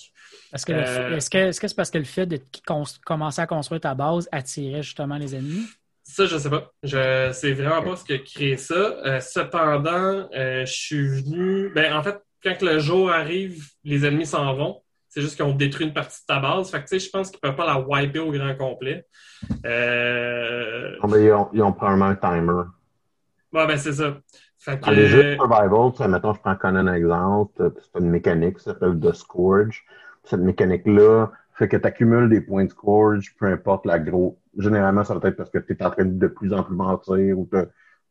Est-ce 0.52 0.66
que 0.66 0.72
euh, 0.72 1.20
c'est 1.20 1.76
parce 1.76 1.90
que 1.90 1.98
le 1.98 2.04
fait 2.04 2.26
de 2.26 2.38
commencer 3.04 3.40
à 3.40 3.46
construire 3.46 3.80
ta 3.80 3.94
base 3.94 4.28
attirait 4.30 4.82
justement 4.82 5.16
les 5.16 5.34
ennemis? 5.34 5.66
Ça, 6.02 6.26
je 6.26 6.36
sais 6.36 6.50
pas. 6.50 6.70
Je 6.82 7.30
sais 7.32 7.52
vraiment 7.52 7.82
pas 7.82 7.96
ce 7.96 8.04
qui 8.04 8.12
a 8.12 8.18
créé 8.18 8.56
ça. 8.58 8.74
Euh, 8.74 9.20
cependant, 9.20 10.28
euh, 10.34 10.66
je 10.66 10.72
suis 10.72 11.08
venu. 11.22 11.70
Ben, 11.74 11.96
en 11.96 12.02
fait, 12.02 12.18
quand 12.44 12.62
le 12.62 12.78
jour 12.78 13.10
arrive, 13.10 13.64
les 13.82 14.04
ennemis 14.06 14.26
s'en 14.26 14.54
vont. 14.54 14.80
C'est 15.08 15.20
juste 15.20 15.36
qu'ils 15.36 15.44
ont 15.44 15.54
détruit 15.54 15.86
une 15.86 15.94
partie 15.94 16.20
de 16.20 16.26
ta 16.26 16.40
base. 16.40 16.70
Fait 16.70 16.78
que, 16.78 16.88
tu 16.88 16.98
sais, 16.98 17.06
je 17.06 17.10
pense 17.10 17.30
qu'ils 17.30 17.40
peuvent 17.40 17.54
pas 17.54 17.66
la 17.66 17.80
wiper 17.80 18.18
au 18.18 18.32
grand 18.32 18.54
complet. 18.56 19.06
Euh... 19.64 20.96
Non, 21.02 21.08
mais 21.08 21.24
ils 21.24 21.32
ont, 21.32 21.48
ils 21.52 21.62
ont 21.62 21.72
probablement 21.72 22.06
un 22.06 22.16
timer. 22.16 22.64
Ouais, 23.52 23.66
ben, 23.66 23.78
c'est 23.78 23.92
ça. 23.92 24.16
Fait 24.58 24.78
que... 24.78 24.84
Dans 24.86 24.90
les 24.90 25.06
jeux 25.06 25.22
de 25.22 25.34
survival, 25.34 26.10
mettons, 26.10 26.34
je 26.34 26.40
prends 26.40 26.56
Conan 26.56 26.86
un 26.86 26.94
exemple, 26.94 27.72
c'est 27.80 28.00
une 28.00 28.10
mécanique 28.10 28.58
qui 28.58 28.64
s'appelle 28.64 28.98
The 28.98 29.12
Scourge. 29.12 29.84
Cette 30.24 30.40
mécanique-là 30.40 31.30
fait 31.56 31.68
que 31.68 31.76
tu 31.76 31.86
accumules 31.86 32.28
des 32.28 32.40
points 32.40 32.64
de 32.64 32.70
Scourge, 32.70 33.34
peu 33.38 33.46
importe 33.46 33.86
la 33.86 34.00
gros. 34.00 34.40
Généralement, 34.58 35.04
ça 35.04 35.14
va 35.14 35.28
être 35.28 35.36
parce 35.36 35.50
que 35.50 35.58
tu 35.58 35.74
es 35.74 35.82
en 35.84 35.90
train 35.90 36.04
de, 36.04 36.18
de 36.18 36.26
plus 36.26 36.52
en 36.52 36.64
plus 36.64 36.74
mentir 36.74 37.38
ou 37.38 37.48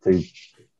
tu 0.01 0.21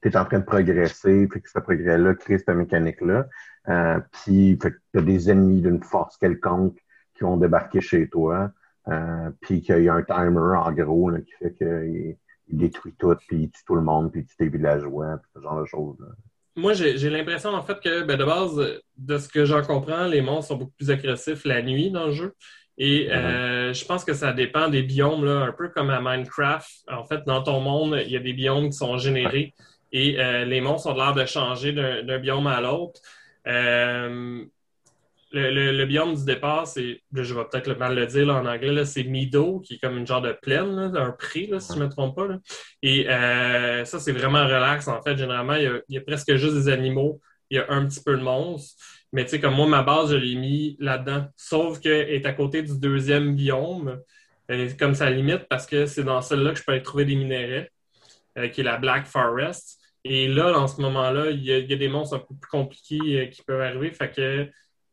es 0.07 0.17
en 0.17 0.25
train 0.25 0.39
de 0.39 0.45
progresser, 0.45 1.27
puis 1.27 1.41
que 1.41 1.49
ce 1.49 1.59
progrès-là 1.59 2.15
crée 2.15 2.37
cette 2.37 2.49
mécanique-là. 2.49 3.27
Euh, 3.69 3.99
puis, 4.11 4.57
tu 4.59 4.97
as 4.97 5.01
des 5.01 5.31
ennemis 5.31 5.61
d'une 5.61 5.81
force 5.83 6.17
quelconque 6.17 6.77
qui 7.17 7.23
vont 7.23 7.37
débarquer 7.37 7.81
chez 7.81 8.09
toi. 8.09 8.51
Euh, 8.89 9.29
puis 9.39 9.61
qu'il 9.61 9.83
y 9.83 9.89
a 9.89 9.93
un 9.93 10.03
timer, 10.03 10.57
en 10.57 10.71
gros, 10.73 11.09
là, 11.09 11.19
qui 11.21 11.31
fait 11.39 11.53
qu'il 11.53 12.17
il 12.49 12.57
détruit 12.57 12.93
tout, 12.99 13.15
puis 13.27 13.43
il 13.43 13.49
tue 13.49 13.63
tout 13.65 13.75
le 13.75 13.81
monde, 13.81 14.11
puis 14.11 14.21
il 14.21 14.25
tue 14.25 14.35
tes 14.35 14.49
villageois, 14.49 15.17
puis 15.21 15.31
ce 15.35 15.41
genre 15.41 15.61
de 15.61 15.65
choses. 15.65 15.97
Moi, 16.55 16.73
j'ai 16.73 17.09
l'impression, 17.09 17.51
en 17.51 17.63
fait, 17.63 17.79
que 17.79 18.03
ben, 18.03 18.17
de 18.17 18.25
base, 18.25 18.81
de 18.97 19.17
ce 19.17 19.27
que 19.29 19.45
j'en 19.45 19.63
comprends, 19.63 20.05
les 20.05 20.21
monstres 20.21 20.49
sont 20.49 20.57
beaucoup 20.57 20.73
plus 20.77 20.91
agressifs 20.91 21.45
la 21.45 21.61
nuit 21.61 21.89
dans 21.89 22.07
le 22.07 22.11
jeu. 22.11 22.35
Et 22.77 23.11
euh, 23.11 23.71
je 23.71 23.85
pense 23.85 24.03
que 24.03 24.13
ça 24.13 24.33
dépend 24.33 24.67
des 24.67 24.83
biomes, 24.83 25.23
là, 25.25 25.41
un 25.41 25.51
peu 25.51 25.69
comme 25.69 25.89
à 25.89 26.01
Minecraft. 26.01 26.69
En 26.91 27.05
fait, 27.05 27.21
dans 27.25 27.41
ton 27.41 27.59
monde, 27.61 27.99
il 28.05 28.11
y 28.11 28.17
a 28.17 28.19
des 28.19 28.33
biomes 28.33 28.65
qui 28.65 28.77
sont 28.77 28.97
générés 28.97 29.53
et 29.93 30.19
euh, 30.19 30.43
les 30.43 30.59
monstres 30.59 30.89
ont 30.89 30.95
l'air 30.95 31.13
de 31.13 31.25
changer 31.25 31.71
d'un 31.71 32.19
biome 32.19 32.47
à 32.47 32.59
l'autre. 32.59 32.99
Euh, 33.47 34.43
le, 35.31 35.85
biome 35.85 36.15
du 36.15 36.25
départ, 36.25 36.67
c'est, 36.67 37.01
je 37.13 37.33
vais 37.33 37.43
peut-être 37.45 37.77
mal 37.77 37.95
le 37.95 38.05
dire 38.07 38.29
en 38.29 38.45
anglais, 38.45 38.85
c'est 38.85 39.03
Meadow, 39.03 39.59
qui 39.59 39.75
est 39.75 39.77
comme 39.77 39.97
une 39.97 40.05
genre 40.05 40.21
de 40.21 40.31
plaine, 40.31 40.93
un 40.95 41.11
pré, 41.11 41.49
si 41.59 41.73
je 41.73 41.79
ne 41.79 41.85
me 41.85 41.89
trompe 41.89 42.15
pas. 42.15 42.27
Et 42.81 43.09
euh, 43.09 43.85
ça, 43.85 43.99
c'est 43.99 44.11
vraiment 44.11 44.43
relax. 44.43 44.87
En 44.87 45.01
fait, 45.01 45.15
généralement, 45.17 45.55
il 45.55 45.81
y, 45.89 45.97
a, 45.97 46.01
presque 46.01 46.35
juste 46.35 46.55
des 46.55 46.69
animaux. 46.69 47.21
Il 47.49 47.57
y 47.57 47.59
a 47.59 47.65
un 47.69 47.85
petit 47.85 48.01
peu 48.03 48.17
de 48.17 48.21
monstres. 48.21 48.75
Mais 49.11 49.23
tu 49.25 49.31
sais, 49.31 49.39
comme 49.39 49.55
moi, 49.55 49.67
ma 49.67 49.83
base, 49.83 50.11
je 50.11 50.15
l'ai 50.15 50.35
mis 50.35 50.75
là-dedans. 50.79 51.27
Sauf 51.35 51.79
qu'elle 51.79 52.09
est 52.09 52.25
à 52.25 52.33
côté 52.33 52.63
du 52.63 52.79
deuxième 52.79 53.35
biome. 53.35 53.99
comme 54.79 54.95
ça 54.95 55.09
limite, 55.09 55.47
parce 55.49 55.67
que 55.67 55.85
c'est 55.85 56.03
dans 56.03 56.21
celle-là 56.21 56.51
que 56.51 56.59
je 56.59 56.63
peux 56.63 56.71
aller 56.71 56.83
trouver 56.83 57.05
des 57.05 57.15
minéraux, 57.15 57.65
euh, 58.39 58.47
qui 58.49 58.61
est 58.61 58.63
la 58.63 58.77
Black 58.77 59.05
Forest. 59.05 59.82
Et 60.05 60.27
là, 60.27 60.57
en 60.57 60.67
ce 60.67 60.81
moment-là, 60.81 61.31
il 61.31 61.43
y, 61.43 61.53
a, 61.53 61.61
des 61.61 61.87
monstres 61.87 62.17
un 62.17 62.19
peu 62.19 62.35
plus 62.35 62.49
compliqués 62.49 63.21
euh, 63.21 63.25
qui 63.27 63.41
peuvent 63.41 63.61
arriver. 63.61 63.91
Fait 63.91 64.11
que 64.11 64.49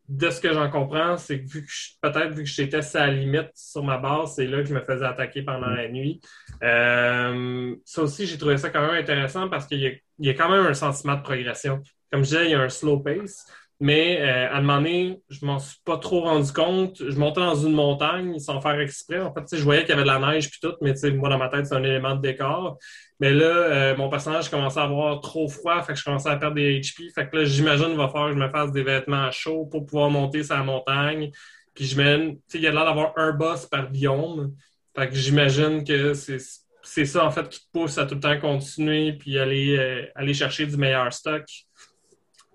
de 0.09 0.31
ce 0.31 0.40
que 0.40 0.53
j'en 0.53 0.68
comprends, 0.68 1.16
c'est 1.16 1.40
que 1.40 1.49
vu 1.49 1.64
que 1.64 1.73
peut-être 2.03 2.35
vu 2.35 2.42
que 2.42 2.49
j'étais 2.49 2.96
à 2.96 3.07
la 3.07 3.12
limite 3.12 3.51
sur 3.55 3.85
ma 3.85 3.96
base, 3.96 4.35
c'est 4.35 4.46
là 4.46 4.59
que 4.59 4.64
je 4.64 4.75
me 4.75 4.81
faisais 4.81 5.05
attaquer 5.05 5.42
pendant 5.42 5.70
la 5.70 5.88
nuit. 5.88 6.20
Euh, 6.64 7.77
ça 7.85 8.03
aussi, 8.03 8.27
j'ai 8.27 8.37
trouvé 8.37 8.57
ça 8.57 8.70
quand 8.70 8.81
même 8.81 9.01
intéressant 9.01 9.49
parce 9.49 9.66
qu'il 9.66 10.01
y, 10.18 10.29
a 10.29 10.35
quand 10.35 10.51
même 10.51 10.66
un 10.66 10.75
sentiment 10.75 11.14
de 11.14 11.23
progression. 11.23 11.81
Comme 12.11 12.25
je 12.25 12.31
disais, 12.31 12.44
il 12.46 12.51
y 12.51 12.55
a 12.55 12.61
un 12.61 12.68
slow 12.68 12.99
pace. 12.99 13.46
Mais 13.83 14.21
euh, 14.21 14.53
à 14.53 14.59
un 14.59 14.61
moment 14.61 14.77
donné, 14.77 15.23
je 15.31 15.47
m'en 15.47 15.59
suis 15.59 15.79
pas 15.87 15.97
trop 15.97 16.21
rendu 16.21 16.53
compte. 16.53 16.99
Je 16.99 17.19
montais 17.19 17.40
dans 17.40 17.55
une 17.55 17.73
montagne 17.73 18.38
sans 18.38 18.61
faire 18.61 18.79
exprès. 18.79 19.21
En 19.21 19.33
fait, 19.33 19.57
je 19.57 19.62
voyais 19.62 19.81
qu'il 19.81 19.90
y 19.90 19.93
avait 19.95 20.03
de 20.03 20.07
la 20.07 20.19
neige 20.19 20.51
puis 20.51 20.61
tout, 20.61 20.75
mais 20.83 20.93
moi, 21.12 21.31
dans 21.31 21.38
ma 21.38 21.49
tête, 21.49 21.64
c'est 21.64 21.75
un 21.75 21.83
élément 21.83 22.14
de 22.14 22.21
décor. 22.21 22.77
Mais 23.21 23.33
là, 23.33 23.47
euh, 23.47 23.97
mon 23.97 24.11
personnage 24.11 24.51
commençait 24.51 24.81
à 24.81 24.83
avoir 24.83 25.21
trop 25.23 25.49
froid, 25.49 25.83
fait 25.83 25.95
que 25.95 25.99
je 25.99 26.05
commençais 26.05 26.29
à 26.29 26.37
perdre 26.37 26.57
des 26.57 26.79
HP. 26.79 27.11
Fait 27.14 27.27
que 27.29 27.38
là, 27.38 27.45
j'imagine 27.45 27.87
qu'il 27.87 27.97
va 27.97 28.09
falloir 28.09 28.29
que 28.29 28.35
je 28.35 28.38
me 28.38 28.51
fasse 28.51 28.71
des 28.71 28.83
vêtements 28.83 29.31
chauds 29.31 29.64
pour 29.64 29.87
pouvoir 29.87 30.11
monter 30.11 30.43
sur 30.43 30.57
la 30.57 30.62
montagne. 30.62 31.31
Puis 31.75 31.87
je 31.87 31.97
mène, 31.97 32.37
tu 32.37 32.43
sais, 32.49 32.59
il 32.59 32.64
y 32.64 32.66
a 32.66 32.73
l'air 32.73 32.85
d'avoir 32.85 33.14
un 33.16 33.33
boss 33.33 33.64
par 33.64 33.88
biome. 33.90 34.53
Fait 34.95 35.09
que 35.09 35.14
j'imagine 35.14 35.85
que 35.85 36.12
c'est 36.12 37.07
ça, 37.07 37.25
en 37.25 37.31
fait, 37.31 37.49
qui 37.49 37.61
te 37.61 37.73
pousse 37.73 37.97
à 37.97 38.05
tout 38.05 38.16
le 38.16 38.21
temps 38.21 38.38
continuer 38.38 39.14
puis 39.14 39.38
aller, 39.38 39.79
euh, 39.79 40.07
aller 40.14 40.35
chercher 40.35 40.66
du 40.66 40.77
meilleur 40.77 41.11
stock 41.14 41.45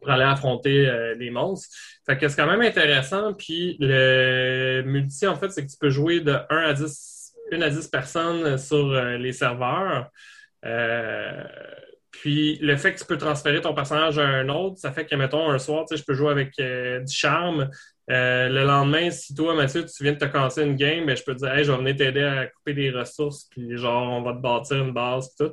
pour 0.06 0.13
aller 0.13 0.24
affronter 0.24 0.88
euh, 0.88 1.15
les 1.15 1.32
monstres. 1.32 1.76
Fait 2.06 2.15
que 2.18 2.28
c'est 2.28 2.36
quand 2.36 2.48
même 2.48 2.62
intéressant. 2.62 3.34
Puis 3.34 3.76
le 3.80 4.84
multi, 4.86 5.26
en 5.26 5.36
fait, 5.36 5.50
c'est 5.50 5.65
que 5.65 5.72
tu 5.72 5.78
peux 5.78 5.89
jouer 5.89 6.20
de 6.20 6.38
1 6.50 6.58
à 6.58 6.74
10, 6.74 7.34
1 7.52 7.62
à 7.62 7.70
10 7.70 7.88
personnes 7.88 8.58
sur 8.60 8.91
euh, 8.91 9.18
les 9.18 9.34
serveurs. 9.34 10.10
Euh, 10.63 11.44
puis 12.12 12.58
le 12.62 12.78
fait 12.78 12.94
que 12.94 13.00
tu 13.00 13.06
peux 13.06 13.18
transférer 13.18 13.62
ton 13.62 13.74
personnage 13.74 14.20
à 14.20 14.28
un 14.28 14.48
autre, 14.50 14.78
ça 14.78 14.91
fait 14.91 15.06
que, 15.06 15.15
mettons, 15.15 15.50
un 15.50 15.58
soir, 15.58 15.86
tu 15.86 15.96
sais, 15.96 16.02
je 16.02 16.06
peux 16.06 16.13
jouer 16.13 16.32
avec 16.32 16.54
du 16.58 17.13
charme. 17.13 17.70
le 18.08 18.63
lendemain, 18.63 19.10
si 19.12 19.36
toi, 19.36 19.54
Mathieu, 19.54 19.86
tu 19.86 20.04
viens 20.04 20.13
de 20.13 20.18
te 20.18 20.26
casser 20.26 20.63
une 20.63 20.76
game, 20.76 21.06
ben, 21.06 21.18
je 21.18 21.24
peux 21.24 21.34
te 21.34 21.39
dire, 21.39 21.54
hey, 21.54 21.65
je 21.65 21.72
vais 21.72 21.78
venir 21.78 21.96
t'aider 21.98 22.24
à 22.24 22.48
couper 22.48 22.74
des 22.74 22.91
ressources, 22.91 23.48
puis 23.50 23.78
genre, 23.78 24.13
on 24.13 24.22
va 24.22 24.32
te 24.32 24.39
bâtir 24.39 24.78
une 24.78 24.94
base, 24.94 25.36
tout 25.36 25.52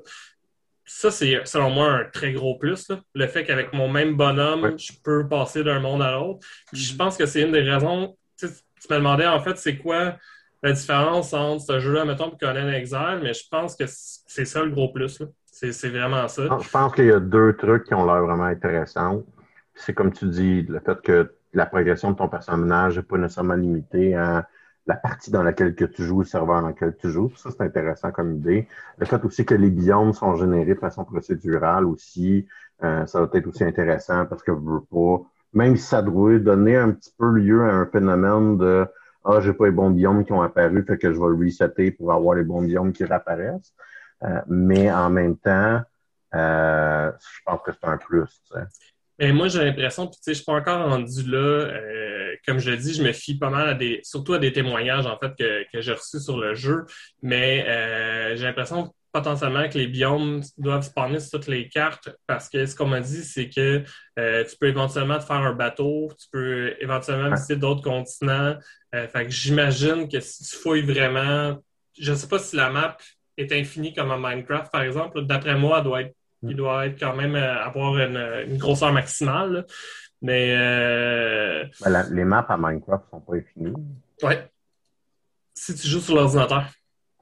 ça, 0.94 1.10
c'est 1.10 1.40
selon 1.46 1.70
moi 1.70 1.90
un 1.90 2.04
très 2.04 2.32
gros 2.32 2.58
plus. 2.58 2.92
Le 3.14 3.26
fait 3.26 3.44
qu'avec 3.44 3.72
mon 3.72 3.88
même 3.88 4.14
bonhomme, 4.14 4.78
je 4.78 4.92
peux 5.02 5.26
passer 5.26 5.64
d'un 5.64 5.80
monde 5.80 6.02
à 6.02 6.12
l'autre. 6.12 6.46
Je 6.72 6.92
mhm. 6.92 6.98
pense 6.98 7.16
que 7.16 7.24
c'est 7.24 7.42
une 7.42 7.52
des 7.52 7.62
raisons. 7.62 8.14
Tu, 8.38 8.46
me 8.46 8.96
demandais 8.96 9.26
en 9.26 9.40
fait, 9.40 9.56
c'est 9.56 9.78
quoi 9.78 10.16
la 10.62 10.72
différence 10.72 11.32
entre 11.32 11.64
ce 11.64 11.80
jeu-là, 11.80 12.04
mettons, 12.04 12.30
et 12.30 12.38
Conan 12.38 12.68
Exile, 12.68 13.20
mais 13.22 13.32
je 13.32 13.42
pense 13.50 13.74
que 13.74 13.84
c'est 13.86 14.44
ça 14.44 14.62
le 14.62 14.70
gros 14.70 14.92
plus. 14.92 15.22
C'est 15.46 15.88
vraiment 15.88 16.28
ça. 16.28 16.42
Je 16.60 16.68
pense 16.68 16.94
qu'il 16.94 17.06
y 17.06 17.12
a 17.12 17.20
deux 17.20 17.56
trucs 17.56 17.84
qui 17.84 17.94
ont 17.94 18.04
l'air 18.04 18.22
vraiment 18.22 18.44
intéressants. 18.44 19.24
C'est 19.74 19.94
comme 19.94 20.12
tu 20.12 20.26
dis, 20.26 20.62
le 20.62 20.78
fait 20.80 21.00
que 21.00 21.34
la 21.54 21.66
progression 21.66 22.10
de 22.10 22.16
ton 22.16 22.28
personnage 22.28 22.96
n'est 22.96 23.02
pas 23.02 23.16
nécessairement 23.16 23.54
limitée 23.54 24.14
à 24.14 24.46
la 24.86 24.96
partie 24.96 25.30
dans 25.30 25.42
laquelle 25.42 25.74
que 25.74 25.84
tu 25.84 26.02
joues, 26.04 26.20
le 26.20 26.26
serveur 26.26 26.62
dans 26.62 26.68
lequel 26.68 26.96
tu 26.96 27.10
joues. 27.10 27.32
Ça, 27.36 27.50
c'est 27.50 27.62
intéressant 27.62 28.10
comme 28.10 28.36
idée. 28.36 28.68
Le 28.98 29.06
fait 29.06 29.24
aussi 29.24 29.44
que 29.44 29.54
les 29.54 29.70
biomes 29.70 30.12
sont 30.12 30.36
générés 30.36 30.74
de 30.74 30.80
façon 30.80 31.04
procédurale 31.04 31.84
aussi, 31.86 32.46
euh, 32.82 33.06
ça 33.06 33.20
va 33.20 33.28
être 33.32 33.46
aussi 33.46 33.64
intéressant 33.64 34.26
parce 34.26 34.42
que 34.42 34.50
veux 34.50 34.80
pas, 34.80 35.22
même 35.52 35.76
si 35.76 35.84
ça 35.84 36.02
doit 36.02 36.38
donner 36.38 36.76
un 36.76 36.90
petit 36.92 37.14
peu 37.16 37.30
lieu 37.30 37.62
à 37.62 37.74
un 37.74 37.86
phénomène 37.86 38.58
de 38.58 38.86
Ah, 39.24 39.40
j'ai 39.40 39.52
pas 39.52 39.66
les 39.66 39.70
bons 39.72 39.90
biomes 39.90 40.24
qui 40.24 40.32
ont 40.32 40.42
apparu, 40.42 40.84
fait 40.84 40.98
que 40.98 41.12
je 41.12 41.20
vais 41.20 41.28
le 41.28 41.44
resetter 41.44 41.92
pour 41.92 42.12
avoir 42.12 42.34
les 42.34 42.44
bons 42.44 42.62
biomes 42.62 42.92
qui 42.92 43.04
réapparaissent. 43.04 43.72
Euh, 44.24 44.40
mais 44.48 44.90
en 44.90 45.10
même 45.10 45.36
temps, 45.36 45.80
euh, 46.34 47.12
je 47.20 47.40
pense 47.44 47.60
que 47.62 47.72
c'est 47.72 47.86
un 47.86 47.98
plus. 47.98 48.42
Ben, 49.18 49.34
moi, 49.34 49.48
j'ai 49.48 49.64
l'impression, 49.64 50.06
puis 50.06 50.16
tu 50.16 50.22
sais, 50.22 50.30
je 50.32 50.36
suis 50.36 50.44
pas 50.44 50.54
encore 50.54 50.88
rendu 50.88 51.22
là. 51.30 51.38
Euh, 51.38 52.34
comme 52.46 52.58
je 52.58 52.70
le 52.70 52.76
dis, 52.76 52.94
je 52.94 53.02
me 53.02 53.12
fie 53.12 53.38
pas 53.38 53.50
mal 53.50 53.68
à 53.68 53.74
des, 53.74 54.00
surtout 54.02 54.34
à 54.34 54.38
des 54.38 54.52
témoignages 54.52 55.06
en 55.06 55.18
fait 55.18 55.32
que, 55.38 55.64
que 55.72 55.80
j'ai 55.80 55.92
reçus 55.92 56.20
sur 56.20 56.38
le 56.38 56.54
jeu. 56.54 56.84
Mais 57.22 57.64
euh, 57.68 58.36
j'ai 58.36 58.44
l'impression 58.44 58.92
potentiellement 59.12 59.68
que 59.68 59.76
les 59.76 59.86
biomes 59.86 60.42
doivent 60.56 60.82
spawner 60.82 61.20
sur 61.20 61.38
toutes 61.38 61.48
les 61.48 61.68
cartes 61.68 62.08
parce 62.26 62.48
que 62.48 62.64
ce 62.64 62.74
qu'on 62.74 62.86
m'a 62.86 63.00
dit, 63.00 63.22
c'est 63.22 63.50
que 63.50 63.84
euh, 64.18 64.44
tu 64.44 64.56
peux 64.58 64.68
éventuellement 64.68 65.18
te 65.18 65.24
faire 65.24 65.36
un 65.36 65.52
bateau, 65.52 66.10
tu 66.18 66.28
peux 66.32 66.74
éventuellement 66.80 67.30
visiter 67.30 67.56
d'autres 67.56 67.82
continents. 67.82 68.56
fait 68.92 69.24
que 69.26 69.30
j'imagine 69.30 70.08
que 70.08 70.18
si 70.20 70.44
tu 70.44 70.56
fouilles 70.56 70.82
vraiment, 70.82 71.58
je 71.98 72.14
sais 72.14 72.28
pas 72.28 72.38
si 72.38 72.56
la 72.56 72.70
map 72.70 72.96
est 73.36 73.52
infinie 73.52 73.94
comme 73.94 74.10
en 74.10 74.18
Minecraft, 74.18 74.72
par 74.72 74.82
exemple. 74.82 75.22
D'après 75.26 75.56
moi, 75.56 75.78
elle 75.78 75.84
doit 75.84 76.00
être 76.02 76.14
il 76.42 76.56
doit 76.56 76.86
être 76.86 76.98
quand 76.98 77.14
même 77.14 77.34
euh, 77.34 77.62
avoir 77.62 77.96
une, 77.98 78.56
grosseur 78.58 78.92
maximale. 78.92 79.66
Mais. 80.20 80.54
Euh, 80.56 81.64
ben, 81.84 82.06
les 82.10 82.24
maps 82.24 82.46
à 82.48 82.56
Minecraft 82.56 83.04
sont 83.10 83.20
pas 83.20 83.34
infinies. 83.34 83.74
Oui. 84.22 84.34
Si 85.54 85.74
tu 85.74 85.86
joues 85.86 86.00
sur 86.00 86.14
l'ordinateur. 86.14 86.64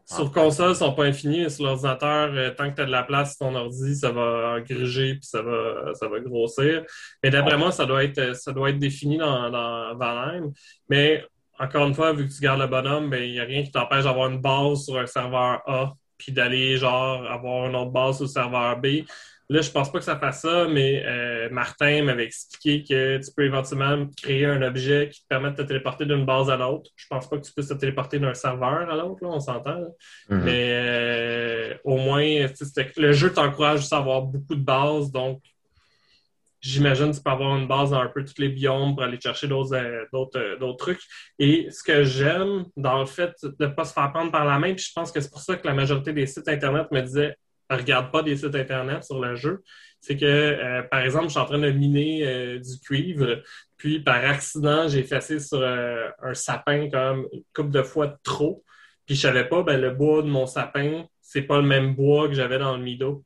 Sur 0.04 0.26
ah. 0.26 0.40
console, 0.40 0.72
ils 0.72 0.76
sont 0.76 0.92
pas 0.92 1.04
infinis, 1.04 1.42
mais 1.42 1.50
sur 1.50 1.64
l'ordinateur, 1.66 2.30
euh, 2.34 2.50
tant 2.50 2.68
que 2.70 2.76
tu 2.76 2.82
as 2.82 2.86
de 2.86 2.90
la 2.90 3.04
place 3.04 3.36
sur 3.36 3.46
ton 3.46 3.54
ordi, 3.54 3.94
ça 3.94 4.10
va 4.10 4.56
engriger 4.58 5.14
puis 5.14 5.24
ça 5.24 5.40
va, 5.40 5.94
ça 5.94 6.08
va 6.08 6.18
grossir. 6.18 6.84
Mais 7.22 7.30
d'après 7.30 7.56
moi, 7.56 7.70
ça 7.70 7.86
doit 7.86 8.02
être, 8.02 8.34
ça 8.34 8.52
doit 8.52 8.70
être 8.70 8.78
défini 8.78 9.18
dans, 9.18 9.50
dans 9.50 9.96
Valheim. 9.96 10.50
Mais 10.88 11.24
encore 11.60 11.86
une 11.86 11.94
fois, 11.94 12.12
vu 12.12 12.26
que 12.26 12.32
tu 12.32 12.40
gardes 12.40 12.60
le 12.60 12.66
bonhomme, 12.66 13.08
ben, 13.08 13.22
il 13.22 13.32
n'y 13.32 13.40
a 13.40 13.44
rien 13.44 13.62
qui 13.62 13.70
t'empêche 13.70 14.04
d'avoir 14.04 14.28
une 14.30 14.40
base 14.40 14.84
sur 14.84 14.98
un 14.98 15.06
serveur 15.06 15.62
A 15.66 15.94
puis 16.20 16.32
d'aller 16.32 16.76
genre 16.76 17.26
avoir 17.26 17.66
une 17.66 17.74
autre 17.74 17.90
base 17.90 18.20
au 18.20 18.26
serveur 18.26 18.78
B. 18.78 19.04
Là, 19.48 19.62
je 19.62 19.70
pense 19.70 19.90
pas 19.90 19.98
que 19.98 20.04
ça 20.04 20.16
fasse 20.16 20.42
ça, 20.42 20.68
mais 20.68 21.02
euh, 21.04 21.48
Martin 21.50 22.04
m'avait 22.04 22.24
expliqué 22.24 22.84
que 22.84 23.18
tu 23.18 23.32
peux 23.36 23.44
éventuellement 23.44 24.06
créer 24.16 24.44
un 24.44 24.62
objet 24.62 25.08
qui 25.12 25.22
te 25.22 25.26
permet 25.26 25.50
de 25.50 25.56
te 25.56 25.62
téléporter 25.62 26.04
d'une 26.04 26.24
base 26.24 26.50
à 26.50 26.56
l'autre. 26.56 26.88
Je 26.94 27.06
pense 27.08 27.28
pas 27.28 27.36
que 27.36 27.42
tu 27.42 27.52
puisses 27.52 27.66
te 27.66 27.74
téléporter 27.74 28.20
d'un 28.20 28.34
serveur 28.34 28.88
à 28.88 28.94
l'autre, 28.94 29.18
on 29.22 29.40
s'entend. 29.40 29.80
Mm-hmm. 30.28 30.42
Mais 30.44 30.68
euh, 30.70 31.74
au 31.82 31.96
moins, 31.96 32.22
le 32.22 33.12
jeu 33.12 33.32
t'encourage 33.32 33.92
à 33.92 33.96
avoir 33.96 34.22
beaucoup 34.22 34.54
de 34.54 34.62
bases, 34.62 35.10
donc 35.10 35.42
j'imagine 36.60 37.10
que 37.10 37.16
tu 37.16 37.22
peux 37.22 37.30
avoir 37.30 37.56
une 37.56 37.66
base 37.66 37.90
dans 37.90 38.00
un 38.00 38.08
peu 38.08 38.24
tous 38.24 38.38
les 38.38 38.48
biomes 38.48 38.94
pour 38.94 39.02
aller 39.02 39.18
chercher 39.20 39.48
d'autres 39.48 39.74
euh, 39.74 40.58
d'autres 40.58 40.76
trucs. 40.76 41.00
Et 41.38 41.68
ce 41.70 41.82
que 41.82 42.04
j'aime 42.04 42.66
dans 42.76 43.00
le 43.00 43.06
fait 43.06 43.34
de 43.42 43.66
ne 43.66 43.70
pas 43.70 43.84
se 43.84 43.92
faire 43.92 44.12
prendre 44.12 44.30
par 44.30 44.44
la 44.44 44.58
main, 44.58 44.74
puis 44.74 44.84
je 44.84 44.92
pense 44.94 45.10
que 45.10 45.20
c'est 45.20 45.30
pour 45.30 45.40
ça 45.40 45.56
que 45.56 45.66
la 45.66 45.74
majorité 45.74 46.12
des 46.12 46.26
sites 46.26 46.48
Internet 46.48 46.86
me 46.90 47.00
disaient 47.00 47.36
regarde 47.68 48.10
pas 48.10 48.22
des 48.22 48.36
sites 48.36 48.54
Internet 48.54 49.04
sur 49.04 49.20
le 49.20 49.36
jeu, 49.36 49.62
c'est 50.00 50.16
que, 50.16 50.24
euh, 50.24 50.82
par 50.82 51.00
exemple, 51.02 51.26
je 51.26 51.30
suis 51.30 51.38
en 51.38 51.44
train 51.44 51.58
de 51.58 51.70
miner 51.70 52.26
euh, 52.26 52.58
du 52.58 52.80
cuivre, 52.80 53.42
puis 53.76 54.00
par 54.00 54.24
accident, 54.24 54.88
j'ai 54.88 55.00
effacé 55.00 55.38
sur 55.38 55.62
un 55.62 56.34
sapin 56.34 56.90
comme 56.90 57.28
une 57.32 57.42
couple 57.54 57.70
de 57.70 57.82
fois 57.82 58.18
trop, 58.24 58.64
puis 59.06 59.14
je 59.14 59.20
savais 59.20 59.48
pas, 59.48 59.62
ben, 59.62 59.80
le 59.80 59.90
bois 59.90 60.22
de 60.22 60.28
mon 60.28 60.46
sapin, 60.46 61.04
c'est 61.20 61.42
pas 61.42 61.58
le 61.58 61.66
même 61.66 61.94
bois 61.94 62.28
que 62.28 62.34
j'avais 62.34 62.58
dans 62.58 62.76
le 62.76 62.82
Mido. 62.82 63.24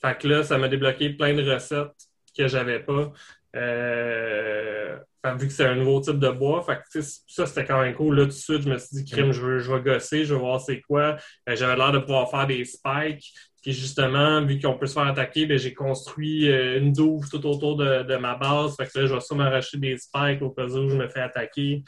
Fait 0.00 0.18
que 0.18 0.26
là, 0.26 0.42
ça 0.42 0.56
m'a 0.58 0.68
débloqué 0.68 1.10
plein 1.10 1.34
de 1.34 1.42
recettes 1.42 2.11
que 2.36 2.48
j'avais 2.48 2.80
pas. 2.80 3.12
Euh, 3.54 4.96
vu 5.36 5.46
que 5.46 5.52
c'est 5.52 5.66
un 5.66 5.74
nouveau 5.74 6.00
type 6.00 6.18
de 6.18 6.30
bois, 6.30 6.62
fait 6.62 7.02
ça 7.26 7.46
c'était 7.46 7.64
quand 7.64 7.80
même 7.80 7.94
cool. 7.94 8.16
Là, 8.16 8.22
tout 8.22 8.28
de 8.28 8.32
suite, 8.32 8.62
je 8.62 8.68
me 8.68 8.78
suis 8.78 8.96
dit, 8.96 9.04
crime, 9.04 9.32
je 9.32 9.40
veux, 9.40 9.58
je 9.58 9.72
vais 9.72 9.80
gosser, 9.80 10.24
je 10.24 10.34
veux 10.34 10.40
voir 10.40 10.60
c'est 10.60 10.80
quoi. 10.80 11.16
Euh, 11.48 11.56
j'avais 11.56 11.76
l'air 11.76 11.92
de 11.92 11.98
pouvoir 11.98 12.30
faire 12.30 12.46
des 12.46 12.64
spikes. 12.64 13.32
Puis 13.62 13.72
justement, 13.72 14.44
vu 14.44 14.60
qu'on 14.60 14.76
peut 14.76 14.86
se 14.86 14.94
faire 14.94 15.06
attaquer, 15.06 15.46
ben, 15.46 15.56
j'ai 15.56 15.72
construit 15.72 16.50
euh, 16.50 16.78
une 16.78 16.92
douve 16.92 17.28
tout 17.28 17.46
autour 17.46 17.76
de, 17.76 18.16
ma 18.16 18.34
base. 18.34 18.74
Fait 18.76 18.86
que 18.86 18.98
là, 18.98 19.06
je 19.06 19.14
vais 19.14 19.20
sûrement 19.20 19.50
racheter 19.50 19.78
des 19.78 19.98
spikes 19.98 20.42
au 20.42 20.50
cas 20.50 20.64
où 20.64 20.88
je 20.88 20.96
me 20.96 21.08
fais 21.08 21.20
attaquer. 21.20 21.84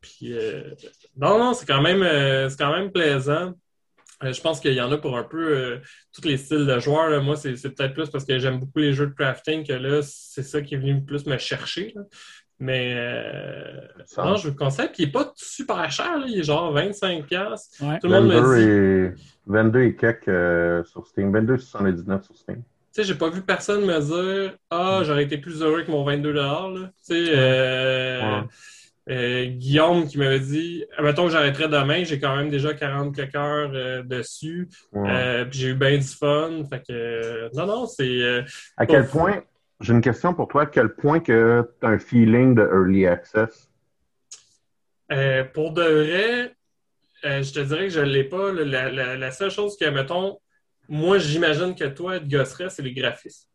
Puis 0.00 0.34
non, 1.16 1.38
non, 1.38 1.54
c'est 1.54 1.66
quand 1.66 1.80
même 1.80 2.02
c'est 2.50 2.58
quand 2.58 2.74
même 2.74 2.90
plaisant. 2.90 3.52
Euh, 4.22 4.32
je 4.32 4.40
pense 4.40 4.60
qu'il 4.60 4.74
y 4.74 4.80
en 4.80 4.90
a 4.92 4.98
pour 4.98 5.16
un 5.16 5.24
peu 5.24 5.56
euh, 5.56 5.78
tous 6.12 6.26
les 6.26 6.36
styles 6.36 6.66
de 6.66 6.78
joueurs. 6.78 7.22
Moi, 7.22 7.36
c'est 7.36 7.52
peut-être 7.52 7.94
plus 7.94 8.10
parce 8.10 8.24
que 8.24 8.38
j'aime 8.38 8.58
beaucoup 8.58 8.78
les 8.78 8.92
jeux 8.92 9.06
de 9.06 9.14
crafting 9.14 9.66
que 9.66 9.72
là, 9.72 10.00
c'est 10.02 10.42
ça 10.42 10.60
qui 10.62 10.74
est 10.74 10.78
venu 10.78 11.02
plus 11.02 11.26
me 11.26 11.38
chercher. 11.38 11.94
Mais 12.58 12.94
euh, 12.96 13.80
non, 14.18 14.36
je 14.36 14.48
vous 14.48 14.54
conseille. 14.54 14.88
Puis 14.88 15.02
il 15.02 15.06
n'est 15.06 15.12
pas 15.12 15.32
super 15.34 15.90
cher. 15.90 16.22
Il 16.28 16.38
est 16.38 16.44
genre 16.44 16.72
25$. 16.72 18.00
Tout 18.00 18.06
le 18.06 18.20
monde 18.20 18.28
me 18.28 19.14
dit. 19.14 19.22
22 19.46 19.82
et 19.82 19.96
quelques 19.96 20.86
sur 20.86 21.06
Steam. 21.06 21.32
22,79 21.32 22.22
sur 22.22 22.36
Steam. 22.36 22.62
Tu 22.94 23.00
sais, 23.00 23.04
j'ai 23.04 23.14
pas 23.14 23.30
vu 23.30 23.40
personne 23.40 23.84
me 23.84 23.98
dire 23.98 24.56
Ah, 24.70 25.00
j'aurais 25.02 25.24
été 25.24 25.38
plus 25.38 25.62
heureux 25.62 25.82
que 25.82 25.90
mon 25.90 26.06
22$. 26.06 26.84
Tu 26.84 26.90
sais, 27.00 28.44
euh, 29.10 29.46
Guillaume 29.46 30.06
qui 30.06 30.16
m'avait 30.18 30.38
dit 30.38 30.84
mettons 31.02 31.26
que 31.26 31.32
j'arrêterais 31.32 31.68
demain, 31.68 32.04
j'ai 32.04 32.20
quand 32.20 32.36
même 32.36 32.50
déjà 32.50 32.72
40 32.72 33.14
quelques 33.14 33.34
heures 33.34 33.72
euh, 33.74 34.02
dessus. 34.04 34.68
Euh, 34.94 35.44
puis 35.44 35.58
j'ai 35.58 35.68
eu 35.68 35.74
bien 35.74 35.98
du 35.98 36.06
fun. 36.06 36.62
Fait 36.70 36.82
que 36.86 37.54
non, 37.56 37.66
non, 37.66 37.86
c'est. 37.86 38.44
à 38.76 38.86
quel 38.86 39.06
point 39.06 39.42
j'ai 39.80 39.92
une 39.92 40.00
question 40.00 40.34
pour 40.34 40.46
toi, 40.46 40.62
à 40.62 40.66
quel 40.66 40.90
point 40.94 41.18
que 41.18 41.68
tu 41.80 41.86
as 41.86 41.90
un 41.90 41.98
feeling 41.98 42.54
de 42.54 42.62
early 42.62 43.06
access? 43.06 43.68
pour 45.52 45.72
de 45.72 45.82
vrai, 45.82 46.54
je 47.22 47.52
te 47.52 47.60
dirais 47.60 47.88
que 47.88 47.92
je 47.92 48.00
ne 48.00 48.06
l'ai 48.06 48.24
pas. 48.24 48.50
La, 48.52 49.30
seule 49.30 49.50
chose 49.50 49.76
que, 49.76 49.84
mettons, 49.90 50.38
moi 50.88 51.18
j'imagine 51.18 51.74
que 51.74 51.84
toi, 51.84 52.18
te 52.18 52.24
gosserais, 52.24 52.70
c'est 52.70 52.82
les 52.82 52.94
graphismes. 52.94 53.51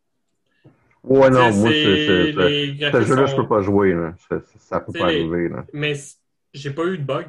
Ouais, 1.08 1.30
non, 1.30 1.52
moi, 1.54 1.70
c'est. 1.70 2.34
Ce 2.34 3.02
jeu-là, 3.02 3.26
je 3.26 3.36
peux 3.36 3.48
pas 3.48 3.62
jouer. 3.62 3.94
Là. 3.94 4.14
Ça, 4.60 4.80
peut 4.80 4.94
pas 4.94 5.06
arriver. 5.06 5.50
Là. 5.50 5.66
Mais 5.74 5.94
j'ai 6.54 6.72
pas 6.72 6.86
eu 6.86 6.98
de 6.98 7.04
bug. 7.04 7.28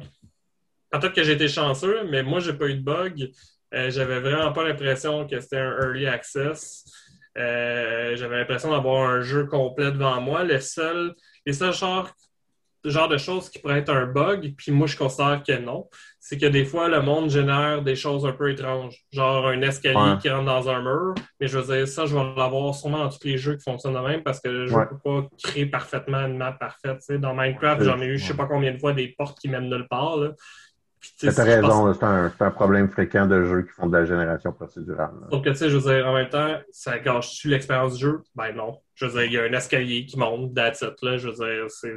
Peut-être 0.91 1.13
que 1.13 1.23
j'ai 1.23 1.33
été 1.33 1.47
chanceux, 1.47 2.03
mais 2.09 2.23
moi, 2.23 2.39
j'ai 2.39 2.53
pas 2.53 2.67
eu 2.67 2.75
de 2.75 2.83
bug. 2.83 3.29
Euh, 3.73 3.91
j'avais 3.91 4.19
vraiment 4.19 4.51
pas 4.51 4.67
l'impression 4.67 5.27
que 5.27 5.39
c'était 5.39 5.59
un 5.59 5.77
early 5.83 6.07
access. 6.07 6.85
Euh, 7.37 8.15
j'avais 8.15 8.37
l'impression 8.37 8.71
d'avoir 8.71 9.09
un 9.09 9.21
jeu 9.21 9.45
complet 9.45 9.91
devant 9.91 10.19
moi. 10.19 10.43
Le 10.43 10.59
seul, 10.59 11.13
les 11.45 11.53
seuls 11.53 11.73
genres 11.73 12.11
genre 12.83 13.07
de 13.07 13.17
choses 13.17 13.49
qui 13.49 13.59
pourraient 13.59 13.79
être 13.79 13.91
un 13.91 14.05
bug, 14.05 14.53
puis 14.57 14.71
moi 14.71 14.87
je 14.87 14.97
considère 14.97 15.43
que 15.45 15.57
non, 15.59 15.89
c'est 16.19 16.37
que 16.37 16.45
des 16.45 16.65
fois 16.65 16.87
le 16.87 17.01
monde 17.01 17.29
génère 17.29 17.81
des 17.81 17.95
choses 17.95 18.25
un 18.25 18.31
peu 18.31 18.51
étranges, 18.51 19.05
genre 19.11 19.47
un 19.47 19.61
escalier 19.61 20.17
qui 20.21 20.29
rentre 20.29 20.45
dans 20.45 20.69
un 20.69 20.81
mur, 20.81 21.15
mais 21.39 21.47
je 21.47 21.57
veux 21.57 21.75
dire, 21.75 21.87
ça 21.87 22.05
je 22.05 22.15
vais 22.15 22.23
l'avoir 22.37 22.73
sûrement 22.73 22.99
dans 22.99 23.09
tous 23.09 23.25
les 23.25 23.37
jeux 23.37 23.55
qui 23.55 23.63
fonctionnent 23.63 23.95
de 23.95 23.99
même 23.99 24.23
parce 24.23 24.39
que 24.39 24.67
je 24.67 24.75
ne 24.75 24.85
peux 24.85 24.97
pas 24.97 25.27
créer 25.43 25.65
parfaitement 25.65 26.19
une 26.19 26.37
map 26.37 26.53
parfaite. 26.53 26.99
Dans 27.19 27.33
Minecraft, 27.33 27.83
j'en 27.83 27.99
ai 27.99 28.05
eu 28.05 28.17
je 28.17 28.25
sais 28.25 28.35
pas 28.35 28.45
combien 28.45 28.73
de 28.73 28.77
fois 28.77 28.93
des 28.93 29.09
portes 29.17 29.39
qui 29.39 29.49
mènent 29.49 29.69
nulle 29.69 29.87
part. 29.89 30.17
Là. 30.17 30.31
Tu 31.17 31.27
as 31.27 31.43
raison, 31.43 31.93
c'est 31.93 32.03
un, 32.03 32.31
un, 32.39 32.51
problème 32.51 32.89
fréquent 32.89 33.25
de 33.25 33.43
jeux 33.45 33.61
qui 33.63 33.69
font 33.69 33.87
de 33.87 33.97
la 33.97 34.03
génération 34.03 34.51
procédurale. 34.51 35.11
Donc, 35.31 35.45
tu 35.45 35.55
sais, 35.55 35.69
je 35.69 35.77
veux 35.77 35.93
dire, 35.93 36.05
en 36.05 36.13
même 36.13 36.27
temps, 36.27 36.57
ça 36.71 36.99
gâche-tu 36.99 37.47
l'expérience 37.47 37.95
du 37.95 38.01
jeu? 38.01 38.21
Ben 38.35 38.51
non. 38.53 38.77
Je 38.95 39.05
veux 39.05 39.11
dire, 39.11 39.23
il 39.23 39.31
y 39.33 39.37
a 39.37 39.43
un 39.43 39.53
escalier 39.53 40.05
qui 40.05 40.19
monte, 40.19 40.53
that's 40.53 40.81
it, 40.81 41.01
là. 41.01 41.17
Je 41.17 41.29
veux 41.29 41.35
dire, 41.35 41.69
c'est 41.69 41.95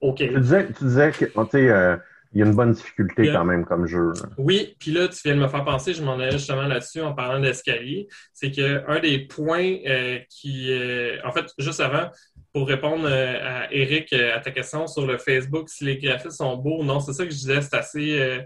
OK. 0.00 0.18
Tu 0.18 0.40
disais, 0.40 0.66
tu 0.72 0.84
disais 0.84 1.12
que, 1.12 1.24
euh, 1.24 1.96
il 2.34 2.38
y 2.38 2.42
a 2.42 2.46
une 2.46 2.54
bonne 2.54 2.72
difficulté 2.72 3.30
quand 3.30 3.44
même 3.44 3.64
comme 3.64 3.86
jeu. 3.86 4.12
Oui, 4.38 4.74
puis 4.78 4.90
là, 4.90 5.08
tu 5.08 5.20
viens 5.24 5.36
de 5.36 5.40
me 5.40 5.48
faire 5.48 5.64
penser, 5.64 5.92
je 5.92 6.02
m'en 6.02 6.14
allais 6.14 6.32
justement 6.32 6.62
là-dessus 6.62 7.02
en 7.02 7.12
parlant 7.12 7.40
d'escalier. 7.40 8.08
C'est 8.32 8.50
qu'un 8.50 9.00
des 9.00 9.18
points 9.26 9.76
euh, 9.86 10.18
qui. 10.30 10.72
Euh, 10.72 11.18
en 11.24 11.32
fait, 11.32 11.46
juste 11.58 11.80
avant, 11.80 12.10
pour 12.54 12.66
répondre 12.68 13.06
à 13.06 13.72
Eric, 13.72 14.12
à 14.12 14.40
ta 14.40 14.50
question 14.50 14.86
sur 14.86 15.06
le 15.06 15.18
Facebook, 15.18 15.68
si 15.68 15.84
les 15.84 15.98
graphismes 15.98 16.30
sont 16.30 16.56
beaux, 16.56 16.82
non, 16.82 17.00
c'est 17.00 17.12
ça 17.12 17.24
que 17.24 17.30
je 17.30 17.36
disais, 17.36 17.60
c'est 17.60 17.74
assez. 17.74 18.40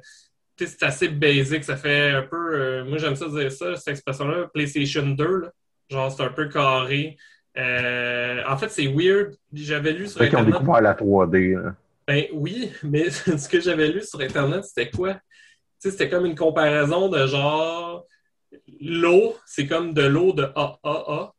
c'est 0.58 0.82
assez 0.82 1.08
basic, 1.08 1.62
ça 1.62 1.76
fait 1.76 2.10
un 2.10 2.22
peu. 2.22 2.84
moi, 2.84 2.98
j'aime 2.98 3.16
ça 3.16 3.28
dire 3.28 3.52
ça, 3.52 3.76
cette 3.76 3.88
expression-là, 3.88 4.48
PlayStation 4.52 5.06
2. 5.06 5.50
Genre, 5.90 6.10
c'est 6.10 6.22
un 6.22 6.30
peu 6.30 6.48
carré. 6.48 7.16
Euh, 7.58 8.42
en 8.46 8.56
fait, 8.56 8.68
c'est 8.70 8.86
weird. 8.86 9.34
J'avais 9.52 9.92
lu 9.92 10.06
sur 10.08 10.20
Internet. 10.20 10.46
qu'ils 10.46 10.54
ont 10.54 10.58
découvert 10.58 10.82
la 10.82 10.94
3D. 10.94 11.74
Ben 12.06 12.24
oui, 12.32 12.72
mais 12.82 13.10
ce 13.10 13.48
que 13.48 13.60
j'avais 13.60 13.88
lu 13.88 14.02
sur 14.02 14.20
Internet, 14.20 14.64
c'était 14.64 14.90
quoi? 14.90 15.16
C'était 15.78 16.08
comme 16.08 16.26
une 16.26 16.34
comparaison 16.34 17.08
de 17.08 17.26
genre 17.26 18.04
l'eau, 18.80 19.36
c'est 19.44 19.66
comme 19.66 19.92
de 19.92 20.02
l'eau 20.02 20.32
de 20.32 20.44
AAA. 20.54 21.32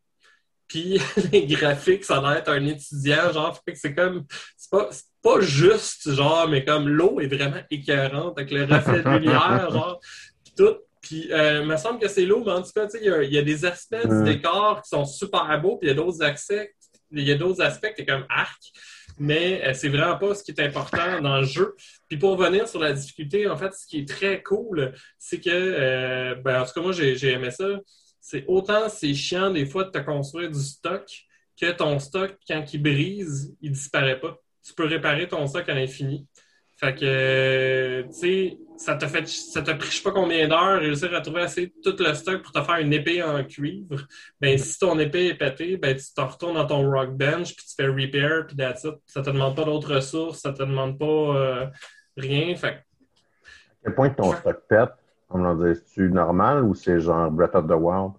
Puis 0.67 0.99
les 1.31 1.45
graphiques, 1.45 2.03
ça 2.03 2.19
doit 2.19 2.37
être 2.37 2.49
un 2.49 2.65
étudiant, 2.65 3.31
genre, 3.31 3.59
c'est 3.73 3.95
comme, 3.95 4.25
c'est 4.57 4.69
pas, 4.69 4.89
pas 5.23 5.41
juste, 5.41 6.11
genre, 6.13 6.47
mais 6.49 6.65
comme 6.65 6.89
l'eau 6.89 7.19
est 7.21 7.27
vraiment 7.27 7.61
écœurante 7.71 8.37
avec 8.37 8.51
le 8.51 8.65
reflet 8.65 9.01
de 9.01 9.09
lumière, 9.09 9.69
genre, 9.71 9.99
tout. 10.57 10.77
Puis, 11.01 11.31
euh, 11.31 11.61
il 11.61 11.67
me 11.67 11.77
semble 11.77 11.99
que 11.99 12.07
c'est 12.07 12.25
lourd, 12.25 12.43
mais 12.45 12.51
en 12.51 12.61
tout 12.61 12.71
cas, 12.73 12.87
il 12.93 13.33
y, 13.33 13.37
a 13.37 13.41
des 13.41 13.65
aspects 13.65 14.07
du 14.07 14.23
décor 14.23 14.81
qui 14.81 14.89
sont 14.89 15.05
super 15.05 15.59
beaux, 15.61 15.77
puis 15.77 15.87
il 15.87 15.91
y 15.91 15.93
a 15.93 15.95
d'autres 15.95 16.23
aspects, 16.23 16.69
il 17.11 17.27
y 17.27 17.31
a 17.31 17.35
d'autres 17.35 17.61
aspects 17.61 17.93
qui 17.95 18.03
sont 18.03 18.07
comme 18.07 18.25
arc, 18.29 18.61
mais 19.17 19.63
euh, 19.65 19.73
c'est 19.73 19.89
vraiment 19.89 20.17
pas 20.17 20.35
ce 20.35 20.43
qui 20.43 20.51
est 20.51 20.61
important 20.61 21.21
dans 21.21 21.37
le 21.37 21.45
jeu. 21.45 21.75
Puis 22.07 22.17
pour 22.17 22.37
revenir 22.37 22.67
sur 22.67 22.79
la 22.79 22.93
difficulté, 22.93 23.47
en 23.47 23.57
fait, 23.57 23.73
ce 23.73 23.87
qui 23.87 23.99
est 23.99 24.07
très 24.07 24.43
cool, 24.43 24.93
c'est 25.17 25.39
que, 25.39 25.49
euh, 25.49 26.35
ben, 26.35 26.61
en 26.61 26.65
tout 26.65 26.73
cas, 26.73 26.81
moi, 26.81 26.91
j'ai 26.91 27.31
aimé 27.31 27.51
ça. 27.51 27.79
C'est 28.19 28.43
autant 28.47 28.89
c'est 28.89 29.13
chiant 29.13 29.51
des 29.51 29.65
fois 29.65 29.85
de 29.85 29.89
te 29.89 29.99
construire 29.99 30.51
du 30.51 30.59
stock 30.59 31.09
que 31.59 31.71
ton 31.71 31.97
stock, 31.97 32.37
quand 32.47 32.63
il 32.73 32.81
brise, 32.83 33.55
il 33.61 33.71
disparaît 33.71 34.19
pas. 34.19 34.37
Tu 34.63 34.73
peux 34.73 34.85
réparer 34.85 35.27
ton 35.27 35.47
stock 35.47 35.67
à 35.69 35.73
l'infini. 35.73 36.27
Fait 36.79 36.93
que, 36.93 38.01
tu 38.03 38.11
sais, 38.11 38.57
ça 38.77 38.95
t'a 38.95 39.07
fait, 39.07 39.27
ça 39.27 39.63
t'a 39.63 39.73
pris 39.73 39.89
je 39.89 39.95
sais 39.97 40.03
pas 40.03 40.11
combien 40.11 40.47
d'heures 40.47 40.79
réussir 40.79 41.13
à 41.15 41.21
trouver 41.21 41.41
assez 41.41 41.73
tout 41.83 41.95
le 41.97 42.13
stock 42.13 42.43
pour 42.43 42.51
te 42.51 42.61
faire 42.61 42.77
une 42.77 42.93
épée 42.93 43.23
en 43.23 43.43
cuivre. 43.43 44.01
Ben, 44.39 44.57
si 44.59 44.77
ton 44.77 44.97
épée 44.99 45.29
est 45.29 45.35
pétée, 45.35 45.77
ben, 45.77 45.95
tu 45.95 46.13
te 46.13 46.21
retournes 46.21 46.53
dans 46.53 46.67
ton 46.67 46.89
rock 46.89 47.17
bench 47.17 47.55
puis 47.55 47.65
tu 47.65 47.73
fais 47.75 47.87
repair 47.87 48.45
puis 48.45 48.55
that's 48.55 48.83
it. 48.83 48.93
Ça 49.07 49.23
te 49.23 49.31
demande 49.31 49.55
pas 49.55 49.65
d'autres 49.65 49.95
ressources, 49.95 50.41
ça 50.41 50.53
te 50.53 50.61
demande 50.61 50.99
pas 50.99 51.05
euh, 51.05 51.67
rien. 52.15 52.55
Fait 52.55 52.67
À 52.67 52.81
quel 53.83 53.95
point 53.95 54.09
ton 54.11 54.31
stock 54.33 54.61
pète? 54.69 54.91
On 55.29 55.39
me 55.39 55.73
c'est-tu 55.73 56.09
normal 56.09 56.63
ou 56.63 56.75
c'est 56.75 56.99
genre 56.99 57.31
Breath 57.31 57.55
of 57.55 57.65
the 57.67 57.71
Wild? 57.71 58.11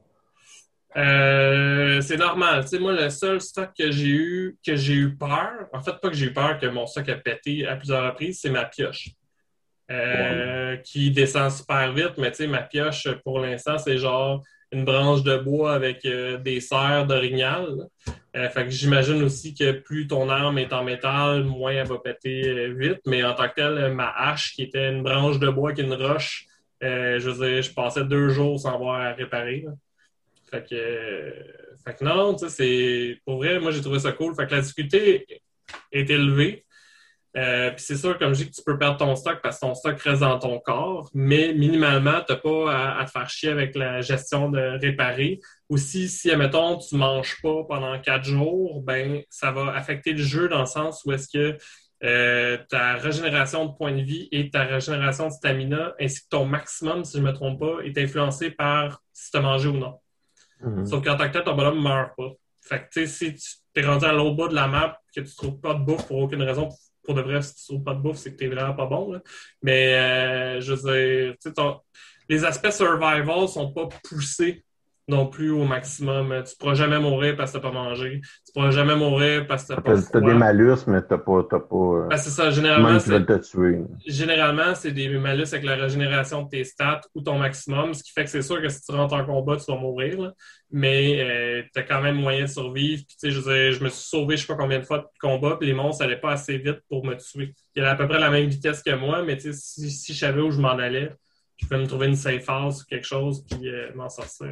Euh, 0.97 2.01
c'est 2.01 2.16
normal. 2.16 2.62
Tu 2.62 2.70
sais, 2.70 2.78
moi, 2.78 2.93
le 2.93 3.11
seul 3.11 3.41
stock 3.41 3.70
que 3.78 3.91
j'ai 3.91 4.09
eu, 4.09 4.59
que 4.64 4.74
j'ai 4.74 4.95
eu 4.95 5.16
peur, 5.16 5.68
en 5.72 5.80
fait, 5.80 5.95
pas 6.01 6.09
que 6.09 6.16
j'ai 6.16 6.26
eu 6.26 6.32
peur 6.32 6.59
que 6.59 6.66
mon 6.66 6.86
stock 6.86 7.09
a 7.09 7.16
pété 7.16 7.66
à 7.66 7.76
plusieurs 7.76 8.05
reprises, 8.05 8.41
c'est 8.41 8.51
ma 8.51 8.64
pioche. 8.64 9.11
Euh, 9.91 10.76
qui 10.78 11.11
descend 11.11 11.51
super 11.51 11.93
vite, 11.93 12.18
mais 12.18 12.30
tu 12.30 12.39
sais, 12.39 12.47
ma 12.47 12.62
pioche, 12.62 13.09
pour 13.24 13.41
l'instant, 13.41 13.78
c'est 13.78 13.97
genre 13.97 14.43
une 14.70 14.84
branche 14.84 15.22
de 15.22 15.39
bois 15.39 15.72
avec 15.72 16.05
euh, 16.05 16.36
des 16.36 16.61
serres 16.61 17.07
d'orignal. 17.07 17.86
fait 18.34 18.64
que 18.64 18.70
j'imagine 18.70 19.22
aussi 19.22 19.55
que 19.55 19.72
plus 19.72 20.07
ton 20.07 20.28
arme 20.28 20.59
est 20.59 20.74
en 20.74 20.84
métal, 20.84 21.45
moins 21.45 21.72
elle 21.72 21.86
va 21.86 21.99
péter 21.99 22.68
vite. 22.74 23.01
Mais 23.07 23.24
en 23.24 23.34
tant 23.34 23.49
que 23.49 23.55
tel, 23.55 23.93
ma 23.95 24.11
hache, 24.11 24.55
qui 24.55 24.62
était 24.64 24.91
une 24.91 25.03
branche 25.03 25.39
de 25.39 25.49
bois 25.49 25.70
avec 25.70 25.84
une 25.84 25.95
roche, 25.95 26.47
je 26.82 27.30
veux 27.30 27.47
dire, 27.47 27.62
je 27.62 27.72
passais 27.72 28.05
deux 28.05 28.28
jours 28.28 28.61
sans 28.61 28.74
avoir 28.74 29.01
à 29.01 29.12
réparer. 29.12 29.64
Fait 30.51 30.68
que, 30.68 31.34
fait 31.84 31.94
que 31.94 32.05
non, 32.05 32.36
c'est. 32.38 33.20
Pour 33.24 33.36
vrai, 33.36 33.59
moi, 33.61 33.70
j'ai 33.70 33.80
trouvé 33.80 33.99
ça 33.99 34.12
cool. 34.12 34.34
Fait 34.34 34.46
que 34.46 34.55
la 34.55 34.61
difficulté 34.61 35.26
est 35.92 36.11
élevée. 36.11 36.64
Euh, 37.36 37.70
puis 37.70 37.84
c'est 37.84 37.96
sûr, 37.96 38.18
comme 38.18 38.34
je 38.34 38.44
dis, 38.44 38.51
que 38.51 38.57
tu 38.57 38.62
peux 38.64 38.78
perdre 38.78 38.96
ton 38.96 39.14
stock 39.14 39.40
parce 39.42 39.61
que 39.61 39.66
ton 39.66 39.74
stock 39.74 40.01
reste 40.01 40.20
dans 40.20 40.38
ton 40.38 40.59
corps, 40.59 41.11
mais 41.14 41.53
minimalement, 41.53 42.20
tu 42.26 42.32
n'as 42.32 42.38
pas 42.38 42.99
à, 42.99 43.05
te 43.05 43.11
faire 43.11 43.28
chier 43.28 43.51
avec 43.51 43.76
la 43.76 44.01
gestion 44.01 44.51
de 44.51 44.78
réparer. 44.80 45.38
Aussi, 45.68 46.09
si, 46.09 46.30
admettons, 46.30 46.78
tu 46.78 46.94
ne 46.94 47.01
manges 47.01 47.36
pas 47.42 47.64
pendant 47.68 47.99
quatre 48.01 48.24
jours, 48.24 48.82
ben 48.82 49.22
ça 49.28 49.53
va 49.53 49.74
affecter 49.74 50.12
le 50.12 50.22
jeu 50.22 50.49
dans 50.49 50.61
le 50.61 50.66
sens 50.66 51.03
où 51.05 51.12
est-ce 51.12 51.28
que 51.28 51.59
euh, 52.05 52.59
ta 52.68 52.94
régénération 52.94 53.66
de 53.66 53.72
points 53.72 53.92
de 53.92 54.03
vie 54.03 54.28
et 54.32 54.51
ta 54.51 54.64
régénération 54.64 55.28
de 55.28 55.32
stamina, 55.32 55.94
ainsi 56.01 56.22
que 56.22 56.28
ton 56.30 56.44
maximum, 56.44 57.05
si 57.05 57.18
je 57.18 57.22
ne 57.22 57.28
me 57.28 57.32
trompe 57.32 57.61
pas, 57.61 57.80
est 57.84 57.99
influencé 57.99 58.51
par 58.51 59.03
si 59.12 59.30
tu 59.30 59.36
as 59.36 59.40
mangé 59.40 59.68
ou 59.68 59.76
non. 59.76 59.99
Mm-hmm. 60.62 60.86
Sauf 60.86 61.04
qu'en 61.04 61.16
tant 61.16 61.28
que 61.28 61.32
tel, 61.32 61.44
ton 61.44 61.54
bonhomme 61.54 61.82
meurt 61.82 62.16
pas. 62.16 62.32
Fait 62.61 62.80
que, 62.80 63.00
tu 63.00 63.06
sais, 63.06 63.34
si 63.36 63.56
tu 63.74 63.80
es 63.80 63.86
rendu 63.86 64.04
à 64.04 64.12
l'autre 64.12 64.36
bas 64.36 64.48
de 64.48 64.54
la 64.54 64.66
map, 64.66 65.00
que 65.14 65.20
tu 65.20 65.34
trouves 65.34 65.61
pas 65.61 65.74
de 65.74 65.80
bouffe 65.80 66.06
pour 66.06 66.18
aucune 66.18 66.42
raison, 66.42 66.68
pour 67.02 67.14
de 67.14 67.22
vrai, 67.22 67.40
si 67.40 67.54
tu 67.54 67.64
trouves 67.64 67.84
pas 67.84 67.94
de 67.94 68.00
bouffe, 68.00 68.18
c'est 68.18 68.32
que 68.32 68.36
tu 68.36 68.44
es 68.44 68.48
vraiment 68.48 68.74
pas 68.74 68.86
bon. 68.86 69.20
Mais 69.62 69.94
euh, 69.94 70.61
je 70.61 70.74
veux 70.74 71.34
dire, 71.42 71.80
les 72.28 72.44
aspects 72.44 72.70
survival 72.70 73.48
sont 73.48 73.72
pas 73.72 73.88
poussés 74.04 74.64
non 75.09 75.26
plus 75.26 75.50
au 75.50 75.64
maximum. 75.64 76.28
Tu 76.28 76.32
ne 76.34 76.59
pourras 76.59 76.74
jamais 76.74 76.98
mourir 76.98 77.34
parce 77.36 77.52
que 77.52 77.59
tu 77.59 77.64
n'as 77.64 77.70
pas 77.70 77.74
mangé. 77.74 78.20
Tu 78.20 78.50
ne 78.50 78.52
pourras 78.52 78.70
jamais 78.70 78.94
mourir 78.94 79.46
parce 79.46 79.62
que 79.62 79.68
tu 79.68 79.74
n'as 79.74 79.80
pas 79.80 80.02
Tu 80.02 80.16
as 80.16 80.20
des 80.20 80.34
malus, 80.34 80.86
mais 80.86 81.00
tu 81.00 81.09
n'as 81.11 81.18
pas. 81.18 81.40
As 81.40 81.61
pas 81.61 81.76
euh, 81.76 82.06
ben, 82.09 82.16
c'est 82.16 82.30
ça. 82.30 82.50
Généralement, 82.50 82.98
c'est, 83.00 83.24
te 83.24 83.38
tuer. 83.38 83.80
Généralement, 84.06 84.74
c'est 84.74 84.92
des 84.92 85.09
malus 85.09 85.46
avec 85.52 85.64
la 85.64 85.76
régénération 85.76 86.42
de 86.42 86.50
tes 86.50 86.64
stats 86.64 87.00
ou 87.14 87.22
ton 87.22 87.38
maximum, 87.38 87.94
ce 87.94 88.02
qui 88.02 88.12
fait 88.12 88.24
que 88.24 88.30
c'est 88.30 88.42
sûr 88.42 88.61
que 88.61 88.68
si 88.68 88.82
tu 88.82 88.92
rentres 88.92 89.14
en 89.14 89.24
combat, 89.24 89.56
tu 89.56 89.70
vas 89.72 89.78
mourir. 89.78 90.32
Mais 90.70 91.20
euh, 91.20 91.62
tu 91.72 91.80
as 91.80 91.82
quand 91.82 92.02
même 92.02 92.16
moyen 92.16 92.42
de 92.42 92.50
survivre. 92.50 93.02
Puis, 93.09 93.30
je, 93.30 93.40
je 93.40 93.82
me 93.82 93.88
suis 93.88 94.09
sauvé 94.09 94.36
je 94.36 94.42
ne 94.42 94.46
sais 94.46 94.52
pas 94.52 94.62
combien 94.62 94.78
de 94.78 94.84
fois 94.84 94.98
de 94.98 95.06
combat, 95.20 95.56
puis 95.59 95.66
les 95.66 95.74
monstres 95.74 96.04
n'allaient 96.04 96.20
pas 96.20 96.32
assez 96.32 96.59
vite 96.59 96.80
pour 96.88 97.04
me 97.06 97.14
tuer. 97.14 97.54
Ils 97.74 97.82
avaient 97.82 97.90
à 97.92 97.96
peu 97.96 98.06
près 98.06 98.20
la 98.20 98.30
même 98.30 98.48
vitesse 98.48 98.82
que 98.82 98.94
moi, 98.94 99.22
mais 99.22 99.38
si, 99.38 99.90
si 99.90 100.12
je 100.12 100.18
savais 100.18 100.42
où 100.42 100.50
je 100.50 100.61
m'en 100.61 100.76
allais, 100.76 101.12
je 101.59 101.66
pouvais 101.66 101.80
me 101.80 101.86
trouver 101.86 102.06
une 102.06 102.16
safe 102.16 102.48
house 102.48 102.82
ou 102.82 102.86
quelque 102.86 103.06
chose, 103.06 103.44
puis 103.48 103.68
euh, 103.68 103.92
m'en 103.94 104.09
sortir. 104.09 104.50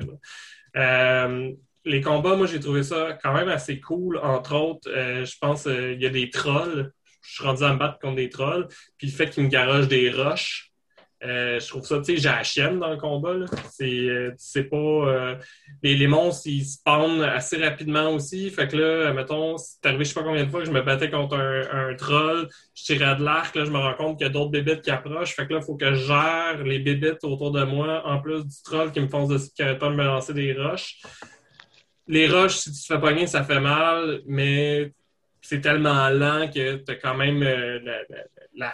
Euh, 0.76 1.52
les 1.84 2.00
combats, 2.00 2.36
moi, 2.36 2.46
j'ai 2.46 2.60
trouvé 2.60 2.82
ça 2.82 3.16
quand 3.22 3.32
même 3.32 3.48
assez 3.48 3.80
cool. 3.80 4.18
Entre 4.18 4.54
autres, 4.54 4.90
euh, 4.90 5.24
je 5.24 5.36
pense 5.40 5.62
qu'il 5.62 6.02
y 6.02 6.06
a 6.06 6.10
des 6.10 6.30
trolls. 6.30 6.92
Je 7.22 7.34
suis 7.34 7.44
rendu 7.44 7.62
à 7.62 7.72
me 7.72 7.78
battre 7.78 7.98
contre 8.00 8.16
des 8.16 8.28
trolls. 8.28 8.68
Puis 8.98 9.06
le 9.06 9.12
fait 9.12 9.30
qu'ils 9.30 9.44
me 9.44 9.48
garagent 9.48 9.88
des 9.88 10.10
roches, 10.10 10.72
euh, 11.24 11.58
je 11.58 11.66
trouve 11.68 11.84
ça, 11.84 11.98
tu 11.98 12.04
sais, 12.04 12.16
j'ai 12.18 12.28
la 12.28 12.42
chienne 12.42 12.78
dans 12.78 12.90
le 12.90 12.98
combat. 12.98 13.46
C'est, 13.70 14.64
pas. 14.64 14.76
Euh, 14.76 15.34
les, 15.82 16.06
monstres, 16.06 16.46
ils 16.46 16.64
spawnent 16.64 17.22
assez 17.22 17.56
rapidement 17.56 18.10
aussi. 18.10 18.50
Fait 18.50 18.68
que 18.68 18.76
là, 18.76 19.12
mettons, 19.12 19.56
c'est 19.56 19.84
arrivé 19.86 20.04
je 20.04 20.10
sais 20.10 20.14
pas 20.14 20.24
combien 20.24 20.44
de 20.44 20.50
fois 20.50 20.60
que 20.60 20.66
je 20.66 20.72
me 20.72 20.82
battais 20.82 21.10
contre 21.10 21.36
un, 21.36 21.94
troll, 21.94 22.48
je 22.74 22.84
tirais 22.84 23.16
de 23.16 23.24
l'arc, 23.24 23.54
là, 23.54 23.64
je 23.64 23.70
me 23.70 23.78
rends 23.78 23.94
compte 23.94 24.18
qu'il 24.18 24.26
y 24.26 24.30
a 24.30 24.32
d'autres 24.32 24.50
bébites 24.50 24.82
qui 24.82 24.90
approchent. 24.90 25.34
Fait 25.34 25.46
que 25.46 25.54
là, 25.54 25.60
il 25.62 25.64
faut 25.64 25.76
que 25.76 25.94
je 25.94 26.06
gère 26.06 26.62
les 26.64 26.80
bébites 26.80 27.24
autour 27.24 27.50
de 27.50 27.64
moi, 27.64 28.06
en 28.06 28.20
plus 28.20 28.44
du 28.44 28.62
troll 28.62 28.92
qui 28.92 29.00
me 29.00 29.08
fonce 29.08 29.28
dessus, 29.28 29.50
qui 29.56 29.62
de 29.62 29.88
me 29.88 30.04
lancer 30.04 30.34
des 30.34 30.52
roches. 30.52 31.00
Les 32.08 32.28
roches, 32.28 32.56
si 32.56 32.72
tu 32.72 32.80
te 32.80 32.86
fais 32.86 33.00
pogner, 33.00 33.26
ça 33.26 33.42
fait 33.42 33.60
mal, 33.60 34.20
mais 34.26 34.92
c'est 35.40 35.60
tellement 35.60 36.08
lent 36.10 36.48
que 36.48 36.76
tu 36.76 36.92
as 36.92 36.96
quand 36.96 37.14
même 37.14 37.42
euh, 37.42 37.78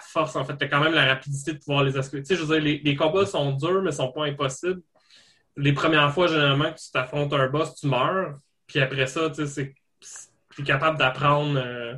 force, 0.01 0.37
en 0.37 0.45
fait, 0.45 0.57
tu 0.57 0.65
as 0.65 0.69
quand 0.69 0.81
même 0.81 0.95
la 0.95 1.07
rapidité 1.07 1.53
de 1.53 1.59
pouvoir 1.59 1.85
les 1.85 1.97
esquiver. 1.97 2.23
Tu 2.23 2.29
sais, 2.29 2.37
je 2.37 2.45
veux 2.45 2.61
dire, 2.61 2.81
les, 2.85 2.97
combats 2.97 3.27
sont 3.27 3.53
durs, 3.53 3.83
mais 3.83 3.87
ne 3.87 3.91
sont 3.91 4.13
pas 4.13 4.27
impossibles. 4.27 4.83
Les 5.57 5.73
premières 5.73 6.13
fois, 6.13 6.29
généralement, 6.29 6.73
que 6.73 6.79
tu 6.79 6.91
t'affrontes 6.93 7.33
un 7.33 7.49
boss, 7.49 7.75
tu 7.75 7.87
meurs. 7.87 8.39
Puis 8.67 8.81
après 8.81 9.07
ça, 9.07 9.29
tu 9.31 9.47
sais, 9.47 9.75
es 10.59 10.63
capable 10.63 10.99
d'apprendre 10.99 11.59
euh, 11.59 11.95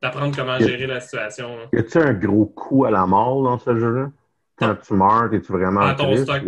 d'apprendre 0.00 0.34
comment 0.34 0.58
gérer 0.58 0.86
la 0.86 1.00
situation. 1.00 1.58
Hein. 1.58 1.68
Y 1.72 1.78
a-t-il 1.78 2.04
un 2.04 2.14
gros 2.14 2.46
coup 2.46 2.84
à 2.84 2.90
la 2.90 3.04
mort 3.06 3.42
dans 3.42 3.58
ce 3.58 3.78
jeu-là? 3.78 4.10
Quand 4.56 4.76
tu 4.76 4.94
meurs, 4.94 5.32
es-tu 5.32 5.52
vraiment 5.52 5.80
ah, 5.82 5.94
ton 5.94 6.16
stock. 6.16 6.42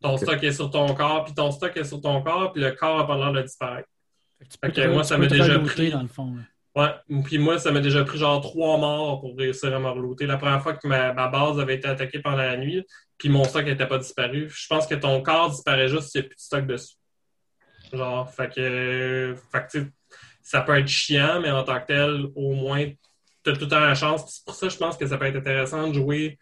Ton 0.00 0.16
stock 0.16 0.42
est 0.42 0.52
sur 0.52 0.70
ton 0.70 0.94
corps, 0.94 1.24
puis 1.24 1.34
ton 1.34 1.50
stock 1.50 1.76
est 1.76 1.84
sur 1.84 2.00
ton 2.00 2.22
corps, 2.22 2.52
puis 2.52 2.62
le 2.62 2.72
corps 2.72 3.00
a 3.00 3.06
pas 3.06 3.16
l'air 3.16 3.32
de 3.32 3.42
disparaître. 3.42 3.88
moi, 4.90 5.04
ça 5.04 5.16
m'a 5.16 5.26
déjà 5.26 5.58
pris. 5.60 5.90
Dans 5.90 6.02
le 6.02 6.08
fond, 6.08 6.34
Ouais, 6.74 6.88
puis 7.24 7.36
moi, 7.36 7.58
ça 7.58 7.70
m'a 7.70 7.80
déjà 7.80 8.02
pris 8.02 8.16
genre 8.18 8.40
trois 8.40 8.78
morts 8.78 9.20
pour 9.20 9.36
réussir 9.36 9.74
à 9.74 9.78
me 9.78 9.90
relouter. 9.90 10.24
La 10.24 10.38
première 10.38 10.62
fois 10.62 10.72
que 10.74 10.86
ma, 10.88 11.12
base 11.12 11.60
avait 11.60 11.74
été 11.74 11.86
attaquée 11.86 12.20
pendant 12.20 12.38
la 12.38 12.56
nuit, 12.56 12.86
puis 13.18 13.28
mon 13.28 13.44
stock 13.44 13.66
n'était 13.66 13.86
pas 13.86 13.98
disparu. 13.98 14.48
Je 14.48 14.66
pense 14.68 14.86
que 14.86 14.94
ton 14.94 15.22
corps 15.22 15.50
disparaît 15.50 15.88
juste 15.88 16.10
s'il 16.10 16.22
n'y 16.22 16.26
a 16.26 16.28
plus 16.28 16.36
de 16.36 16.40
stock 16.40 16.66
dessus. 16.66 16.94
Genre, 17.92 18.30
fait 18.32 18.54
que, 18.54 19.36
fait 19.52 19.66
que 19.70 19.86
ça 20.42 20.62
peut 20.62 20.78
être 20.78 20.88
chiant, 20.88 21.40
mais 21.40 21.50
en 21.50 21.62
tant 21.62 21.78
que 21.78 21.86
tel, 21.86 22.26
au 22.34 22.54
moins, 22.54 22.86
tu 23.44 23.50
as 23.50 23.52
tout 23.52 23.60
le 23.60 23.68
temps 23.68 23.80
la 23.80 23.94
chance. 23.94 24.24
C'est 24.28 24.44
pour 24.46 24.54
ça 24.54 24.68
je 24.70 24.76
pense 24.78 24.96
que 24.96 25.06
ça 25.06 25.18
peut 25.18 25.26
être 25.26 25.36
intéressant 25.36 25.88
de 25.88 25.92
jouer 25.92 26.38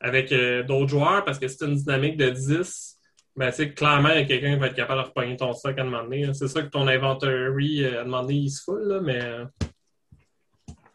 avec 0.00 0.32
euh, 0.32 0.64
d'autres 0.64 0.88
joueurs, 0.88 1.24
parce 1.24 1.38
que 1.38 1.46
c'est 1.46 1.64
une 1.64 1.76
dynamique 1.76 2.16
de 2.16 2.30
10, 2.30 2.97
ben, 3.38 3.52
c'est 3.52 3.72
clairement, 3.72 4.08
il 4.08 4.16
y 4.16 4.22
a 4.22 4.24
quelqu'un 4.24 4.54
qui 4.54 4.58
va 4.58 4.66
être 4.66 4.74
capable 4.74 5.00
de 5.00 5.06
repogner 5.06 5.36
ton 5.36 5.52
stock 5.52 5.78
à 5.78 5.82
un 5.82 5.84
moment 5.84 6.02
donné. 6.02 6.34
C'est 6.34 6.48
ça 6.48 6.60
que 6.60 6.66
ton 6.66 6.88
inventory, 6.88 7.84
euh, 7.84 7.98
à 7.98 8.00
un 8.00 8.04
moment 8.04 8.22
donné, 8.22 8.34
il 8.34 8.50
se 8.50 8.64
fout, 8.64 8.80
là, 8.82 9.00
mais. 9.00 9.22
Euh, 9.22 9.44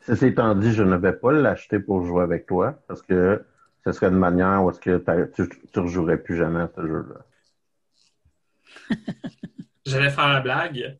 Ceci 0.01 0.25
étant 0.25 0.53
dit, 0.53 0.73
je 0.73 0.83
ne 0.83 0.97
vais 0.97 1.13
pas 1.13 1.31
l'acheter 1.31 1.79
pour 1.79 2.05
jouer 2.05 2.21
avec 2.21 2.45
toi 2.45 2.77
parce 2.89 3.01
que 3.01 3.45
ce 3.85 3.93
serait 3.93 4.07
une 4.07 4.17
manière 4.17 4.61
où 4.61 4.69
est-ce 4.69 4.81
que 4.81 4.97
tu 5.33 5.41
ne 5.41 5.81
rejouerais 5.81 6.17
plus 6.17 6.35
jamais 6.35 6.59
à 6.59 6.69
ce 6.75 6.85
jeu-là. 6.85 7.25
J'allais 9.85 10.09
faire 10.09 10.27
la 10.27 10.41
blague. 10.41 10.97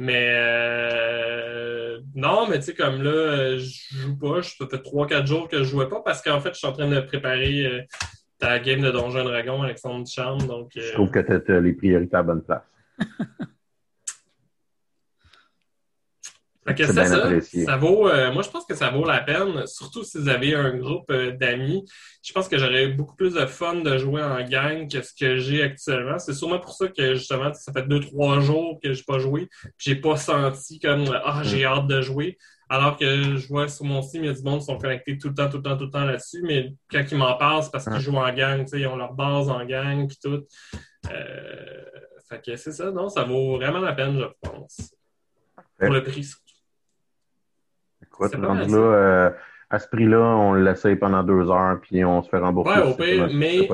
Mais 0.00 0.26
euh, 0.30 2.00
non, 2.16 2.48
mais 2.48 2.58
tu 2.58 2.64
sais, 2.64 2.74
comme 2.74 3.00
là, 3.00 3.58
je 3.58 3.96
joue 3.96 4.18
pas. 4.18 4.42
Ça 4.42 4.66
fait 4.66 4.82
3-4 4.82 5.26
jours 5.26 5.48
que 5.48 5.58
je 5.58 5.64
jouais 5.64 5.88
pas 5.88 6.00
parce 6.04 6.20
qu'en 6.20 6.40
fait, 6.40 6.52
je 6.52 6.58
suis 6.58 6.66
en 6.66 6.72
train 6.72 6.88
de 6.88 7.00
préparer 7.00 7.86
ta 8.40 8.58
game 8.58 8.80
de 8.80 8.90
Donjon 8.90 9.24
Dragon, 9.24 9.62
Alexandre 9.62 10.04
Ducharme. 10.04 10.46
Donc, 10.46 10.72
Je 10.74 10.92
trouve 10.92 11.10
que 11.10 11.20
tu 11.20 11.52
as 11.52 11.60
les 11.60 11.74
priorités 11.74 12.16
à 12.16 12.22
bonne 12.22 12.42
place. 12.42 12.62
que 16.74 16.86
ça, 16.86 17.04
ça, 17.04 17.76
vaut, 17.76 18.08
euh, 18.08 18.32
moi, 18.32 18.42
je 18.42 18.50
pense 18.50 18.64
que 18.64 18.74
ça 18.74 18.90
vaut 18.90 19.04
la 19.04 19.20
peine, 19.20 19.66
surtout 19.66 20.04
si 20.04 20.18
vous 20.18 20.28
avez 20.28 20.54
un 20.54 20.76
groupe 20.76 21.10
euh, 21.10 21.32
d'amis. 21.32 21.84
Je 22.22 22.32
pense 22.32 22.48
que 22.48 22.58
j'aurais 22.58 22.88
beaucoup 22.88 23.16
plus 23.16 23.34
de 23.34 23.46
fun 23.46 23.76
de 23.76 23.98
jouer 23.98 24.22
en 24.22 24.42
gang 24.44 24.90
que 24.90 25.02
ce 25.02 25.12
que 25.14 25.36
j'ai 25.38 25.62
actuellement. 25.62 26.18
C'est 26.18 26.34
sûrement 26.34 26.58
pour 26.58 26.72
ça 26.72 26.88
que, 26.88 27.14
justement, 27.14 27.52
ça 27.54 27.72
fait 27.72 27.86
deux, 27.88 28.00
trois 28.00 28.40
jours 28.40 28.78
que 28.82 28.92
j'ai 28.92 29.02
pas 29.02 29.18
joué. 29.18 29.48
J'ai 29.78 29.96
pas 29.96 30.16
senti 30.16 30.78
comme, 30.78 31.04
ah, 31.24 31.42
j'ai 31.44 31.64
hâte 31.64 31.86
de 31.86 32.00
jouer. 32.02 32.38
Alors 32.70 32.96
que 32.96 33.36
je 33.36 33.48
vois 33.48 33.68
sur 33.68 33.84
mon 33.84 34.00
site, 34.00 34.20
il 34.22 34.26
y 34.26 34.28
a 34.28 34.32
du 34.32 34.42
monde 34.42 34.60
qui 34.60 34.66
sont 34.66 34.78
connectés 34.78 35.18
tout 35.18 35.28
le 35.28 35.34
temps, 35.34 35.50
tout 35.50 35.56
le 35.56 35.62
temps, 35.64 35.76
tout 35.76 35.86
le 35.86 35.90
temps 35.90 36.04
là-dessus. 36.04 36.40
Mais 36.44 36.72
quand 36.90 37.02
ils 37.10 37.18
m'en 37.18 37.36
parlent, 37.36 37.64
c'est 37.64 37.72
parce 37.72 37.84
qu'ils 37.84 38.00
jouent 38.00 38.16
en 38.16 38.32
gang. 38.32 38.64
Ils 38.72 38.86
ont 38.86 38.96
leur 38.96 39.12
base 39.12 39.50
en 39.50 39.64
gang, 39.64 40.06
puis 40.06 40.18
tout. 40.22 40.46
Euh, 41.10 41.84
fait 42.28 42.40
que 42.40 42.56
c'est 42.56 42.70
ça, 42.70 42.92
non, 42.92 43.08
ça 43.08 43.24
vaut 43.24 43.56
vraiment 43.56 43.80
la 43.80 43.92
peine, 43.92 44.18
je 44.18 44.48
pense. 44.48 44.94
Pour 45.78 45.90
le 45.90 46.04
prix, 46.04 46.24
euh, 48.22 49.30
à 49.70 49.78
ce 49.78 49.86
prix-là, 49.88 50.18
on 50.18 50.54
l'essaye 50.54 50.96
pendant 50.96 51.22
deux 51.22 51.48
heures, 51.48 51.78
puis 51.80 52.04
on 52.04 52.22
se 52.22 52.28
fait 52.28 52.38
rembourser. 52.38 52.80
Oui, 52.80 52.90
au 52.90 52.94
pire, 52.94 53.28
mais 53.32 53.68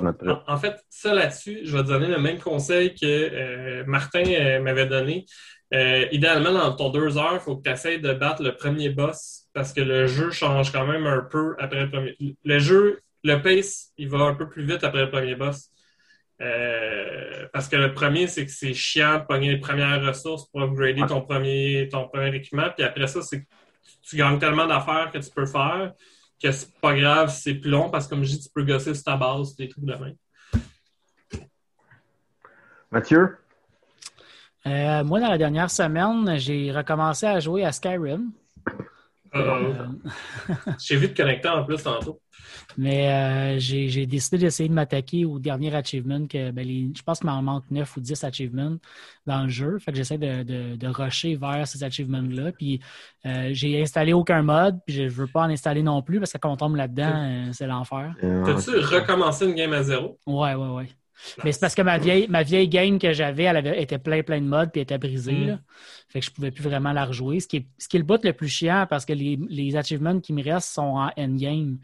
en, 0.47 0.57
fait, 0.57 0.77
ça 0.91 1.15
là-dessus, 1.15 1.61
je 1.65 1.77
vais 1.77 1.83
te 1.83 1.89
donner 1.89 2.09
le 2.09 2.19
même 2.19 2.39
conseil 2.39 2.95
que 2.95 3.05
euh, 3.05 3.85
Martin 3.87 4.23
euh, 4.27 4.61
m'avait 4.61 4.87
donné. 4.87 5.25
Idéalement, 5.73 6.53
dans 6.53 6.75
ton 6.75 6.91
deux 6.91 7.19
heures, 7.19 7.35
il 7.35 7.41
faut 7.41 7.57
que 7.57 7.63
tu 7.63 7.71
essaies 7.71 7.99
de 7.99 8.13
battre 8.13 8.43
le 8.43 8.55
premier 8.55 8.91
boss 8.91 9.47
parce 9.53 9.73
que 9.73 9.81
le 9.81 10.07
jeu 10.07 10.31
change 10.31 10.71
quand 10.71 10.87
même 10.87 11.07
un 11.07 11.23
peu 11.23 11.57
après 11.59 11.85
le 11.85 11.91
premier. 11.91 12.17
Le 12.45 12.59
jeu, 12.59 13.01
le 13.25 13.43
pace, 13.43 13.93
il 13.97 14.09
va 14.09 14.19
un 14.19 14.35
peu 14.35 14.49
plus 14.49 14.65
vite 14.65 14.85
après 14.85 15.03
le 15.03 15.11
premier 15.11 15.35
boss. 15.35 15.71
parce 17.53 17.69
que 17.69 17.77
le 17.77 17.95
premier, 17.95 18.27
c'est 18.27 18.45
que 18.47 18.53
c'est 18.53 18.75
chiant 18.75 19.19
de 19.19 19.25
pogner 19.25 19.51
les 19.51 19.61
premières 19.61 20.05
ressources 20.05 20.49
pour 20.51 20.63
upgrader 20.63 21.07
ton 21.07 21.23
premier, 21.23 21.89
ton 21.91 22.09
premier 22.09 22.37
équipement. 22.37 22.69
Puis 22.77 22.85
après 22.85 23.07
ça, 23.07 23.23
c'est 23.23 23.47
tu 24.03 24.17
gagnes 24.17 24.39
tellement 24.39 24.67
d'affaires 24.67 25.11
que 25.13 25.19
tu 25.19 25.31
peux 25.31 25.47
faire 25.47 25.93
que 26.43 26.51
c'est 26.53 26.79
pas 26.81 26.95
grave 26.95 27.31
c'est 27.31 27.55
plus 27.55 27.71
long 27.71 27.91
parce 27.91 28.07
que, 28.07 28.11
comme 28.11 28.25
je 28.25 28.31
dis, 28.31 28.41
tu 28.41 28.49
peux 28.55 28.65
gosser 28.65 28.95
sur 28.95 29.05
ta 29.05 29.17
base 29.17 29.57
des 29.57 29.69
trucs 29.69 29.85
de 29.85 29.95
même. 29.95 30.17
Mathieu? 32.91 33.39
Euh, 34.67 35.05
moi, 35.05 35.21
dans 35.21 35.29
la 35.29 35.39
dernière 35.39 35.71
semaine, 35.71 36.39
j'ai 36.39 36.73
recommencé 36.73 37.27
à 37.27 37.41
jouer 37.41 37.65
à 37.65 37.73
Skyrim. 37.73 38.33
Euh, 39.35 39.87
j'ai 40.79 40.97
vu 40.97 41.13
te 41.13 41.17
connecter 41.17 41.49
en 41.49 41.65
plus 41.65 41.83
tantôt. 41.83 42.21
Mais 42.79 43.09
euh, 43.09 43.59
j'ai 43.59 44.07
décidé 44.07 44.39
d'essayer 44.39 44.69
de 44.69 44.75
m'attaquer 44.75 45.25
au 45.25 45.39
dernier 45.39 45.75
achievement. 45.75 46.27
Que, 46.27 46.51
ben, 46.51 46.93
je 46.95 47.03
pense 47.03 47.19
qu'il 47.19 47.29
m'en 47.29 47.43
manque 47.43 47.65
9 47.71 47.97
ou 47.97 48.01
10 48.01 48.25
achievements 48.25 48.77
dans 49.27 49.45
le 49.45 49.49
jeu. 49.49 49.79
Fait 49.79 49.93
que 49.93 49.97
j'essaie 49.97 50.19
de, 50.19 50.43
de, 50.43 50.77
de, 50.77 50.89
rusher 50.89 51.37
vers 51.37 51.67
ces 51.67 51.83
achievements-là. 51.85 52.53
Puis 52.53 52.81
euh, 53.25 53.51
j'ai 53.53 53.81
installé 53.81 54.13
aucun 54.13 54.43
mode, 54.43 54.79
puis 54.87 54.95
je 54.95 55.03
ne 55.05 55.09
veux 55.09 55.27
pas 55.27 55.43
en 55.43 55.51
installer 55.51 55.83
non 55.83 56.03
plus 56.03 56.19
parce 56.19 56.33
que 56.33 56.39
quand 56.39 56.53
on 56.53 56.57
tombe 56.57 56.77
là-dedans, 56.77 57.51
c'est 57.53 57.67
l'enfer. 57.67 58.15
T'as-tu 58.21 58.71
recommencé 58.79 59.47
une 59.47 59.55
game 59.55 59.73
à 59.73 59.83
zéro? 59.83 60.19
Ouais, 60.27 60.55
ouais, 60.55 60.69
ouais. 60.69 60.89
Mais 61.45 61.53
c'est 61.53 61.61
parce 61.61 61.75
que 61.75 61.83
ma 61.83 61.99
vieille, 61.99 62.27
ma 62.29 62.43
vieille 62.43 62.69
game 62.69 62.99
que 62.99 63.13
j'avais, 63.13 63.45
elle 63.45 63.57
avait, 63.57 63.83
était 63.83 63.99
plein, 63.99 64.23
plein 64.23 64.41
de 64.41 64.47
modes 64.47 64.71
puis 64.71 64.81
elle 64.81 64.85
était 64.85 64.99
brisée. 64.99 65.33
Mm. 65.33 65.59
Fait 66.17 66.21
que 66.21 66.27
je 66.29 66.31
pouvais 66.31 66.51
plus 66.51 66.65
vraiment 66.65 66.95
la 66.95 67.05
rejouer. 67.05 67.41
Ce 67.41 67.47
qui 67.47 67.59
est, 67.59 67.67
ce 67.77 67.89
qui 67.89 67.97
est 67.97 67.99
le 67.99 68.07
bout 68.07 68.25
le 68.25 68.33
plus 68.33 68.49
chiant 68.49 68.87
parce 68.89 69.05
que 69.05 69.13
les, 69.13 69.39
les 69.51 69.77
achievements 69.77 70.19
qui 70.19 70.33
me 70.33 70.43
restent 70.43 70.73
sont 70.73 70.97
en 70.97 71.11
endgame. 71.19 71.77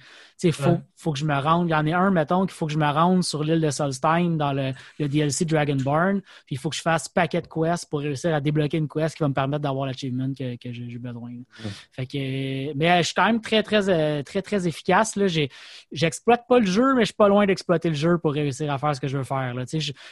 Il 0.43 0.53
faut, 0.53 0.78
faut 0.97 1.12
que 1.12 1.18
je 1.18 1.26
me 1.26 1.39
rende. 1.39 1.68
Il 1.68 1.72
y 1.72 1.74
en 1.74 1.87
a 1.87 1.97
un, 1.99 2.11
mettons, 2.11 2.47
qu'il 2.47 2.55
faut 2.55 2.64
que 2.64 2.72
je 2.72 2.78
me 2.78 2.91
rende 2.91 3.22
sur 3.24 3.45
l'île 3.45 3.61
de 3.61 3.68
Solstein 3.68 4.39
dans 4.39 4.55
le, 4.55 4.72
le 4.99 5.09
DLC 5.09 5.45
Dragonborn. 5.45 6.22
Puis 6.47 6.57
il 6.57 6.59
faut 6.59 6.70
que 6.70 6.76
je 6.76 6.80
fasse 6.80 7.09
paquet 7.11 7.43
de 7.43 7.47
quests 7.47 7.91
pour 7.91 8.01
réussir 8.01 8.35
à 8.35 8.41
débloquer 8.41 8.78
une 8.78 8.89
quest 8.89 9.14
qui 9.14 9.22
va 9.22 9.28
me 9.28 9.35
permettre 9.35 9.62
d'avoir 9.62 9.87
l'achievement 9.87 10.33
que, 10.33 10.57
que 10.57 10.72
j'ai 10.72 10.97
besoin. 10.97 11.33
Fait 11.93 12.07
que, 12.07 12.74
mais 12.74 13.03
je 13.03 13.03
suis 13.03 13.14
quand 13.14 13.26
même 13.26 13.43
très, 13.43 13.62
très, 13.62 13.91
euh, 13.91 14.22
très, 14.22 14.41
très, 14.41 14.66
efficace. 14.66 15.18
J'exploite 15.93 16.47
pas 16.49 16.59
le 16.59 16.66
jeu, 16.66 16.95
mais 16.95 17.03
je 17.03 17.07
suis 17.07 17.14
pas 17.14 17.28
loin 17.28 17.45
d'exploiter 17.45 17.91
le 17.91 17.95
jeu 17.95 18.16
pour 18.16 18.33
réussir 18.33 18.72
à 18.72 18.78
faire 18.78 18.97
ce 18.97 19.01
que 19.01 19.09
je 19.09 19.18
veux 19.18 19.24
faire. 19.24 19.55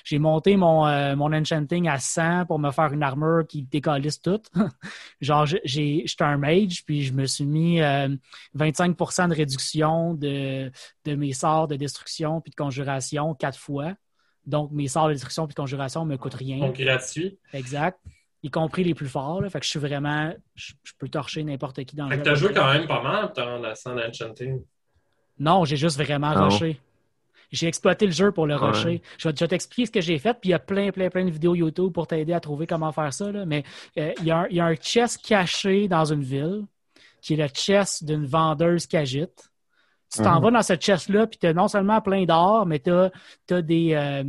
J'ai 0.05 0.19
monté 0.19 0.57
mon, 0.57 0.87
euh, 0.87 1.17
mon 1.17 1.33
enchanting 1.33 1.89
à 1.89 1.99
100 1.99 2.45
pour 2.45 2.59
me 2.59 2.71
faire 2.71 2.93
une 2.93 3.03
armure 3.03 3.47
qui 3.49 3.63
décalisse 4.11 4.23
tout. 4.23 4.41
Genre, 5.21 5.47
j'étais 5.65 6.25
un 6.25 6.37
mage, 6.37 6.85
puis 6.85 7.03
je 7.03 7.13
me 7.13 7.27
suis 7.27 7.47
mis 7.47 7.81
25 8.55 8.91
euh, 9.01 9.29
de 9.29 9.35
réduction 9.35 10.15
de, 10.15 10.71
de 11.05 11.15
mes 11.15 11.33
sorts 11.33 11.69
de 11.69 11.77
destruction 11.77 12.41
puis 12.41 12.51
de 12.51 12.57
conjuration 12.57 13.35
quatre 13.35 13.59
fois. 13.59 13.95
Donc, 14.47 14.71
mes 14.73 14.89
sorts 14.89 15.09
de 15.09 15.13
destruction 15.13 15.47
puis 15.47 15.55
de 15.55 15.61
conjuration 15.61 16.05
ne 16.05 16.11
me 16.11 16.17
coûtent 16.17 16.35
rien. 16.35 16.59
Donc, 16.59 16.79
gratuit. 16.79 17.39
Exact. 17.53 17.99
Y 18.43 18.51
compris 18.51 18.85
les 18.85 18.95
plus 18.95 19.09
forts. 19.09 19.43
Fait 19.51 19.61
que 19.61 19.67
je 19.67 19.71
suis 19.71 19.79
vraiment. 19.79 20.33
Je, 20.55 20.73
peux 20.99 21.09
torcher 21.09 21.45
n'importe 21.45 21.85
qui 21.85 21.95
dans 21.95 22.09
le 22.09 22.17
jeu. 22.17 22.23
tu 22.23 22.29
as 22.31 22.35
joué 22.35 22.53
quand 22.55 22.73
même 22.73 22.87
pas 22.87 23.03
mal 23.03 23.33
dans 23.37 23.59
la 23.59 23.75
scène 23.75 23.99
Enchanting. 23.99 24.63
Non, 25.39 25.65
j'ai 25.65 25.77
juste 25.77 25.97
vraiment 25.97 26.49
rushé. 26.49 26.81
J'ai 27.51 27.67
exploité 27.67 28.07
le 28.07 28.13
jeu 28.13 28.31
pour 28.31 28.47
le 28.47 28.55
rusher. 28.55 29.03
Je 29.19 29.29
vais, 29.29 29.35
t'expliquer 29.35 29.87
ce 29.87 29.91
que 29.91 30.01
j'ai 30.01 30.19
fait, 30.19 30.35
puis 30.35 30.51
il 30.51 30.53
y 30.53 30.55
a 30.55 30.59
plein, 30.59 30.91
plein, 30.91 31.11
plein 31.11 31.25
de 31.25 31.31
vidéos 31.31 31.55
YouTube 31.55 31.93
pour 31.93 32.07
t'aider 32.07 32.33
à 32.33 32.41
trouver 32.41 32.67
comment 32.67 32.93
faire 32.93 33.13
ça. 33.13 33.31
Mais 33.47 33.65
euh, 33.99 34.13
il, 34.21 34.27
y 34.27 34.31
a 34.31 34.39
un, 34.39 34.47
il, 34.51 34.57
y 34.57 34.61
a 34.61 34.67
un, 34.67 34.75
chest 34.77 35.25
caché 35.25 35.89
dans 35.89 36.05
une 36.05 36.23
ville, 36.23 36.65
qui 37.21 37.35
est 37.35 37.37
le 37.37 37.49
chest 37.49 38.05
d'une 38.05 38.25
vendeuse 38.25 38.87
cagite. 38.87 39.51
Tu 40.13 40.23
t'en 40.23 40.37
mhm. 40.37 40.45
vas 40.45 40.51
dans 40.51 40.63
ce 40.63 40.75
chest-là, 40.75 41.27
puis 41.27 41.39
tu 41.39 41.47
as 41.47 41.53
non 41.53 41.69
seulement 41.69 42.01
plein 42.01 42.25
d'or, 42.25 42.67
mais 42.67 42.81
tu 42.81 42.91
as, 42.91 43.63
des. 43.63 43.95
Euh, 43.95 44.25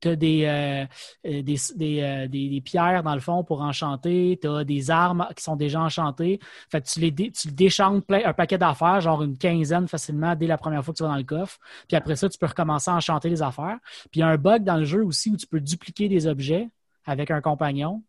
tu 0.00 0.08
as 0.08 0.16
des, 0.16 0.44
euh, 0.44 0.86
euh, 1.26 1.42
des, 1.42 2.28
des, 2.28 2.60
pierres 2.60 3.02
dans 3.02 3.14
le 3.14 3.20
fond 3.20 3.44
pour 3.44 3.60
enchanter, 3.62 4.38
tu 4.40 4.48
as 4.48 4.64
des 4.64 4.90
armes 4.90 5.26
qui 5.36 5.42
sont 5.42 5.56
déjà 5.56 5.80
enchantées. 5.80 6.40
Fait 6.70 6.80
que 6.80 6.88
tu, 6.88 7.00
les 7.00 7.12
tu 7.12 7.48
déchantes 7.48 8.06
plein, 8.06 8.22
un 8.24 8.32
paquet 8.32 8.58
d'affaires, 8.58 9.00
genre 9.00 9.22
une 9.22 9.36
quinzaine 9.36 9.88
facilement 9.88 10.34
dès 10.34 10.46
la 10.46 10.58
première 10.58 10.84
fois 10.84 10.92
que 10.92 10.98
tu 10.98 11.02
vas 11.02 11.10
dans 11.10 11.16
le 11.16 11.24
coffre. 11.24 11.58
Puis 11.88 11.96
après 11.96 12.16
ça, 12.16 12.28
tu 12.28 12.38
peux 12.38 12.46
recommencer 12.46 12.90
à 12.90 12.94
enchanter 12.94 13.28
les 13.28 13.42
affaires. 13.42 13.78
Puis 14.10 14.16
il 14.16 14.20
y 14.20 14.22
a 14.22 14.28
un 14.28 14.38
bug 14.38 14.64
dans 14.64 14.76
le 14.76 14.84
jeu 14.84 15.04
aussi 15.04 15.30
où 15.30 15.36
tu 15.36 15.46
peux 15.46 15.60
dupliquer 15.60 16.08
des 16.08 16.26
objets 16.26 16.68
avec 17.04 17.30
un 17.30 17.40
compagnon. 17.40 18.02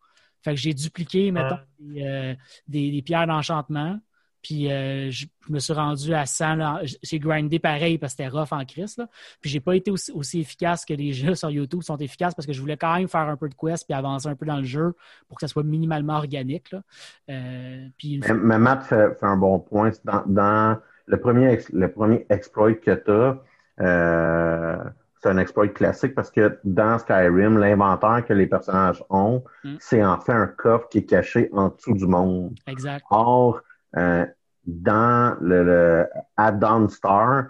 Fait 0.43 0.51
que 0.51 0.59
j'ai 0.59 0.73
dupliqué, 0.73 1.31
mettons, 1.31 1.59
des, 1.79 2.35
des 2.67 3.01
pierres 3.03 3.27
d'enchantement. 3.27 3.99
Puis 4.41 4.71
euh, 4.71 5.11
je, 5.11 5.27
me 5.49 5.59
suis 5.59 5.73
rendu 5.73 6.13
à 6.13 6.25
100. 6.25 6.79
J'ai 7.03 7.19
grindé 7.19 7.59
pareil 7.59 7.97
parce 7.97 8.13
que 8.13 8.23
c'était 8.23 8.35
rough 8.35 8.51
en 8.51 8.65
crise. 8.65 8.97
Là. 8.97 9.07
Puis 9.39 9.49
j'ai 9.49 9.59
pas 9.59 9.75
été 9.75 9.91
aussi, 9.91 10.39
efficace 10.39 10.85
que 10.85 10.93
les 10.93 11.13
jeux 11.13 11.35
sur 11.35 11.49
YouTube 11.49 11.83
sont 11.83 11.97
efficaces 11.97 12.33
parce 12.33 12.45
que 12.45 12.53
je 12.53 12.61
voulais 12.61 12.77
quand 12.77 12.95
même 12.95 13.07
faire 13.07 13.21
un 13.21 13.37
peu 13.37 13.49
de 13.49 13.55
quest 13.55 13.85
puis 13.85 13.93
avancer 13.93 14.27
un 14.27 14.35
peu 14.35 14.45
dans 14.45 14.57
le 14.57 14.63
jeu 14.63 14.93
pour 15.27 15.37
que 15.37 15.41
ça 15.41 15.47
soit 15.47 15.63
minimalement 15.63 16.15
organique. 16.15 16.71
Là. 16.71 16.81
Euh, 17.29 17.87
puis 17.97 18.19
mais, 18.33 18.57
Matt 18.57 18.83
fait, 18.83 19.17
un 19.21 19.37
bon 19.37 19.59
point. 19.59 19.91
Dans, 20.25 20.77
le, 21.07 21.19
premier, 21.19 21.59
le 21.71 21.91
premier 21.91 22.25
exploit 22.29 22.73
que 22.73 22.95
tu 22.95 23.11
as, 23.11 23.37
euh, 23.81 24.83
c'est 25.21 25.29
un 25.29 25.37
exploit 25.37 25.67
classique 25.67 26.15
parce 26.15 26.31
que 26.31 26.57
dans 26.63 26.97
Skyrim, 26.97 27.57
l'inventaire 27.59 28.25
que 28.25 28.33
les 28.33 28.47
personnages 28.47 29.03
ont, 29.09 29.43
hmm. 29.63 29.75
c'est 29.79 30.03
en 30.03 30.19
fait 30.19 30.33
un 30.33 30.47
coffre 30.47 30.89
qui 30.89 30.99
est 30.99 31.05
caché 31.05 31.49
en 31.53 31.69
dessous 31.69 31.93
du 31.93 32.07
monde. 32.07 32.55
Exact. 32.65 33.05
Or, 33.11 33.61
euh, 33.97 34.25
dans 34.65 35.37
le, 35.41 36.05
add-on 36.37 36.87
Star, 36.89 37.47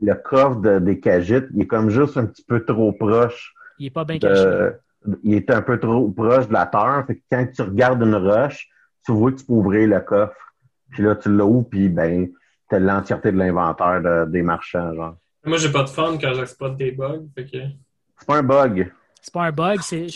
le 0.00 0.14
coffre 0.14 0.60
de, 0.60 0.78
des 0.78 1.00
cagites, 1.00 1.46
il 1.54 1.62
est 1.62 1.66
comme 1.66 1.90
juste 1.90 2.16
un 2.16 2.26
petit 2.26 2.44
peu 2.44 2.64
trop 2.64 2.92
proche. 2.92 3.52
Il 3.78 3.86
est 3.86 3.90
pas 3.90 4.04
bien 4.04 4.18
caché. 4.18 4.70
Il 5.24 5.34
est 5.34 5.50
un 5.50 5.62
peu 5.62 5.80
trop 5.80 6.08
proche 6.10 6.46
de 6.46 6.52
la 6.52 6.66
terre. 6.66 7.04
Fait 7.06 7.16
que 7.16 7.22
quand 7.30 7.46
tu 7.52 7.62
regardes 7.62 8.02
une 8.02 8.14
roche, 8.14 8.68
tu 9.04 9.12
vois 9.12 9.32
que 9.32 9.38
tu 9.38 9.44
peux 9.44 9.54
ouvrir 9.54 9.88
le 9.88 10.00
coffre. 10.00 10.54
Puis 10.90 11.02
là, 11.02 11.16
tu 11.16 11.28
l'ouvres, 11.30 11.68
puis 11.68 11.88
ben, 11.88 12.28
tu 12.68 12.76
as 12.76 12.78
l'entièreté 12.78 13.32
de 13.32 13.38
l'inventaire 13.38 14.26
des 14.28 14.42
marchands. 14.42 14.94
Genre. 14.94 15.16
Moi, 15.44 15.58
j'ai 15.58 15.72
pas 15.72 15.82
de 15.82 15.88
fun 15.88 16.16
quand 16.20 16.34
j'exploite 16.34 16.76
des 16.76 16.92
bugs. 16.92 17.26
Fait 17.34 17.44
que... 17.46 17.58
C'est 18.18 18.26
pas 18.26 18.36
un 18.36 18.42
bug. 18.44 18.92
C'est 19.20 19.34
pas 19.34 19.44
un 19.44 19.52
bug, 19.52 19.80
c'est 19.80 20.06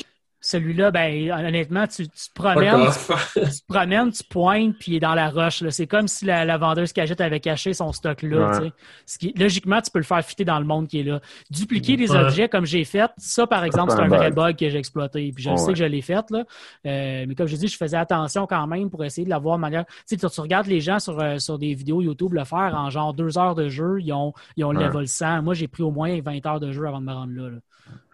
celui-là, 0.47 0.92
ben, 0.92 1.32
honnêtement, 1.32 1.88
tu, 1.88 2.09
tu, 2.09 2.28
te 2.28 2.32
promènes, 2.32 2.86
tu, 3.34 3.40
te 3.40 3.66
promènes, 3.66 4.12
tu 4.12 4.22
pointes, 4.22 4.76
puis 4.78 4.92
il 4.92 4.97
est 4.97 5.01
dans 5.01 5.14
la 5.14 5.28
roche. 5.28 5.64
C'est 5.70 5.88
comme 5.88 6.07
si 6.07 6.24
la, 6.24 6.44
la 6.44 6.57
vendeuse 6.57 6.92
cagette 6.92 7.20
avait 7.20 7.40
caché 7.40 7.74
son 7.74 7.92
stock 7.92 8.22
là. 8.22 8.61
Ce 9.07 9.18
qui, 9.18 9.34
logiquement, 9.36 9.80
tu 9.80 9.90
peux 9.90 9.99
le 9.99 10.05
faire 10.05 10.24
fitter 10.24 10.44
dans 10.44 10.61
le 10.61 10.64
monde 10.64 10.86
qui 10.86 11.01
est 11.01 11.03
là. 11.03 11.20
Dupliquer 11.51 11.97
des 11.97 12.12
objets 12.12 12.49
comme 12.49 12.64
j'ai 12.64 12.84
fait, 12.84 13.11
ça, 13.16 13.49
par 13.49 13.64
exemple, 13.64 13.92
c'est 13.92 14.01
un, 14.01 14.07
vrai 14.07 14.30
bug 14.30 14.57
que 14.57 14.68
j'ai 14.68 14.78
exploité. 14.78 15.32
Puis 15.34 15.42
je 15.42 15.57
sais 15.57 15.72
que 15.72 15.78
je 15.78 15.84
l'ai 15.84 16.03
fait. 16.03 16.30
Là. 16.30 16.44
Euh, 16.86 17.24
mais 17.26 17.34
comme 17.34 17.49
je 17.49 17.57
dis, 17.57 17.66
je 17.66 17.76
faisais 17.76 17.97
attention 17.97 18.47
quand 18.47 18.68
même 18.68 18.88
pour 18.88 19.05
essayer 19.05 19.24
de 19.24 19.30
l'avoir 19.30 19.57
de 19.57 19.62
manière. 19.62 19.84
Tu, 20.09 20.16
sais, 20.16 20.28
tu 20.28 20.40
regardes 20.40 20.68
les 20.68 20.80
gens 20.80 21.01
sur, 21.01 21.18
euh, 21.18 21.38
sur 21.38 21.59
des 21.59 21.74
vidéos 21.74 22.03
YouTube 22.03 22.34
le 22.34 22.44
faire 22.44 22.72
en 22.76 22.88
genre 22.88 23.14
deux 23.14 23.36
heures 23.36 23.57
de 23.57 23.68
jeu, 23.68 23.99
ils 24.01 24.12
ont, 24.12 24.32
ils 24.57 24.64
ont 24.64 24.70
le 24.70 24.80
level 24.80 25.09
100. 25.09 25.42
Moi, 25.42 25.55
j'ai 25.55 25.66
pris 25.66 25.82
au 25.82 25.90
moins 25.90 26.20
20 26.20 26.47
heures 26.47 26.61
de 26.61 26.70
jeu 26.70 26.86
avant 26.86 27.01
de 27.01 27.07
me 27.07 27.12
rendre 27.12 27.32
là. 27.34 27.49
là. 27.49 27.59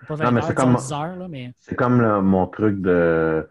Pas 0.08 0.14
20 0.14 0.40
c'est 0.42 0.54
comme, 0.54 0.76
C'est 1.58 1.74
comme 1.76 2.20
mon 2.20 2.46
truc 2.46 2.80
de 2.80 3.48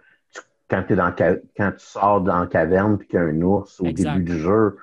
quand, 0.69 0.89
es 0.89 0.95
dans, 0.95 1.11
quand 1.11 1.72
tu 1.72 1.86
sors 1.86 2.22
dans 2.22 2.39
la 2.39 2.47
caverne 2.47 2.97
et 3.01 3.05
qu'il 3.05 3.15
y 3.15 3.22
a 3.22 3.26
un 3.26 3.41
ours 3.41 3.80
au 3.82 3.91
début 3.91 4.24
du 4.24 4.39
jeu, 4.39 4.78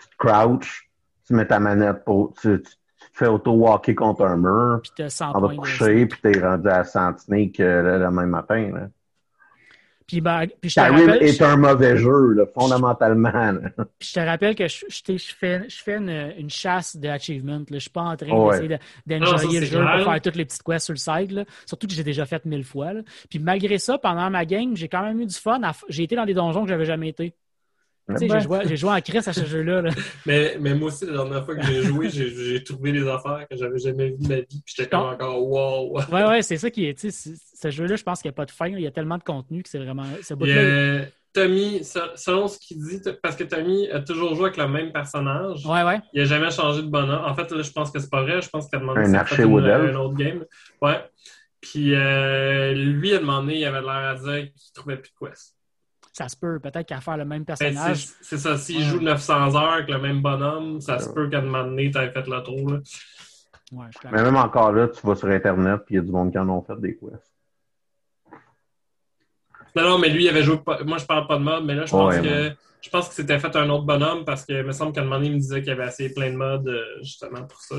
tu 0.00 0.08
te 0.08 0.16
crouches, 0.16 0.90
tu 1.26 1.34
mets 1.34 1.46
ta 1.46 1.60
manette 1.60 2.04
pour. 2.04 2.34
Tu, 2.34 2.60
tu, 2.62 2.70
te 2.70 3.18
fais 3.18 3.28
auto-walker 3.28 3.94
contre 3.94 4.24
un 4.24 4.36
mur. 4.36 4.80
Puis 4.82 4.90
On 5.34 5.40
va 5.40 5.54
coucher, 5.54 6.06
puis 6.06 6.20
t'es 6.20 6.40
rendu 6.40 6.68
à 6.68 6.82
100 6.82 7.18
sneak 7.18 7.60
euh, 7.60 7.98
le 7.98 8.10
même 8.10 8.30
matin. 8.30 8.70
Là. 8.72 8.88
Puis, 10.06 10.20
ben, 10.20 10.46
puis 10.60 10.68
je 10.70 10.74
te 10.74 10.80
rappelle, 10.80 11.22
est 11.22 11.40
un 11.40 11.56
mauvais 11.56 11.96
jeu, 11.96 12.32
là, 12.34 12.44
fondamentalement. 12.46 13.30
Puis 13.98 14.10
je 14.10 14.12
te 14.12 14.20
rappelle 14.20 14.54
que 14.54 14.68
je, 14.68 14.84
je, 14.88 15.16
je 15.16 15.34
fais, 15.34 15.62
je 15.66 15.82
fais 15.82 15.96
une, 15.96 16.32
une 16.38 16.50
chasse 16.50 16.96
d'achievement. 16.96 17.62
Je 17.68 17.74
ne 17.74 17.78
suis 17.78 17.90
pas 17.90 18.02
en 18.02 18.16
train 18.16 18.50
d'essayer 18.50 18.78
d'enjoyer 19.06 19.60
le 19.60 19.66
jeu 19.66 19.78
pour 19.78 20.12
faire 20.12 20.20
toutes 20.20 20.36
les 20.36 20.44
petites 20.44 20.62
quests 20.62 20.84
sur 20.84 20.92
le 20.92 20.98
site. 20.98 21.32
Là. 21.32 21.44
Surtout 21.64 21.86
que 21.86 21.94
j'ai 21.94 22.04
déjà 22.04 22.26
fait 22.26 22.44
mille 22.44 22.64
fois. 22.64 22.92
Là. 22.92 23.00
Puis 23.30 23.38
malgré 23.38 23.78
ça, 23.78 23.96
pendant 23.96 24.28
ma 24.28 24.44
game, 24.44 24.76
j'ai 24.76 24.88
quand 24.88 25.02
même 25.02 25.20
eu 25.20 25.26
du 25.26 25.34
fun. 25.34 25.60
J'ai 25.88 26.02
été 26.02 26.16
dans 26.16 26.26
des 26.26 26.34
donjons 26.34 26.64
que 26.64 26.68
j'avais 26.68 26.84
jamais 26.84 27.08
été. 27.08 27.34
J'ai 28.08 28.28
joué, 28.28 28.76
joué, 28.76 28.90
en 28.90 29.00
crise 29.00 29.26
à 29.28 29.32
ce 29.32 29.46
jeu-là. 29.46 29.82
mais, 30.26 30.58
mais 30.60 30.74
moi 30.74 30.88
aussi, 30.88 31.06
la 31.06 31.12
dernière 31.12 31.44
fois 31.44 31.56
que 31.56 31.62
j'ai 31.62 31.82
joué, 31.82 32.10
j'ai 32.10 32.62
trouvé 32.62 32.92
des 32.92 33.08
affaires 33.08 33.46
que 33.50 33.56
j'avais 33.56 33.78
jamais 33.78 34.10
vues 34.10 34.18
de 34.18 34.28
ma 34.28 34.36
vie. 34.36 34.62
Puis 34.64 34.74
j'étais 34.76 34.90
comme 34.90 35.06
encore 35.06 35.42
wow. 35.42 35.98
ouais, 36.12 36.24
ouais, 36.24 36.42
c'est 36.42 36.58
ça 36.58 36.70
qui 36.70 36.84
est. 36.84 36.98
Ce 37.08 37.70
jeu-là, 37.70 37.96
je 37.96 38.02
pense 38.02 38.20
qu'il 38.20 38.28
n'y 38.28 38.34
a 38.34 38.36
pas 38.36 38.44
de 38.44 38.50
fin. 38.50 38.68
Il 38.68 38.80
y 38.80 38.86
a 38.86 38.90
tellement 38.90 39.16
de 39.16 39.22
contenu 39.22 39.62
que 39.62 39.68
c'est 39.68 39.78
vraiment. 39.78 40.04
Tommy, 41.32 41.82
selon 41.82 42.46
ce 42.46 42.58
qu'il 42.60 42.78
dit, 42.78 43.00
parce 43.20 43.34
que 43.34 43.42
Tommy 43.42 43.90
a 43.90 43.98
toujours 43.98 44.36
joué 44.36 44.44
avec 44.44 44.56
le 44.56 44.68
même 44.68 44.92
personnage. 44.92 45.66
Ouais, 45.66 45.82
ouais. 45.82 46.00
Il 46.12 46.22
n'a 46.22 46.26
jamais 46.26 46.50
changé 46.52 46.82
de 46.82 46.86
bonhomme. 46.86 47.24
En 47.24 47.34
fait, 47.34 47.50
là, 47.50 47.60
je 47.60 47.72
pense 47.72 47.90
que 47.90 47.98
c'est 47.98 48.10
pas 48.10 48.22
vrai. 48.22 48.40
Je 48.40 48.48
pense 48.48 48.68
qu'il 48.68 48.76
a 48.76 48.80
demandé 48.80 49.00
un, 49.00 49.26
si 49.26 49.42
une, 49.42 49.66
un 49.66 49.94
autre 49.96 50.14
game. 50.14 50.44
Ouais. 50.80 51.00
Puis 51.60 51.92
euh, 51.94 52.72
lui, 52.72 53.14
a 53.14 53.18
demandé, 53.18 53.54
il 53.54 53.64
avait 53.64 53.80
l'air 53.80 53.90
à 53.90 54.14
dire 54.14 54.52
qu'il 54.52 54.72
trouvait 54.74 54.96
plus 54.96 55.10
de 55.10 55.26
quest 55.26 55.56
ça 56.14 56.28
se 56.28 56.36
peut 56.36 56.60
peut-être 56.60 56.86
qu'à 56.86 57.00
faire 57.00 57.16
le 57.16 57.24
même 57.24 57.42
ben, 57.42 57.56
personnage. 57.56 58.06
c'est 58.22 58.38
ça, 58.38 58.56
s'il 58.56 58.82
joue 58.82 59.00
900 59.00 59.56
heures 59.56 59.72
avec 59.72 59.88
le 59.88 59.98
même 59.98 60.22
bonhomme, 60.22 60.80
ça 60.80 60.98
se 61.00 61.10
peut 61.10 61.28
qu'à 61.28 61.38
un 61.38 61.42
moment 61.42 61.64
donné, 61.64 61.90
tu 61.90 61.98
fait 61.98 62.26
le 62.26 62.42
tour. 62.42 62.70
Là. 62.70 62.78
Ouais, 63.72 63.86
Mais 64.12 64.22
même 64.22 64.36
encore 64.36 64.72
là, 64.72 64.88
tu 64.88 65.04
vas 65.04 65.16
sur 65.16 65.28
Internet 65.28 65.80
et 65.80 65.94
il 65.94 65.96
y 65.96 65.98
a 65.98 66.02
du 66.02 66.12
monde 66.12 66.30
qui 66.30 66.38
en 66.38 66.48
ont 66.48 66.62
fait 66.62 66.80
des 66.80 66.96
quests. 66.96 67.32
Non, 69.74 69.82
non, 69.82 69.98
mais 69.98 70.08
lui, 70.08 70.24
il 70.24 70.28
avait 70.28 70.44
joué. 70.44 70.60
Moi, 70.84 70.98
je 70.98 71.04
parle 71.04 71.26
pas 71.26 71.36
de 71.36 71.42
mode, 71.42 71.64
mais 71.64 71.74
là, 71.74 71.84
je 71.84 71.90
pense 71.90 72.16
que. 72.16 72.52
Je 72.80 72.90
pense 72.90 73.08
que 73.08 73.14
c'était 73.14 73.38
fait 73.38 73.56
un 73.56 73.70
autre 73.70 73.86
bonhomme 73.86 74.26
parce 74.26 74.44
que 74.44 74.62
me 74.62 74.72
semble 74.72 74.92
qu'à 74.92 75.00
un 75.00 75.04
moment 75.04 75.16
donné, 75.16 75.28
il 75.28 75.34
me 75.36 75.38
disait 75.38 75.62
qu'il 75.62 75.72
avait 75.72 75.86
essayé 75.86 76.10
plein 76.10 76.30
de 76.30 76.36
modes 76.36 76.68
euh, 76.68 76.84
justement 77.00 77.42
pour 77.44 77.58
ça. 77.62 77.76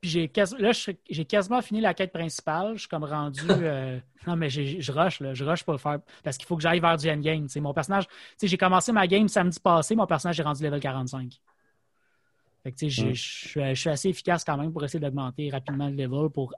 Puis 0.00 0.10
j'ai 0.10 0.30
là, 0.58 0.70
j'ai 1.10 1.24
quasiment 1.24 1.60
fini 1.60 1.80
la 1.80 1.92
quête 1.92 2.12
principale. 2.12 2.74
Je 2.74 2.80
suis 2.80 2.88
comme 2.88 3.04
rendu. 3.04 3.40
Euh, 3.50 3.98
non, 4.26 4.36
mais 4.36 4.48
je 4.50 4.92
rush, 4.92 5.20
là. 5.20 5.34
Je 5.34 5.44
rush 5.44 5.64
pour 5.64 5.72
le 5.72 5.78
faire. 5.78 5.98
Parce 6.22 6.36
qu'il 6.36 6.46
faut 6.46 6.56
que 6.56 6.62
j'aille 6.62 6.80
vers 6.80 6.96
du 6.96 7.10
endgame. 7.10 7.46
Mon 7.56 7.74
personnage. 7.74 8.06
J'ai 8.40 8.56
commencé 8.56 8.92
ma 8.92 9.06
game 9.06 9.28
samedi 9.28 9.58
passé, 9.58 9.96
mon 9.96 10.06
personnage 10.06 10.38
est 10.38 10.42
rendu 10.42 10.62
level 10.62 10.80
45. 10.80 11.40
Fait 12.62 12.72
que, 12.72 12.88
je, 12.88 13.12
suis 13.14 13.90
assez 13.90 14.08
efficace 14.08 14.44
quand 14.44 14.56
même 14.56 14.72
pour 14.72 14.84
essayer 14.84 15.00
d'augmenter 15.00 15.50
rapidement 15.50 15.88
le 15.88 15.94
level. 15.94 16.28
Pour, 16.30 16.54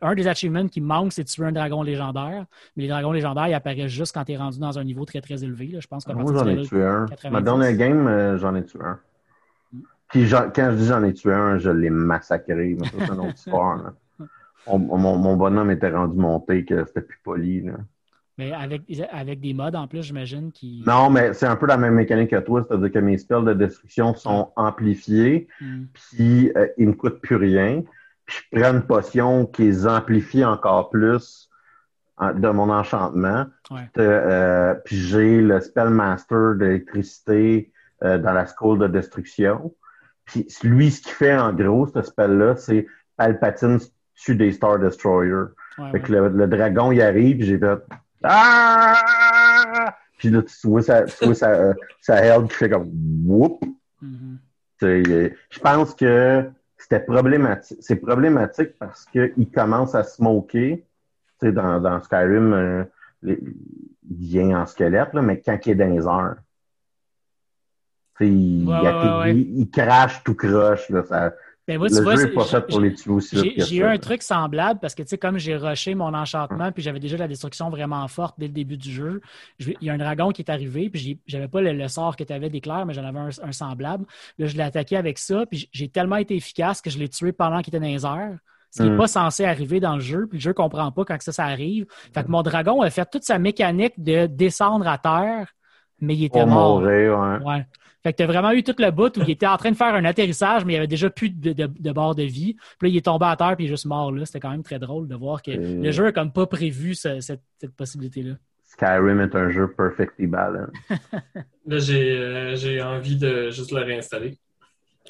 un 0.00 0.14
des 0.14 0.28
achievements 0.28 0.66
qui 0.68 0.80
manque, 0.80 1.12
c'est 1.12 1.24
de 1.24 1.28
tuer 1.28 1.46
un 1.46 1.52
dragon 1.52 1.82
légendaire. 1.82 2.46
Mais 2.76 2.84
les 2.84 2.88
dragons 2.88 3.12
légendaires, 3.12 3.48
ils 3.48 3.54
apparaissent 3.54 3.90
juste 3.90 4.12
quand 4.14 4.24
tu 4.24 4.32
es 4.32 4.36
rendu 4.36 4.58
dans 4.58 4.78
un 4.78 4.84
niveau 4.84 5.04
très 5.04 5.20
très 5.20 5.42
élevé. 5.42 5.66
Là. 5.68 5.80
Je 5.80 5.86
pense 5.86 6.06
Moi, 6.06 6.32
j'en 6.32 6.46
ai 6.46 6.62
tué 6.62 6.84
un. 6.84 7.06
Ma 7.30 7.40
dernière 7.40 7.76
game, 7.76 8.06
euh, 8.06 8.38
j'en 8.38 8.54
ai 8.54 8.64
tué 8.64 8.80
un. 8.82 8.98
Puis 10.10 10.28
quand 10.28 10.70
je 10.72 10.76
dis 10.76 10.86
j'en 10.86 11.04
ai 11.04 11.14
tué 11.14 11.32
un, 11.32 11.58
je 11.58 11.70
l'ai 11.70 11.90
massacré. 11.90 12.76
C'est 12.84 13.12
une 13.12 13.20
autre 13.20 13.34
histoire. 13.34 13.92
mon, 14.66 15.36
bonhomme 15.36 15.70
était 15.70 15.90
rendu 15.90 16.18
monté 16.18 16.64
que 16.64 16.84
c'était 16.84 17.02
plus 17.02 17.18
poli. 17.22 17.64
Mais 18.38 18.52
avec, 18.52 18.82
avec 19.12 19.40
des 19.40 19.52
modes 19.52 19.76
en 19.76 19.86
plus, 19.86 20.02
j'imagine 20.02 20.50
qui. 20.50 20.82
Non, 20.86 21.10
mais 21.10 21.34
c'est 21.34 21.46
un 21.46 21.56
peu 21.56 21.66
la 21.66 21.76
même 21.76 21.94
mécanique 21.94 22.30
que 22.30 22.40
toi, 22.40 22.64
c'est-à-dire 22.66 22.90
que 22.90 22.98
mes 22.98 23.18
spells 23.18 23.44
de 23.44 23.52
destruction 23.52 24.14
sont 24.14 24.50
amplifiés, 24.56 25.46
hmm. 25.60 25.84
puis 25.92 26.50
euh, 26.56 26.66
ils 26.78 26.88
ne 26.88 26.94
coûtent 26.94 27.20
plus 27.20 27.36
rien. 27.36 27.82
Puis 28.24 28.38
je 28.52 28.60
prends 28.60 28.72
une 28.72 28.82
potion 28.82 29.46
qui 29.46 29.62
les 29.62 29.86
amplifie 29.86 30.44
encore 30.44 30.90
plus 30.90 31.50
de 32.20 32.48
mon 32.50 32.70
enchantement. 32.70 33.46
Euh, 33.98 34.74
puis 34.84 34.96
j'ai 34.96 35.40
le 35.40 35.60
Spellmaster 35.60 36.54
d'électricité 36.56 37.72
euh, 38.02 38.18
dans 38.18 38.32
la 38.32 38.46
School 38.46 38.78
de 38.78 38.86
destruction. 38.86 39.74
Puis 40.30 40.46
lui, 40.62 40.90
ce 40.90 41.02
qu'il 41.02 41.12
fait 41.12 41.36
en 41.36 41.52
gros, 41.52 41.88
ce 41.88 42.02
spell-là, 42.02 42.56
c'est 42.56 42.86
Palpatine 43.16 43.78
sur 44.14 44.36
des 44.36 44.52
Star 44.52 44.78
Destroyer. 44.78 45.46
fait 45.90 46.00
que 46.00 46.12
le, 46.12 46.46
dragon, 46.46 46.92
il 46.92 47.02
arrive, 47.02 47.42
j'ai 47.42 47.58
fait 47.58 47.78
ah! 48.22 48.94
Puis 50.18 50.28
là, 50.28 50.42
tu 50.42 50.68
vois 50.68 50.82
sa, 50.82 51.04
tu 51.04 51.24
vois 51.24 51.34
sa, 51.34 51.50
euh, 51.50 51.74
sa 52.00 52.40
qui 52.42 52.54
fait 52.54 52.68
comme 52.68 52.90
whoop. 53.24 53.64
Mm-hmm. 54.02 55.34
Je 55.50 55.58
pense 55.60 55.94
que 55.94 56.44
c'était 56.76 57.00
problématique. 57.00 57.78
C'est 57.80 57.96
problématique 57.96 58.78
parce 58.78 59.06
qu'il 59.06 59.50
commence 59.52 59.94
à 59.94 60.04
smoker. 60.04 60.76
Tu 60.76 60.84
sais, 61.40 61.52
dans, 61.52 61.80
dans 61.80 62.00
Skyrim, 62.02 62.52
euh, 62.52 62.84
il 63.22 63.38
vient 64.10 64.60
en 64.60 64.66
squelette, 64.66 65.14
là, 65.14 65.22
mais 65.22 65.40
quand 65.40 65.58
il 65.64 65.72
est 65.72 65.74
dans 65.74 65.90
les 65.90 66.04
airs. 66.04 66.36
Il, 68.20 68.68
il, 68.68 69.60
il, 69.60 69.70
crache 69.70 70.22
tout 70.24 70.34
croche. 70.34 70.90
Là, 70.90 71.02
ça, 71.04 71.32
ben 71.70 71.78
moi, 71.78 71.88
tu 71.88 72.02
vois, 72.02 72.16
J'ai 73.32 73.76
eu 73.76 73.84
un 73.84 73.96
truc 73.98 74.24
semblable 74.24 74.80
parce 74.80 74.96
que, 74.96 75.02
tu 75.02 75.10
sais, 75.10 75.18
comme 75.18 75.38
j'ai 75.38 75.54
rushé 75.56 75.94
mon 75.94 76.12
enchantement, 76.14 76.72
puis 76.72 76.82
j'avais 76.82 76.98
déjà 76.98 77.16
la 77.16 77.28
destruction 77.28 77.70
vraiment 77.70 78.08
forte 78.08 78.34
dès 78.38 78.48
le 78.48 78.52
début 78.52 78.76
du 78.76 78.90
jeu, 78.90 79.20
il 79.60 79.76
y 79.80 79.88
a 79.88 79.92
un 79.92 79.98
dragon 79.98 80.32
qui 80.32 80.42
est 80.42 80.50
arrivé, 80.50 80.90
puis 80.90 81.20
j'avais 81.28 81.46
pas 81.46 81.60
le, 81.60 81.86
sort 81.86 82.16
que 82.16 82.24
tu 82.24 82.32
avais 82.32 82.50
d'éclair, 82.50 82.86
mais 82.86 82.92
j'en 82.92 83.04
avais 83.04 83.20
un, 83.20 83.52
semblable. 83.52 84.04
Là, 84.38 84.46
je 84.46 84.56
l'ai 84.56 84.64
attaqué 84.64 84.96
avec 84.96 85.18
ça, 85.18 85.46
puis 85.46 85.68
j'ai 85.70 85.88
tellement 85.88 86.16
été 86.16 86.34
efficace 86.34 86.80
que 86.80 86.90
je 86.90 86.98
l'ai 86.98 87.08
tué 87.08 87.30
pendant 87.30 87.60
qu'il 87.62 87.72
était 87.72 87.78
dans 87.78 87.92
les 87.92 88.04
airs. 88.04 88.38
Ce 88.72 88.82
qui 88.82 88.88
n'est 88.88 88.94
hmm. 88.94 88.98
pas 88.98 89.08
censé 89.08 89.44
arriver 89.44 89.78
dans 89.78 89.94
le 89.94 90.00
jeu, 90.00 90.26
puis 90.26 90.38
le 90.38 90.42
jeu 90.42 90.50
ne 90.50 90.54
comprend 90.54 90.90
pas 90.90 91.04
quand 91.04 91.22
ça, 91.22 91.30
ça 91.30 91.44
arrive. 91.44 91.86
Fait 92.12 92.24
que 92.24 92.28
mon 92.28 92.42
dragon 92.42 92.82
a 92.82 92.90
fait 92.90 93.08
toute 93.08 93.22
sa 93.22 93.38
mécanique 93.38 93.94
de 93.96 94.26
descendre 94.26 94.88
à 94.88 94.98
terre, 94.98 95.52
mais 96.00 96.16
il 96.16 96.24
était 96.24 96.46
mort. 96.46 96.80
ouais. 96.80 97.66
Fait 98.02 98.12
que 98.12 98.18
tu 98.18 98.22
as 98.22 98.26
vraiment 98.26 98.52
eu 98.52 98.62
tout 98.62 98.74
le 98.78 98.90
bout 98.90 99.16
où 99.18 99.22
il 99.22 99.30
était 99.30 99.46
en 99.46 99.56
train 99.56 99.70
de 99.70 99.76
faire 99.76 99.94
un 99.94 100.04
atterrissage, 100.04 100.64
mais 100.64 100.72
il 100.72 100.76
y 100.76 100.78
avait 100.78 100.86
déjà 100.86 101.10
plus 101.10 101.30
de, 101.30 101.52
de, 101.52 101.92
bord 101.92 102.14
de 102.14 102.22
vie. 102.22 102.54
Puis 102.78 102.88
là, 102.88 102.94
il 102.94 102.96
est 102.96 103.04
tombé 103.04 103.26
à 103.26 103.36
terre 103.36 103.56
puis 103.56 103.64
il 103.64 103.68
est 103.68 103.70
juste 103.70 103.86
mort 103.86 104.10
là. 104.10 104.24
C'était 104.24 104.40
quand 104.40 104.50
même 104.50 104.62
très 104.62 104.78
drôle 104.78 105.06
de 105.06 105.14
voir 105.14 105.42
que 105.42 105.50
le 105.50 105.90
jeu 105.90 106.04
n'a 106.04 106.12
comme 106.12 106.32
pas 106.32 106.46
prévu 106.46 106.94
cette, 106.94 107.22
cette 107.22 107.76
possibilité-là. 107.76 108.34
Skyrim 108.64 109.20
est 109.20 109.34
un 109.34 109.50
jeu 109.50 109.68
perfectly 109.68 110.26
balanced. 110.26 110.72
là, 111.66 111.78
j'ai 111.78 112.18
euh, 112.18 112.56
j'ai 112.56 112.80
envie 112.80 113.16
de 113.16 113.50
juste 113.50 113.72
le 113.72 113.82
réinstaller. 113.82 114.38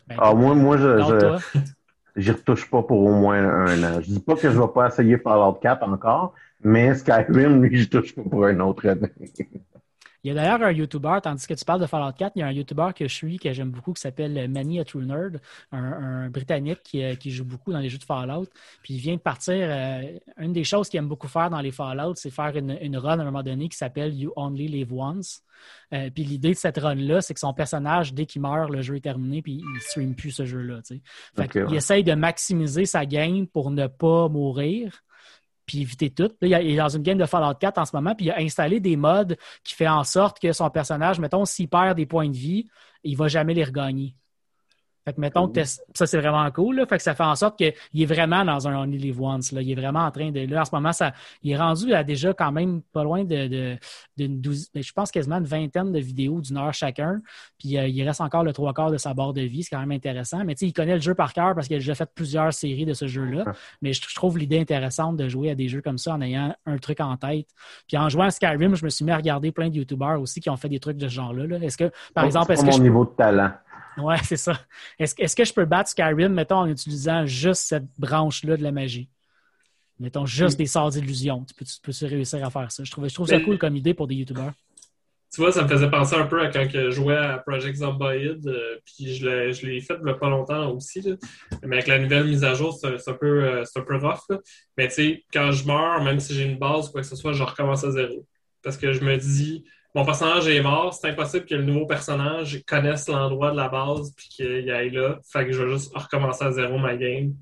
Ben, 0.08 0.16
ah, 0.18 0.34
moi, 0.34 0.54
moi, 0.54 0.76
je. 0.76 1.38
J'y 2.16 2.32
retouche 2.32 2.68
pas 2.68 2.82
pour 2.82 3.02
au 3.02 3.12
moins 3.12 3.38
un 3.38 3.82
an. 3.84 4.00
Je 4.00 4.08
dis 4.08 4.20
pas 4.20 4.34
que 4.34 4.50
je 4.50 4.60
vais 4.60 4.68
pas 4.74 4.88
essayer 4.88 5.16
Fallout 5.16 5.58
4 5.62 5.84
encore, 5.84 6.34
mais 6.62 6.94
Skyrim, 6.94 7.62
lui, 7.62 7.78
je 7.78 7.88
touche 7.88 8.14
pas 8.14 8.22
pour 8.22 8.44
un 8.46 8.58
autre 8.60 8.88
année. 8.88 9.12
Il 10.22 10.28
y 10.28 10.30
a 10.30 10.34
d'ailleurs 10.34 10.62
un 10.62 10.72
YouTuber, 10.72 11.18
tandis 11.22 11.46
que 11.46 11.54
tu 11.54 11.64
parles 11.64 11.80
de 11.80 11.86
Fallout 11.86 12.12
4, 12.12 12.32
il 12.36 12.40
y 12.40 12.42
a 12.42 12.46
un 12.46 12.52
YouTuber 12.52 12.90
que 12.94 13.08
je 13.08 13.14
suis, 13.14 13.38
que 13.38 13.52
j'aime 13.52 13.70
beaucoup, 13.70 13.94
qui 13.94 14.02
s'appelle 14.02 14.48
Manny 14.50 14.78
a 14.78 14.84
True 14.84 15.04
Nerd, 15.04 15.40
un, 15.72 16.28
Britannique 16.28 16.80
euh, 16.94 17.14
qui, 17.14 17.30
joue 17.30 17.44
beaucoup 17.44 17.72
dans 17.72 17.78
les 17.78 17.88
jeux 17.88 17.98
de 17.98 18.04
Fallout. 18.04 18.48
Puis 18.82 18.94
il 18.94 19.00
vient 19.00 19.14
de 19.14 19.20
partir. 19.20 19.54
Euh, 19.56 20.18
une 20.38 20.52
des 20.52 20.64
choses 20.64 20.88
qu'il 20.88 20.98
aime 20.98 21.08
beaucoup 21.08 21.28
faire 21.28 21.48
dans 21.48 21.60
les 21.60 21.70
Fallout, 21.70 22.14
c'est 22.16 22.30
faire 22.30 22.54
une, 22.56 22.96
run 22.96 23.18
à 23.18 23.22
un 23.22 23.24
moment 23.24 23.42
donné 23.42 23.68
qui 23.68 23.76
s'appelle 23.76 24.14
You 24.14 24.32
Only 24.36 24.68
Live 24.68 24.92
Once. 24.92 25.42
Euh, 25.92 26.10
puis 26.10 26.24
l'idée 26.24 26.50
de 26.50 26.54
cette 26.54 26.78
run-là, 26.78 27.20
c'est 27.22 27.34
que 27.34 27.40
son 27.40 27.54
personnage, 27.54 28.12
dès 28.12 28.26
qu'il 28.26 28.42
meurt, 28.42 28.70
le 28.70 28.82
jeu 28.82 28.96
est 28.96 29.00
terminé, 29.00 29.42
puis 29.42 29.54
il 29.54 29.74
ne 29.74 29.80
stream 29.80 30.14
plus 30.14 30.30
ce 30.30 30.44
jeu-là. 30.44 30.80
Il 31.68 31.74
essaye 31.74 32.04
de 32.04 32.14
maximiser 32.14 32.84
sa 32.84 33.06
game 33.06 33.46
pour 33.46 33.70
ne 33.70 33.86
pas 33.86 34.28
mourir 34.28 35.02
puis 35.70 35.82
éviter 35.82 36.10
tout. 36.10 36.30
il 36.42 36.52
est 36.52 36.76
dans 36.76 36.88
une 36.88 37.02
game 37.02 37.16
de 37.16 37.26
Fallout 37.26 37.54
4 37.54 37.78
en 37.78 37.84
ce 37.84 37.94
moment, 37.94 38.14
puis 38.16 38.26
il 38.26 38.30
a 38.32 38.38
installé 38.40 38.80
des 38.80 38.96
modes 38.96 39.36
qui 39.62 39.74
fait 39.74 39.86
en 39.86 40.02
sorte 40.02 40.40
que 40.40 40.52
son 40.52 40.68
personnage, 40.68 41.20
mettons, 41.20 41.44
s'il 41.44 41.68
perd 41.68 41.96
des 41.96 42.06
points 42.06 42.28
de 42.28 42.36
vie, 42.36 42.68
il 43.04 43.12
ne 43.12 43.16
va 43.16 43.28
jamais 43.28 43.54
les 43.54 43.62
regagner. 43.62 44.16
Fait 45.04 45.14
que 45.14 45.20
mettons 45.20 45.48
que 45.48 45.64
ça, 45.64 46.06
c'est 46.06 46.18
vraiment 46.18 46.48
cool. 46.50 46.76
Là. 46.76 46.86
Fait 46.86 46.98
que 46.98 47.02
ça 47.02 47.14
fait 47.14 47.24
en 47.24 47.34
sorte 47.34 47.56
qu'il 47.56 48.02
est 48.02 48.06
vraiment 48.06 48.44
dans 48.44 48.68
un 48.68 48.82
Only 48.82 48.98
Live 48.98 49.20
Once. 49.20 49.52
Là. 49.52 49.62
Il 49.62 49.70
est 49.70 49.74
vraiment 49.74 50.00
en 50.00 50.10
train 50.10 50.30
de. 50.30 50.40
Là, 50.40 50.62
en 50.62 50.64
ce 50.64 50.74
moment, 50.74 50.92
ça, 50.92 51.12
il 51.42 51.52
est 51.52 51.56
rendu 51.56 51.94
à 51.94 52.04
déjà 52.04 52.34
quand 52.34 52.52
même 52.52 52.82
pas 52.92 53.02
loin 53.02 53.24
de, 53.24 53.78
ben, 54.16 54.40
je 54.74 54.92
pense 54.92 55.10
quasiment 55.10 55.38
une 55.38 55.44
vingtaine 55.44 55.92
de 55.92 55.98
vidéos 55.98 56.40
d'une 56.40 56.58
heure 56.58 56.74
chacun. 56.74 57.20
Puis 57.58 57.78
euh, 57.78 57.88
il 57.88 58.02
reste 58.06 58.20
encore 58.20 58.44
le 58.44 58.52
trois 58.52 58.74
quarts 58.74 58.90
de 58.90 58.98
sa 58.98 59.14
barre 59.14 59.32
de 59.32 59.42
vie. 59.42 59.62
C'est 59.62 59.74
quand 59.74 59.80
même 59.80 59.92
intéressant. 59.92 60.44
Mais 60.44 60.54
tu 60.54 60.60
sais, 60.60 60.66
il 60.66 60.72
connaît 60.72 60.94
le 60.94 61.00
jeu 61.00 61.14
par 61.14 61.32
cœur 61.32 61.54
parce 61.54 61.66
qu'il 61.66 61.76
a 61.76 61.78
déjà 61.78 61.94
fait 61.94 62.10
plusieurs 62.14 62.52
séries 62.52 62.84
de 62.84 62.94
ce 62.94 63.06
jeu-là. 63.06 63.44
Mais 63.80 63.92
je, 63.92 64.02
trouve 64.14 64.36
l'idée 64.36 64.60
intéressante 64.60 65.16
de 65.16 65.28
jouer 65.28 65.50
à 65.50 65.54
des 65.54 65.68
jeux 65.68 65.80
comme 65.80 65.98
ça 65.98 66.12
en 66.12 66.20
ayant 66.20 66.54
un 66.66 66.76
truc 66.76 67.00
en 67.00 67.16
tête. 67.16 67.46
Puis 67.88 67.96
en 67.96 68.08
jouant 68.08 68.24
à 68.24 68.30
Skyrim, 68.30 68.74
je 68.74 68.84
me 68.84 68.90
suis 68.90 69.04
mis 69.04 69.12
à 69.12 69.16
regarder 69.16 69.50
plein 69.50 69.70
de 69.70 69.76
YouTubers 69.76 70.20
aussi 70.20 70.40
qui 70.40 70.50
ont 70.50 70.56
fait 70.56 70.68
des 70.68 70.80
trucs 70.80 70.98
de 70.98 71.08
ce 71.08 71.14
genre-là. 71.14 71.46
-là, 71.46 71.62
est 71.62 71.70
ce 71.70 71.78
que, 71.78 71.90
par 72.14 72.24
exemple, 72.24 72.52
est-ce 72.52 72.64
que. 72.64 72.70
mon 72.70 72.78
niveau 72.78 73.04
de 73.04 73.10
talent. 73.10 73.50
Ouais, 73.98 74.16
c'est 74.24 74.36
ça. 74.36 74.60
Est-ce 74.98 75.36
que 75.36 75.44
je 75.44 75.52
peux 75.52 75.64
battre 75.64 75.90
Skyrim, 75.90 76.32
mettons, 76.32 76.58
en 76.58 76.66
utilisant 76.66 77.26
juste 77.26 77.62
cette 77.62 77.86
branche-là 77.98 78.56
de 78.56 78.62
la 78.62 78.72
magie? 78.72 79.08
Mettons 79.98 80.24
juste 80.24 80.56
des 80.56 80.66
sorts 80.66 80.90
d'illusion. 80.90 81.44
Tu 81.44 81.54
peux, 81.54 81.64
tu 81.64 81.80
peux 81.82 82.06
réussir 82.06 82.44
à 82.44 82.50
faire 82.50 82.72
ça. 82.72 82.84
Je 82.84 82.90
trouve, 82.90 83.06
je 83.06 83.14
trouve 83.14 83.28
ça 83.28 83.38
cool 83.40 83.58
comme 83.58 83.76
idée 83.76 83.92
pour 83.92 84.06
des 84.06 84.14
YouTubers. 84.14 84.52
Tu 85.32 85.40
vois, 85.40 85.52
ça 85.52 85.62
me 85.62 85.68
faisait 85.68 85.88
penser 85.88 86.16
un 86.16 86.26
peu 86.26 86.40
à 86.40 86.48
quand 86.48 86.66
je 86.68 86.90
jouais 86.90 87.16
à 87.16 87.38
Project 87.38 87.76
Zomboid, 87.76 88.46
euh, 88.46 88.78
puis 88.84 89.14
je 89.14 89.26
l'ai 89.64 89.80
fait 89.80 89.94
il 90.00 90.04
n'y 90.04 90.10
a 90.10 90.14
pas 90.14 90.28
longtemps 90.28 90.72
aussi. 90.72 91.06
Mais 91.62 91.76
avec 91.76 91.86
la 91.86 92.00
nouvelle 92.00 92.24
mise 92.24 92.42
à 92.42 92.54
jour, 92.54 92.76
c'est 92.76 93.08
un, 93.08 93.14
peu, 93.14 93.44
euh, 93.44 93.64
un 93.76 93.80
peu 93.82 93.96
rough. 93.96 94.26
Mais 94.76 94.88
tu 94.88 94.94
sais, 94.94 95.24
quand 95.32 95.52
je 95.52 95.64
meurs, 95.66 96.02
même 96.02 96.18
si 96.18 96.34
j'ai 96.34 96.44
une 96.44 96.58
base 96.58 96.88
ou 96.88 96.92
quoi 96.92 97.02
que 97.02 97.06
ce 97.06 97.14
soit, 97.14 97.32
je 97.32 97.44
recommence 97.44 97.84
à 97.84 97.92
zéro. 97.92 98.26
Parce 98.62 98.76
que 98.76 98.92
je 98.92 99.04
me 99.04 99.16
dis, 99.16 99.64
mon 99.94 100.04
personnage 100.04 100.46
est 100.46 100.62
mort, 100.62 100.94
c'est 100.94 101.08
impossible 101.08 101.46
que 101.46 101.54
le 101.54 101.64
nouveau 101.64 101.86
personnage 101.86 102.62
connaisse 102.66 103.08
l'endroit 103.08 103.50
de 103.50 103.56
la 103.56 103.68
base 103.68 104.12
puis 104.16 104.28
qu'il 104.28 104.70
aille 104.70 104.90
là. 104.90 105.18
Fait 105.24 105.46
que 105.46 105.52
je 105.52 105.62
vais 105.62 105.72
juste 105.72 105.92
recommencer 105.96 106.44
à 106.44 106.52
zéro 106.52 106.78
ma 106.78 106.96
game. 106.96 107.34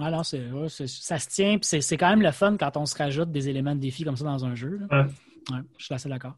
Alors, 0.00 0.24
c'est, 0.24 0.40
ça 0.86 1.18
se 1.18 1.28
tient, 1.28 1.58
puis 1.58 1.82
c'est, 1.82 1.96
quand 1.96 2.10
même 2.10 2.22
le 2.22 2.30
fun 2.30 2.56
quand 2.56 2.76
on 2.76 2.86
se 2.86 2.96
rajoute 2.96 3.32
des 3.32 3.48
éléments 3.48 3.74
de 3.74 3.80
défi 3.80 4.04
comme 4.04 4.16
ça 4.16 4.24
dans 4.24 4.44
un 4.44 4.54
jeu. 4.54 4.80
Ouais, 5.50 5.60
je 5.76 5.84
suis 5.84 5.94
assez 5.94 6.08
d'accord. 6.08 6.34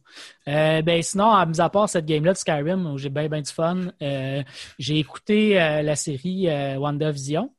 Euh, 0.48 0.82
ben, 0.82 1.02
sinon, 1.02 1.30
à 1.30 1.44
mis 1.44 1.60
à 1.60 1.68
part 1.68 1.88
cette 1.88 2.06
game-là 2.06 2.32
de 2.32 2.38
Skyrim 2.38 2.86
où 2.86 2.96
j'ai 2.96 3.10
bien 3.10 3.28
bien 3.28 3.42
du 3.42 3.50
fun, 3.50 3.88
euh, 4.00 4.42
j'ai 4.78 4.98
écouté 4.98 5.60
euh, 5.60 5.82
la 5.82 5.96
série 5.96 6.46
WandaVision 6.78 7.52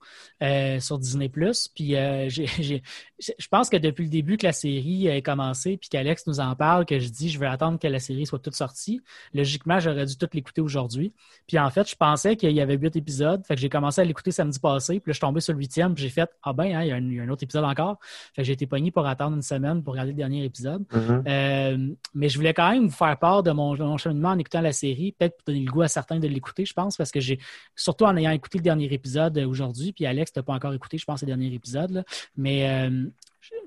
sur 0.80 1.00
Disney+. 1.00 1.30
Puis 1.30 1.92
je 1.96 3.48
pense 3.50 3.70
que 3.70 3.78
depuis 3.78 4.06
le 4.06 4.10
début 4.10 4.38
que 4.38 4.46
la 4.46 4.54
série 4.54 5.10
a 5.10 5.22
commencé, 5.22 5.78
puis 5.78 5.90
qu'Alex 5.90 6.28
nous 6.28 6.40
en 6.40 6.56
parle, 6.56 6.86
que 6.86 7.00
je 7.00 7.10
dis 7.10 7.30
je 7.30 7.40
vais 7.40 7.48
attendre 7.48 7.80
que 7.80 7.88
la 7.88 8.00
série 8.00 8.26
soit 8.26 8.40
toute 8.40 8.56
sortie, 8.56 9.02
logiquement, 9.34 9.80
j'aurais 9.80 10.06
dû 10.06 10.18
toute 10.18 10.34
l'écouter 10.34 10.62
aujourd'hui. 10.62 11.14
Puis 11.48 11.60
en 11.60 11.70
fait, 11.70 11.90
je 11.90 11.96
pensais 11.96 12.36
qu'il 12.36 12.52
y 12.52 12.62
avait 12.62 12.76
huit 12.76 12.96
épisodes. 12.96 13.46
Fait 13.46 13.56
que 13.56 13.62
j'ai 13.62 13.70
commencé 13.70 14.02
à 14.02 14.04
l'écouter 14.04 14.32
samedi 14.32 14.60
passé. 14.60 15.00
Puis 15.00 15.10
là, 15.10 15.14
je 15.14 15.18
suis 15.18 15.22
tombé 15.22 15.42
sur 15.42 15.54
le 15.54 15.60
huitième, 15.60 15.94
puis 15.94 16.04
j'ai 16.04 16.10
fait 16.10 16.30
Ah 16.44 16.54
ben, 16.54 16.66
hein, 16.66 16.84
il, 16.84 17.14
y 17.14 17.20
a 17.20 17.24
un, 17.24 17.30
autre 17.30 17.44
épisode 17.44 17.66
encore. 17.66 18.00
Fait 18.34 18.42
que 18.42 18.48
j'ai 18.48 18.54
été 18.54 18.66
pogné 18.66 18.92
pour 18.92 19.06
attendre 19.06 19.36
une 19.36 19.42
semaine 19.42 19.84
pour 19.84 19.94
regarder 19.94 20.12
le 20.12 20.18
dernier 20.18 20.44
épisode. 20.44 20.84
Mm-hmm. 20.92 21.24
Euh, 21.28 21.96
mais 22.14 22.30
je 22.30 22.38
voulais 22.38 22.54
quand 22.54 22.72
même 22.72 22.88
vous 22.88 22.96
faire 22.96 23.18
part 23.18 23.44
de 23.44 23.52
mon, 23.52 23.98
cheminement 23.98 24.30
en 24.30 24.38
écoutant 24.38 24.62
la 24.62 24.74
série, 24.74 25.14
peut-être 25.18 25.38
pour 25.38 25.46
donner 25.46 25.66
le 25.66 25.72
goût 25.72 25.82
à 25.82 25.88
certains 25.88 26.20
de 26.20 26.28
l'écouter, 26.28 26.66
je 26.66 26.74
pense, 26.74 26.98
parce 26.98 27.12
que 27.12 27.20
j'ai, 27.20 27.40
surtout 27.76 28.06
en 28.06 28.16
ayant 28.18 28.32
écouté 28.32 28.58
le 28.58 28.64
dernier 28.64 28.92
épisode 28.92 29.38
aujourd'hui, 29.40 29.94
puis 29.94 30.06
Alex, 30.06 30.31
t'as 30.34 30.44
pas 30.44 30.54
encore 30.54 30.74
écouté, 30.74 30.98
je 30.98 31.06
pense, 31.06 31.22
le 31.22 31.28
dernier 31.28 31.54
épisode, 31.54 32.04
mais 32.36 32.70
euh, 32.70 33.06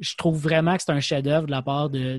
je 0.00 0.16
trouve 0.16 0.36
vraiment 0.36 0.76
que 0.76 0.82
c'est 0.82 0.92
un 0.92 1.00
chef-d'œuvre 1.00 1.46
de 1.46 1.50
la 1.50 1.62
part 1.62 1.90
de, 1.90 2.18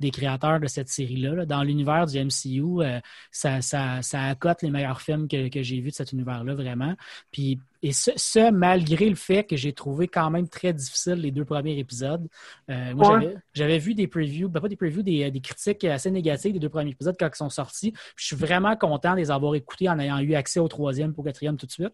des 0.00 0.10
créateurs 0.10 0.60
de 0.60 0.66
cette 0.66 0.88
série-là. 0.88 1.44
Dans 1.46 1.62
l'univers 1.62 2.06
du 2.06 2.18
MCU, 2.18 2.82
euh, 2.82 3.00
ça, 3.30 3.60
ça, 3.60 4.02
ça, 4.02 4.22
accote 4.24 4.62
les 4.62 4.70
meilleurs 4.70 5.00
films 5.00 5.28
que, 5.28 5.62
j'ai 5.62 5.80
vus 5.80 5.90
de 5.90 5.94
cet 5.94 6.12
univers-là, 6.12 6.54
vraiment. 6.54 6.94
Puis, 7.30 7.58
et 7.82 7.92
ce, 7.92 8.50
malgré 8.50 9.10
le 9.10 9.14
fait 9.14 9.44
que 9.44 9.56
j'ai 9.56 9.74
trouvé 9.74 10.08
quand 10.08 10.30
même 10.30 10.48
très 10.48 10.72
difficile 10.72 11.14
les 11.14 11.30
deux 11.30 11.44
premiers 11.44 11.78
épisodes. 11.78 12.26
Euh, 12.70 12.94
moi, 12.94 13.20
j'avais 13.52 13.78
vu 13.78 13.94
des 13.94 14.06
previews, 14.06 14.48
ben 14.48 14.60
pas 14.60 14.68
des 14.68 14.76
previews, 14.76 15.02
des, 15.02 15.30
des, 15.30 15.40
critiques 15.40 15.84
assez 15.84 16.10
négatives 16.10 16.54
des 16.54 16.58
deux 16.58 16.70
premiers 16.70 16.92
épisodes 16.92 17.16
quand 17.18 17.28
ils 17.30 17.36
sont 17.36 17.50
sortis. 17.50 17.92
je 18.16 18.24
suis 18.24 18.36
vraiment 18.36 18.74
content 18.76 19.12
de 19.12 19.18
les 19.18 19.30
avoir 19.30 19.54
écoutés 19.54 19.90
en 19.90 19.98
ayant 19.98 20.18
eu 20.20 20.34
accès 20.34 20.60
au 20.60 20.68
troisième 20.68 21.12
pour 21.12 21.24
quatrième 21.24 21.58
tout 21.58 21.66
de 21.66 21.72
suite, 21.72 21.92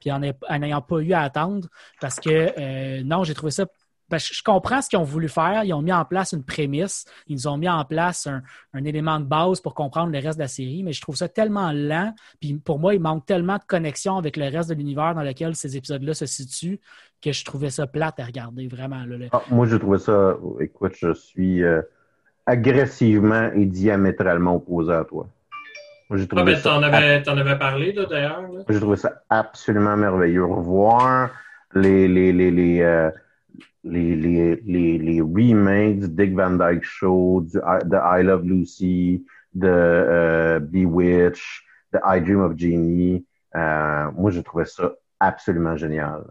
puis 0.00 0.10
en 0.10 0.18
n'ayant 0.18 0.82
pas 0.82 0.98
eu 0.98 1.12
à 1.12 1.22
attendre 1.22 1.68
parce 2.00 2.18
que, 2.18 2.52
euh, 2.58 3.02
non, 3.04 3.22
j'ai 3.22 3.34
trouvé 3.34 3.52
ça 3.52 3.66
je 4.16 4.42
comprends 4.42 4.80
ce 4.80 4.88
qu'ils 4.88 4.98
ont 4.98 5.04
voulu 5.04 5.28
faire. 5.28 5.64
Ils 5.64 5.74
ont 5.74 5.82
mis 5.82 5.92
en 5.92 6.04
place 6.04 6.32
une 6.32 6.44
prémisse. 6.44 7.04
Ils 7.26 7.48
ont 7.48 7.58
mis 7.58 7.68
en 7.68 7.84
place 7.84 8.26
un, 8.26 8.84
élément 8.84 9.20
de 9.20 9.24
base 9.24 9.60
pour 9.60 9.74
comprendre 9.74 10.12
le 10.12 10.18
reste 10.18 10.38
de 10.38 10.44
la 10.44 10.48
série, 10.48 10.82
mais 10.82 10.92
je 10.92 11.00
trouve 11.00 11.16
ça 11.16 11.28
tellement 11.28 11.72
lent. 11.72 12.14
Puis 12.40 12.54
pour 12.54 12.78
moi, 12.78 12.94
il 12.94 13.00
manque 13.00 13.26
tellement 13.26 13.56
de 13.56 13.64
connexion 13.66 14.16
avec 14.16 14.36
le 14.36 14.48
reste 14.48 14.70
de 14.70 14.74
l'univers 14.74 15.14
dans 15.14 15.22
lequel 15.22 15.54
ces 15.54 15.76
épisodes-là 15.76 16.14
se 16.14 16.26
situent 16.26 16.80
que 17.22 17.32
je 17.32 17.44
trouvais 17.44 17.70
ça 17.70 17.86
plate 17.86 18.18
à 18.20 18.24
regarder, 18.24 18.68
vraiment. 18.68 19.04
Ah, 19.32 19.42
moi, 19.50 19.66
je 19.66 19.76
trouvais 19.76 19.98
ça. 19.98 20.36
Écoute, 20.60 20.94
je 20.96 21.12
suis 21.12 21.62
euh, 21.64 21.82
agressivement 22.46 23.50
et 23.54 23.66
diamétralement 23.66 24.56
opposé 24.56 24.92
à 24.92 25.04
toi. 25.04 25.28
Moi, 26.10 26.20
ah, 26.36 26.42
ben, 26.42 26.58
t'en 26.62 26.82
avais, 26.82 27.22
avais, 27.28 27.58
parlé, 27.58 27.92
d'ailleurs. 27.92 28.42
J'ai 28.68 28.80
trouvé 28.80 28.96
ça 28.96 29.22
absolument 29.28 29.96
merveilleux. 29.96 30.44
Revoir 30.44 31.30
les, 31.74 32.08
les, 32.08 32.32
les, 32.32 32.50
les, 32.50 32.80
euh, 32.80 33.10
les, 33.90 34.16
les, 34.64 35.20
remakes 35.20 36.00
du 36.00 36.08
Dick 36.08 36.34
Van 36.34 36.50
Dyke 36.50 36.82
Show, 36.82 37.42
du, 37.42 37.58
de 37.58 37.96
I 37.96 38.22
Love 38.22 38.44
Lucy, 38.44 39.24
de 39.54 39.68
euh, 39.68 40.58
Bewitch, 40.60 41.64
de 41.92 41.98
I 42.04 42.20
Dream 42.20 42.40
of 42.40 42.56
Genie. 42.56 43.24
Euh, 43.56 44.10
moi, 44.12 44.30
je 44.30 44.40
trouvais 44.40 44.66
ça 44.66 44.92
absolument 45.20 45.76
génial. 45.76 46.22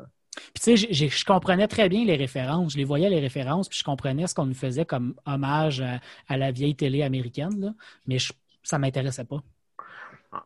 Puis 0.53 0.75
tu 0.75 0.77
sais, 0.77 0.93
je 0.93 1.25
comprenais 1.25 1.67
très 1.67 1.89
bien 1.89 2.05
les 2.05 2.15
références. 2.15 2.73
Je 2.73 2.77
les 2.77 2.83
voyais 2.83 3.09
les 3.09 3.19
références, 3.19 3.67
puis 3.67 3.77
je 3.79 3.83
comprenais 3.83 4.27
ce 4.27 4.35
qu'on 4.35 4.45
nous 4.45 4.53
faisait 4.53 4.85
comme 4.85 5.15
hommage 5.25 5.83
à, 6.27 6.37
la 6.37 6.51
vieille 6.51 6.75
télé 6.75 7.03
américaine, 7.03 7.75
mais 8.05 8.17
ça 8.63 8.77
ne 8.77 8.81
m'intéressait 8.81 9.25
pas. 9.25 9.41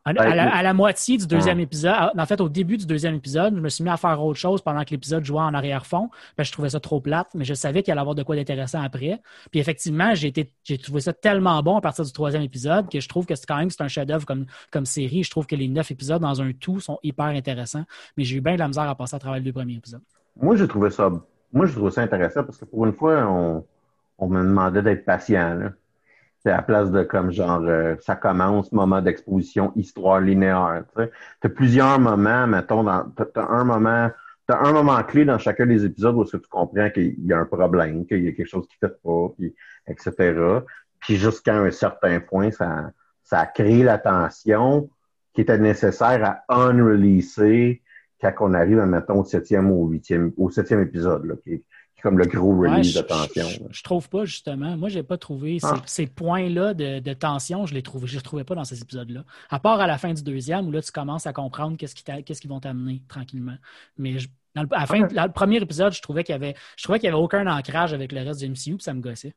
À, 0.06 0.14
la, 0.14 0.74
moitié 0.74 1.18
du 1.18 1.26
deuxième 1.26 1.60
épisode, 1.60 2.12
en 2.16 2.26
fait, 2.26 2.40
au 2.40 2.50
début 2.50 2.78
du 2.78 2.86
deuxième 2.86 3.16
épisode, 3.16 3.56
je 3.56 3.62
me 3.62 3.70
suis 3.70 3.84
mis 3.84 3.90
à 3.90 3.98
faire 3.98 4.24
autre 4.24 4.38
chose 4.38 4.62
pendant 4.62 4.84
que 4.84 4.92
l'épisode 4.92 5.26
jouait 5.26 5.40
en 5.40 5.54
arrière-fond. 5.54 6.10
je 6.38 6.52
trouvais 6.52 6.70
ça 6.70 6.80
trop 6.80 7.02
plate, 7.02 7.30
mais 7.34 7.46
je 7.46 7.56
savais 7.56 7.82
qu'il 7.82 7.92
allait 7.92 8.02
avoir 8.02 8.16
de 8.16 8.22
quoi 8.22 8.36
d'intéressant 8.36 8.82
après. 8.82 9.22
Puis 9.50 9.60
effectivement, 9.60 10.14
j'ai 10.14 10.32
trouvé 10.78 11.02
ça 11.02 11.14
tellement 11.14 11.62
bon 11.64 11.78
à 11.78 11.82
partir 11.82 12.06
du 12.06 12.12
troisième 12.12 12.44
épisode 12.44 12.90
que 12.92 13.00
je 13.00 13.10
trouve 13.10 13.26
que 13.26 13.34
c'est 13.34 13.48
quand 13.48 13.58
même 13.58 13.72
c'est 13.72 13.82
un 13.82 13.88
chef-d'œuvre 13.88 14.26
comme, 14.26 14.46
comme 14.72 14.86
série. 14.86 15.24
Je 15.24 15.32
trouve 15.32 15.48
que 15.48 15.56
les 15.56 15.68
neuf 15.68 15.90
épisodes 15.90 16.22
dans 16.22 16.42
un 16.42 16.52
tout 16.54 16.80
sont 16.80 17.00
hyper 17.02 17.26
intéressants. 17.26 17.86
Mais 18.18 18.24
j'ai 18.24 18.38
eu 18.38 18.42
bien 18.42 18.54
de 18.54 18.60
la 18.60 18.68
misère 18.68 18.88
à 18.88 18.96
passer 18.96 19.16
à 19.16 19.20
travers 19.20 19.40
les 19.40 19.46
deux 19.46 19.54
premiers 19.54 19.76
épisodes. 19.76 20.02
Moi, 20.40 20.56
j'ai 20.56 20.68
trouvé 20.68 20.92
ça. 20.92 21.10
Moi, 21.52 21.66
je 21.66 21.74
trouvé 21.74 21.92
ça 21.92 22.02
intéressant 22.02 22.44
parce 22.44 22.58
que 22.58 22.66
pour 22.66 22.86
une 22.86 22.94
fois, 22.94 23.26
on, 23.28 23.66
on 24.20 24.28
me 24.28 24.44
demandait 24.44 24.84
d'être 24.84 25.06
patient. 25.06 25.56
Là. 25.56 25.72
C'est 26.44 26.52
à 26.52 26.62
place 26.62 26.90
de 26.92 27.04
comme 27.04 27.32
genre 27.32 27.62
euh, 27.62 27.96
ça 28.02 28.16
commence, 28.16 28.72
moment 28.72 29.02
d'exposition, 29.02 29.72
histoire 29.76 30.20
linéaire. 30.20 30.84
Tu 30.96 31.48
as 31.48 31.50
plusieurs 31.50 32.00
moments, 32.00 32.48
mettons, 32.48 32.84
dans 32.84 33.04
t'as, 33.12 33.48
un 33.48 33.64
moment, 33.64 34.10
t'as 34.48 34.60
un 34.60 34.74
moment 34.74 35.04
clé 35.04 35.24
dans 35.24 35.38
chacun 35.38 35.68
des 35.68 35.86
épisodes 35.86 36.16
où 36.16 36.26
tu 36.26 36.40
comprends 36.50 36.90
qu'il 36.90 37.16
y 37.26 37.34
a 37.34 37.38
un 37.38 37.46
problème, 37.46 38.08
qu'il 38.08 38.24
y 38.24 38.28
a 38.28 38.32
quelque 38.32 38.48
chose 38.48 38.68
qui 38.68 38.78
ne 38.82 38.88
fait 38.88 38.96
pas, 39.04 39.28
etc. 39.88 40.62
Puis 41.00 41.16
jusqu'à 41.18 41.58
un 41.58 41.70
certain 41.70 42.20
point, 42.20 42.50
ça, 42.50 42.92
ça 43.24 43.42
a 43.42 43.46
créé 43.46 43.84
la 43.84 44.00
tension 44.00 44.90
qui 45.34 45.42
était 45.42 45.60
nécessaire 45.60 46.44
à 46.48 46.68
unreleaser 46.68 47.82
quand 48.20 48.34
on 48.40 48.54
arrive, 48.54 48.78
mettons, 48.80 49.22
au 49.22 49.26
septième 49.26 49.72
ou 49.72 49.86
au 49.86 49.88
huitième, 49.88 50.32
au 50.38 50.50
septième 50.50 50.82
épisode, 50.82 51.26
là, 51.26 51.36
qui, 51.44 51.64
comme 52.02 52.18
le 52.18 52.26
gros 52.26 52.58
release 52.58 52.94
de 52.94 53.02
tension. 53.02 53.48
Je, 53.70 53.84
trouve 53.84 54.10
pas, 54.10 54.26
justement. 54.26 54.76
Moi, 54.78 54.90
j'ai 54.90 55.04
pas 55.04 55.18
trouvé 55.18 55.60
ah. 55.64 55.76
ces, 55.86 56.08
points-là 56.08 56.74
de, 56.74 57.14
tension, 57.14 57.66
je 57.66 57.74
les 57.74 57.82
trouve, 57.82 58.08
je 58.08 58.16
les 58.16 58.22
trouvais 58.22 58.44
pas 58.44 58.56
dans 58.56 58.64
ces 58.64 58.82
épisodes-là. 58.82 59.24
À 59.50 59.60
part 59.60 59.80
à 59.80 59.88
la 59.88 59.98
fin 59.98 60.14
du 60.14 60.24
deuxième, 60.24 60.68
où 60.68 60.72
là, 60.72 60.82
tu 60.82 60.92
commences 60.92 61.28
à 61.28 61.34
comprendre 61.34 61.78
qu'est-ce 61.78 61.94
qu'ils 62.42 62.50
vont 62.50 62.60
t'amener 62.60 63.02
tranquillement. 63.08 63.58
Mais 63.98 64.18
à 64.56 64.64
la 64.64 64.86
fin, 64.86 65.00
le 65.00 65.32
premier 65.32 65.58
épisode, 65.58 65.94
je 65.94 66.02
trouvais 66.02 66.24
qu'il 66.24 66.34
y 66.34 66.36
avait, 66.36 66.56
je 66.78 66.84
trouvais 66.84 67.00
qu'il 67.00 67.08
y 67.08 67.12
avait 67.12 67.22
aucun 67.22 67.48
ancrage 67.48 67.94
avec 67.94 68.12
le 68.12 68.22
reste 68.22 68.40
du 68.40 68.50
MCU, 68.50 68.76
puis 68.76 68.84
ça 68.84 68.94
me 68.94 69.02
gossait. 69.02 69.34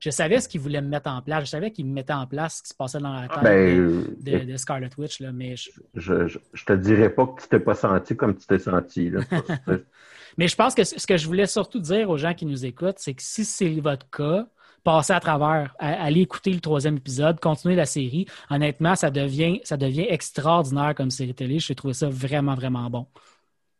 Je 0.00 0.08
savais 0.08 0.40
ce 0.40 0.48
qu'ils 0.48 0.62
voulaient 0.62 0.80
me 0.80 0.88
mettre 0.88 1.10
en 1.10 1.20
place. 1.20 1.44
Je 1.44 1.50
savais 1.50 1.70
qu'ils 1.70 1.84
mettaient 1.84 2.14
en 2.14 2.26
place 2.26 2.56
ce 2.56 2.62
qui 2.62 2.68
se 2.70 2.74
passait 2.74 3.00
dans 3.00 3.12
la 3.12 3.28
tête 3.28 3.42
ben, 3.42 4.46
de, 4.46 4.56
Scarlet 4.56 4.88
Witch. 4.96 5.20
Là, 5.20 5.30
mais 5.30 5.56
je... 5.56 5.70
Je, 5.94 6.64
te 6.64 6.72
dirais 6.72 7.10
pas 7.10 7.26
que 7.26 7.42
tu 7.42 7.48
t'es 7.48 7.60
pas 7.60 7.74
senti 7.74 8.16
comme 8.16 8.34
tu 8.34 8.46
t'es 8.46 8.58
senti. 8.58 9.10
Là. 9.10 9.20
Mais 10.38 10.48
je 10.48 10.56
pense 10.56 10.74
que 10.74 10.84
ce 10.84 11.06
que 11.06 11.16
je 11.16 11.26
voulais 11.26 11.46
surtout 11.46 11.80
dire 11.80 12.10
aux 12.10 12.16
gens 12.16 12.34
qui 12.34 12.46
nous 12.46 12.64
écoutent, 12.64 12.98
c'est 12.98 13.14
que 13.14 13.22
si 13.22 13.44
c'est 13.44 13.80
votre 13.80 14.08
cas, 14.10 14.46
passez 14.84 15.12
à 15.12 15.20
travers, 15.20 15.74
allez 15.78 16.22
écouter 16.22 16.52
le 16.52 16.60
troisième 16.60 16.96
épisode, 16.96 17.38
continuez 17.40 17.76
la 17.76 17.86
série. 17.86 18.26
Honnêtement, 18.48 18.94
ça 18.96 19.10
devient, 19.10 19.60
ça 19.64 19.76
devient 19.76 20.06
extraordinaire 20.08 20.94
comme 20.94 21.10
série 21.10 21.34
télé. 21.34 21.58
J'ai 21.58 21.74
trouvé 21.74 21.94
ça 21.94 22.08
vraiment, 22.08 22.54
vraiment 22.54 22.88
bon. 22.88 23.06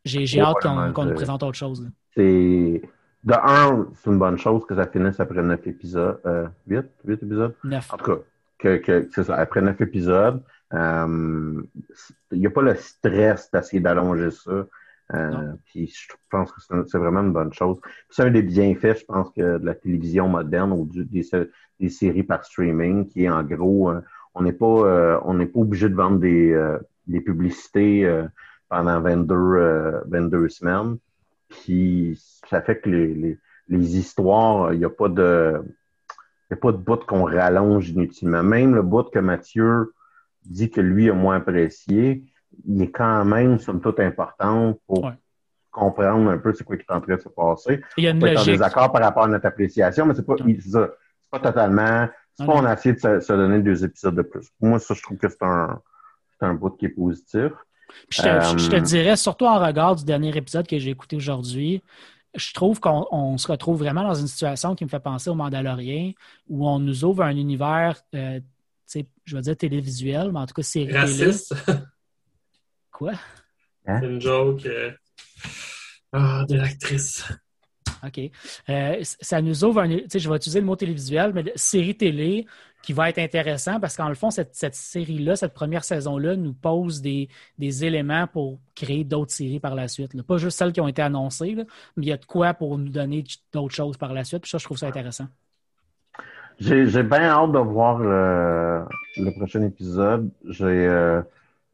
J'ai 0.05 0.41
hâte 0.41 0.63
qu'on 0.63 1.05
nous 1.05 1.15
présente 1.15 1.43
autre 1.43 1.59
chose. 1.59 1.89
C'est. 2.15 2.83
De 3.23 3.35
un, 3.35 3.87
c'est 3.95 4.11
une 4.11 4.19
bonne 4.19 4.39
chose 4.39 4.65
que 4.65 4.75
ça 4.75 4.87
finisse 4.87 5.21
après 5.21 5.43
neuf 5.43 5.67
épisodes. 5.67 6.19
Euh, 6.25 6.49
huit? 6.67 6.87
Huit 7.05 7.23
épisodes? 7.23 7.55
Neuf. 7.65 7.93
En 7.93 7.99
tout 7.99 8.05
cas, 8.05 8.21
que, 8.59 8.77
que 8.79 9.09
c'est 9.15 9.25
ça, 9.25 9.37
après 9.37 9.61
neuf 9.61 9.79
épisodes. 9.79 10.43
Euh, 10.73 11.63
il 12.33 12.39
n'y 12.39 12.47
a 12.47 12.51
pas 12.51 12.63
le 12.63 12.75
stress 12.77 13.51
d'essayer 13.51 13.81
d'allonger 13.81 14.31
ça. 14.31 14.65
Euh, 15.15 15.53
puis 15.67 15.89
je 15.89 16.15
pense 16.31 16.53
que 16.53 16.61
c'est 16.87 16.99
vraiment 16.99 17.21
une 17.21 17.33
bonne 17.33 17.53
chose. 17.53 17.79
C'est 18.11 18.23
un 18.23 18.31
des 18.31 18.43
bienfaits, 18.43 18.99
je 19.01 19.05
pense, 19.05 19.31
que 19.31 19.59
de 19.59 19.67
la 19.67 19.75
télévision 19.75 20.29
moderne 20.29 20.73
ou 20.73 20.89
des, 20.93 21.25
des, 21.81 21.89
séries 21.89 22.23
par 22.23 22.45
streaming, 22.45 23.07
qui 23.07 23.25
est 23.25 23.29
en 23.29 23.43
gros, 23.43 23.91
euh, 23.91 24.01
on 24.35 24.43
n'est 24.43 24.53
pas 24.53 24.67
euh, 24.67 25.19
on 25.25 25.35
n'est 25.35 25.47
pas 25.47 25.61
obligé 25.61 25.89
de 25.89 25.95
vendre 25.95 26.19
des, 26.19 26.57
des 27.07 27.21
publicités 27.21 28.09
pendant 28.69 29.01
22, 29.01 30.03
22 30.07 30.49
semaines. 30.49 30.99
Puis 31.49 32.21
ça 32.49 32.63
fait 32.63 32.81
que 32.81 32.89
les, 32.89 33.15
les, 33.15 33.39
les 33.69 33.97
histoires, 33.99 34.73
il 34.73 34.79
n'y 34.79 34.85
a 34.85 34.91
pas 34.91 35.09
de 35.09 35.61
il 36.51 36.55
n'y 36.55 36.59
a 36.59 36.61
pas 36.61 36.73
de 36.73 36.79
bout 36.79 37.05
qu'on 37.05 37.25
rallonge 37.25 37.91
inutilement. 37.91 38.43
Même 38.43 38.75
le 38.75 38.83
bout 38.83 39.05
que 39.05 39.21
Mathieu 39.21 39.93
dit 40.45 40.71
que 40.71 40.81
lui 40.81 41.09
a 41.09 41.15
moins 41.15 41.37
apprécié, 41.37 42.25
il 42.67 42.83
est 42.83 42.91
quand 42.91 43.25
même, 43.25 43.59
somme 43.59 43.81
toute, 43.81 44.01
important 44.01 44.79
pour 44.87 45.13
comprendre 45.71 46.31
un 46.31 46.39
peu 46.39 46.53
ce 46.53 46.63
qui 46.63 46.73
est 46.73 46.91
en 46.91 47.01
train 47.01 47.17
de 47.17 47.21
se 47.21 47.29
passer. 47.29 47.81
Il 47.97 48.05
y 48.05 48.09
a 48.09 48.11
une 48.11 48.21
logique. 48.21 48.39
en 48.39 48.45
désaccord 48.45 48.93
par 48.93 49.03
rapport 49.03 49.25
à 49.25 49.29
notre 49.29 49.47
appréciation, 49.47 50.07
mais 50.07 50.15
c'est 50.15 50.27
pas, 50.27 50.35
pas 51.31 51.41
totalement. 51.41 52.09
C'est 52.35 52.47
pas 52.47 52.53
on 52.53 52.65
a 52.65 52.75
essayé 52.75 52.95
de 52.95 53.21
se, 53.21 53.33
donner 53.33 53.61
deux 53.61 53.85
épisodes 53.85 54.15
de 54.15 54.23
plus. 54.23 54.49
Moi, 54.61 54.79
ça, 54.79 54.95
je 54.95 55.03
trouve 55.03 55.19
que 55.19 55.29
c'est 55.29 55.43
un, 55.43 55.81
un 56.41 56.55
bout 56.55 56.71
qui 56.71 56.87
est 56.87 56.91
positif. 56.91 57.53
je, 58.09 58.23
te, 58.23 58.75
euh, 58.77 58.81
dirais, 58.81 59.17
surtout 59.17 59.47
en 59.47 59.59
regard 59.65 59.97
du 59.97 60.05
dernier 60.05 60.37
épisode 60.37 60.67
que 60.67 60.79
j'ai 60.79 60.91
écouté 60.91 61.17
aujourd'hui, 61.17 61.83
je 62.35 62.53
trouve 62.53 62.79
qu'on 62.81 63.39
se 63.39 63.51
retrouve 63.51 63.79
vraiment 63.79 64.03
dans 64.03 64.15
une 64.15 64.29
situation 64.29 64.75
qui 64.75 64.85
me 64.85 64.89
fait 64.89 65.01
penser 65.01 65.31
au 65.31 65.35
Mandalorien, 65.35 66.13
où 66.49 66.69
on 66.69 66.79
nous 66.79 67.05
ouvre 67.05 67.23
un 67.23 67.37
univers, 67.37 68.01
euh, 68.15 68.41
je 69.25 69.37
vais 69.37 69.43
dire 69.43 69.57
télévisuel, 69.57 70.31
mais 70.33 70.41
en 70.41 70.47
tout 70.47 70.55
cas 70.55 70.63
c'est 70.63 70.89
Raciste. 70.93 71.55
Quoi? 73.01 73.13
Hein? 73.87 73.99
C'est 73.99 74.07
une 74.09 74.21
joke 74.21 74.67
euh, 74.67 74.91
ah, 76.13 76.45
de 76.47 76.57
l'actrice. 76.57 77.27
OK. 78.07 78.21
Euh, 78.69 78.99
ça 79.03 79.41
nous 79.41 79.65
ouvre 79.65 79.81
un. 79.81 79.89
Tu 79.89 80.05
sais, 80.11 80.19
je 80.19 80.29
vais 80.29 80.37
utiliser 80.37 80.61
le 80.61 80.67
mot 80.67 80.77
télévisuel, 80.77 81.33
mais 81.33 81.51
série 81.55 81.97
télé 81.97 82.45
qui 82.83 82.93
va 82.93 83.09
être 83.09 83.19
intéressant 83.19 83.81
parce 83.81 83.97
qu'en 83.97 84.11
le 84.11 84.15
fond, 84.15 84.31
cette, 84.31 84.55
série-là, 84.75 85.35
cette 85.35 85.55
première 85.55 85.83
saison-là, 85.83 86.37
nous 86.37 86.53
pose 86.53 87.01
des, 87.01 87.31
éléments 87.59 88.27
pour 88.27 88.61
créer 88.75 89.03
d'autres 89.03 89.33
séries 89.33 89.61
par 89.61 89.75
la 89.75 89.89
suite. 89.89 90.23
Pas 90.23 90.37
juste 90.37 90.59
celles 90.59 90.75
qui 90.75 90.83
ont 90.83 90.89
été 90.89 91.01
annoncées, 91.01 91.55
mais 91.57 91.65
il 91.97 92.05
y 92.05 92.13
a 92.13 92.19
de 92.19 92.27
quoi 92.27 92.53
pour 92.53 92.77
nous 92.77 92.91
donner 92.91 93.25
d'autres 93.55 93.75
choses 93.75 93.97
par 93.97 94.13
la 94.13 94.25
suite. 94.25 94.43
Puis 94.43 94.51
ça, 94.51 94.59
je 94.59 94.65
trouve 94.65 94.77
ça 94.77 94.89
intéressant. 94.89 95.29
J'ai 96.59 97.03
bien 97.03 97.23
hâte 97.23 97.53
de 97.53 97.59
voir 97.61 97.99
le, 97.99 98.85
prochain 99.39 99.63
épisode. 99.63 100.31
J'ai. 100.45 101.23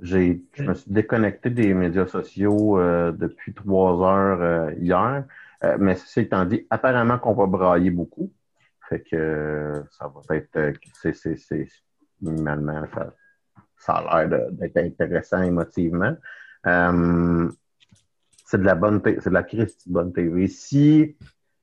J'ai, 0.01 0.43
je 0.53 0.63
me 0.63 0.75
suis 0.75 0.91
déconnecté 0.91 1.49
des 1.49 1.73
médias 1.73 2.07
sociaux 2.07 2.79
euh, 2.79 3.13
depuis 3.13 3.55
trois 3.55 3.93
heures 4.07 4.43
euh, 4.43 4.73
hier. 4.79 5.25
Euh, 5.65 5.77
mais 5.79 5.95
ceci 5.95 6.21
étant 6.21 6.45
dit, 6.45 6.67
apparemment 6.69 7.19
qu'on 7.19 7.33
va 7.33 7.47
brailler 7.47 7.91
beaucoup. 7.91 8.31
Fait 8.89 9.01
que 9.01 9.83
ça 9.91 10.13
va 10.15 10.37
être 10.37 10.75
c'est, 10.95 11.15
c'est, 11.15 11.37
c'est 11.37 11.67
minimalement 12.21 12.85
ça, 12.95 13.15
ça 13.79 13.93
a 13.95 14.25
l'air 14.27 14.53
d'être 14.53 14.77
intéressant 14.77 15.43
émotivement. 15.43 16.15
c'est 16.63 16.71
de 18.59 18.65
la 18.65 18.75
bonne 18.77 19.03
c'est 19.05 19.29
de 19.29 19.35
la 19.35 19.43
Christie 19.43 19.91
bonne 19.91 20.13
TV. 20.13 20.47
Si 20.47 21.17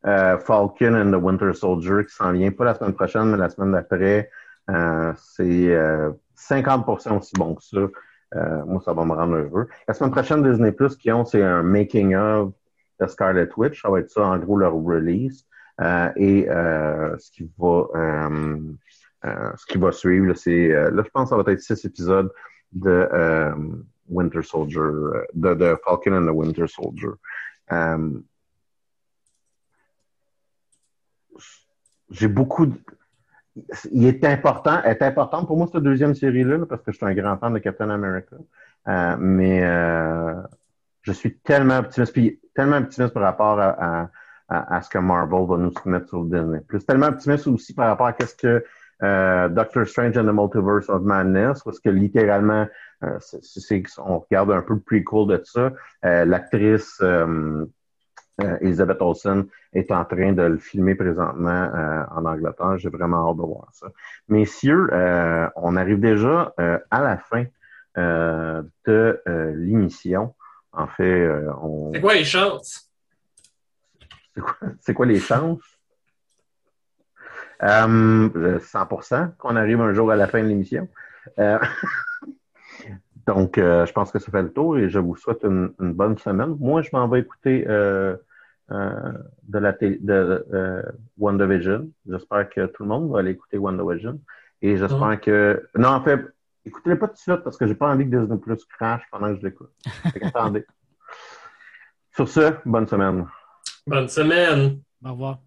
Falcon 0.04 0.96
and 0.96 1.12
the 1.12 1.22
Winter 1.24 1.54
Soldier 1.54 2.04
qui 2.06 2.14
s'en 2.14 2.34
vient 2.34 2.52
pas 2.52 2.66
la 2.66 2.76
semaine 2.76 2.94
prochaine, 2.94 3.30
mais 3.30 3.38
la 3.38 3.50
semaine 3.50 3.72
d'après, 3.72 4.30
c'est 4.68 5.78
50% 6.36 7.20
aussi 7.20 7.34
bon 7.38 7.56
que 7.56 7.64
ça. 7.64 7.80
Euh, 8.36 8.66
moi, 8.66 8.82
ça 8.84 8.94
va 8.94 9.06
me 9.06 9.14
rendre 9.14 9.36
heureux. 9.36 9.68
La 9.88 9.94
semaine 9.94 10.12
prochaine, 10.12 10.44
Disney 10.44 10.72
Plus 10.72 10.96
qui 10.96 11.12
ont, 11.12 11.26
c'est 11.26 11.44
un 11.44 11.64
making 11.64 12.16
of 12.16 12.54
de 13.00 13.08
Scarlet 13.08 13.50
Witch. 13.58 13.82
Ça 13.82 13.90
va 13.90 14.00
être 14.00 14.10
ça, 14.10 14.24
en 14.26 14.38
gros, 14.38 14.58
leur 14.58 14.74
release. 14.74 15.46
Euh, 15.82 16.10
et 16.16 16.50
euh, 16.50 17.18
ce 17.18 17.32
qui 17.32 17.50
va 17.58 17.88
ce 19.56 19.66
qui 19.68 19.78
va 19.78 19.92
suivre, 19.92 20.34
c'est 20.34 20.68
là, 20.68 21.02
je 21.04 21.10
pense 21.10 21.30
que 21.30 21.36
ça 21.36 21.42
va 21.42 21.52
être 21.52 21.62
six 21.62 21.86
épisodes 21.86 22.32
de 22.74 23.08
Winter 24.10 24.42
Soldier, 24.42 24.82
de, 25.34 25.54
de, 25.54 25.78
Falcon 25.86 26.14
and 26.14 26.26
the 26.26 26.36
Winter 26.36 26.68
Soldier. 26.68 27.12
j'ai 32.12 32.28
beaucoup 32.28 32.66
de... 32.66 32.78
Il 33.92 34.06
est 34.08 34.24
important, 34.26 34.82
est 34.84 35.02
important 35.02 35.46
pour 35.46 35.58
moi 35.58 35.68
cette 35.72 35.84
deuxième 35.84 36.16
série-là, 36.16 36.66
parce 36.68 36.82
que 36.82 36.92
je 36.92 36.98
suis 36.98 37.06
un 37.06 37.14
grand 37.14 37.38
fan 37.38 37.54
de 37.54 37.60
Captain 37.60 37.90
America. 37.90 38.36
Euh, 38.88 39.16
mais 39.20 39.64
euh, 39.64 40.34
je 41.04 41.12
suis 41.12 41.38
tellement 41.38 41.78
optimiste, 41.78 42.14
puis 42.14 42.40
tellement 42.56 42.78
optimiste 42.78 43.14
par 43.14 43.24
rapport 43.24 43.60
à, 43.60 44.10
à, 44.50 44.82
ce 44.82 44.90
que 44.90 44.98
Marvel 44.98 45.48
va 45.48 45.58
nous 45.58 45.72
soumettre 45.72 46.10
sur 46.10 46.24
le 46.24 46.30
Disney. 46.30 46.62
Plus 46.68 46.86
tellement 46.86 47.08
optimiste 47.08 47.48
aussi 47.48 47.74
par 47.74 47.88
rapport 47.88 48.08
à 48.08 48.26
ce 48.26 48.36
que 48.36 48.64
euh, 49.04 49.50
Doctor 49.50 49.86
Strange 49.86 50.18
and 50.18 50.26
the 50.26 50.34
Multiverse 50.34 50.90
of 50.90 51.04
Madness, 51.04 51.62
parce 51.64 51.80
que 51.80 51.90
littéralement, 51.90 52.68
euh, 53.04 53.18
c'est, 53.20 53.84
on 53.98 54.20
regarde 54.20 54.52
un 54.52 54.62
peu 54.62 54.76
le 54.76 54.80
prequel 54.80 55.28
de 55.28 55.44
ça, 55.44 55.72
euh, 56.06 56.26
l'actrice 56.26 57.02
euh, 58.42 58.58
Elizabeth 58.62 59.02
Olsen 59.02 59.46
est 59.74 59.92
en 59.92 60.06
train 60.06 60.34
de 60.34 60.42
le 60.42 60.58
filmer 60.58 60.96
présentement 60.96 61.70
en 62.12 62.26
Angleterre. 62.26 62.78
J'ai 62.78 62.90
vraiment 62.90 63.30
hâte 63.30 63.38
de 63.38 63.42
voir 63.44 63.68
ça. 63.72 63.88
Messieurs, 64.28 64.90
on 65.56 65.76
arrive 65.76 66.00
déjà 66.00 66.54
à 66.58 67.02
la 67.02 67.18
fin 67.18 67.46
de 67.96 69.22
l'émission. 69.56 70.34
En 70.72 70.88
fait, 70.88 71.30
on... 71.62 71.92
C'est 71.94 72.02
quoi 72.02 72.16
les 72.16 72.24
chances? 72.24 72.90
C'est 74.80 74.94
quoi, 74.94 75.06
les 75.06 75.20
chances? 75.20 75.62
100% 77.62 79.36
qu'on 79.38 79.56
arrive 79.56 79.80
un 79.80 79.94
jour 79.94 80.12
à 80.12 80.16
la 80.16 80.28
fin 80.28 80.42
de 80.42 80.48
l'émission. 80.48 80.88
Donc, 83.26 83.58
euh, 83.58 83.86
je 83.86 83.94
pense 83.94 84.12
que 84.12 84.20
ça 84.20 84.32
fait 84.32 84.42
le 84.42 84.52
tour 84.52 84.78
et 84.78 84.90
je 84.90 85.00
vous 85.00 85.16
souhaite 85.16 85.44
une, 85.44 85.74
bonne 85.80 86.18
semaine. 86.18 86.56
Moi, 86.60 86.82
je 86.82 86.90
m'en 86.94 87.08
vais 87.08 87.22
écouter 87.22 87.66
euh, 87.68 88.16
euh, 88.72 89.14
de 89.44 89.60
la 89.60 89.74
télé, 89.74 89.98
de 90.02 90.46
WandaVision. 91.18 91.90
J'espère 92.08 92.50
que 92.50 92.66
tout 92.68 92.84
le 92.84 92.90
monde 92.90 93.12
va 93.12 93.20
aller 93.20 93.32
écouter 93.32 93.58
WandaVision. 93.58 94.20
Et 94.62 94.78
j'espère 94.78 95.04
ah. 95.04 95.18
que. 95.18 95.68
Non, 95.76 95.90
en 95.90 96.04
fait, 96.04 96.20
écoutez-le 96.66 97.00
pas 97.00 97.08
tout 97.08 97.14
de 97.14 97.20
suite 97.20 97.44
parce 97.44 97.58
que 97.58 97.66
j'ai 97.66 97.76
pas 97.76 97.90
envie 97.90 98.10
que 98.10 98.16
Disney 98.16 98.38
Plus 98.40 98.64
crash 98.66 99.04
pendant 99.12 99.34
que 99.34 99.40
je 99.40 99.46
l'écoute. 99.48 99.72
Attendez. 100.22 100.66
Sur 102.16 102.28
ce, 102.28 102.54
bonne 102.66 102.88
semaine. 102.88 103.26
Bonne 103.88 104.08
semaine. 104.08 104.80
Au 105.04 105.12
revoir. 105.12 105.40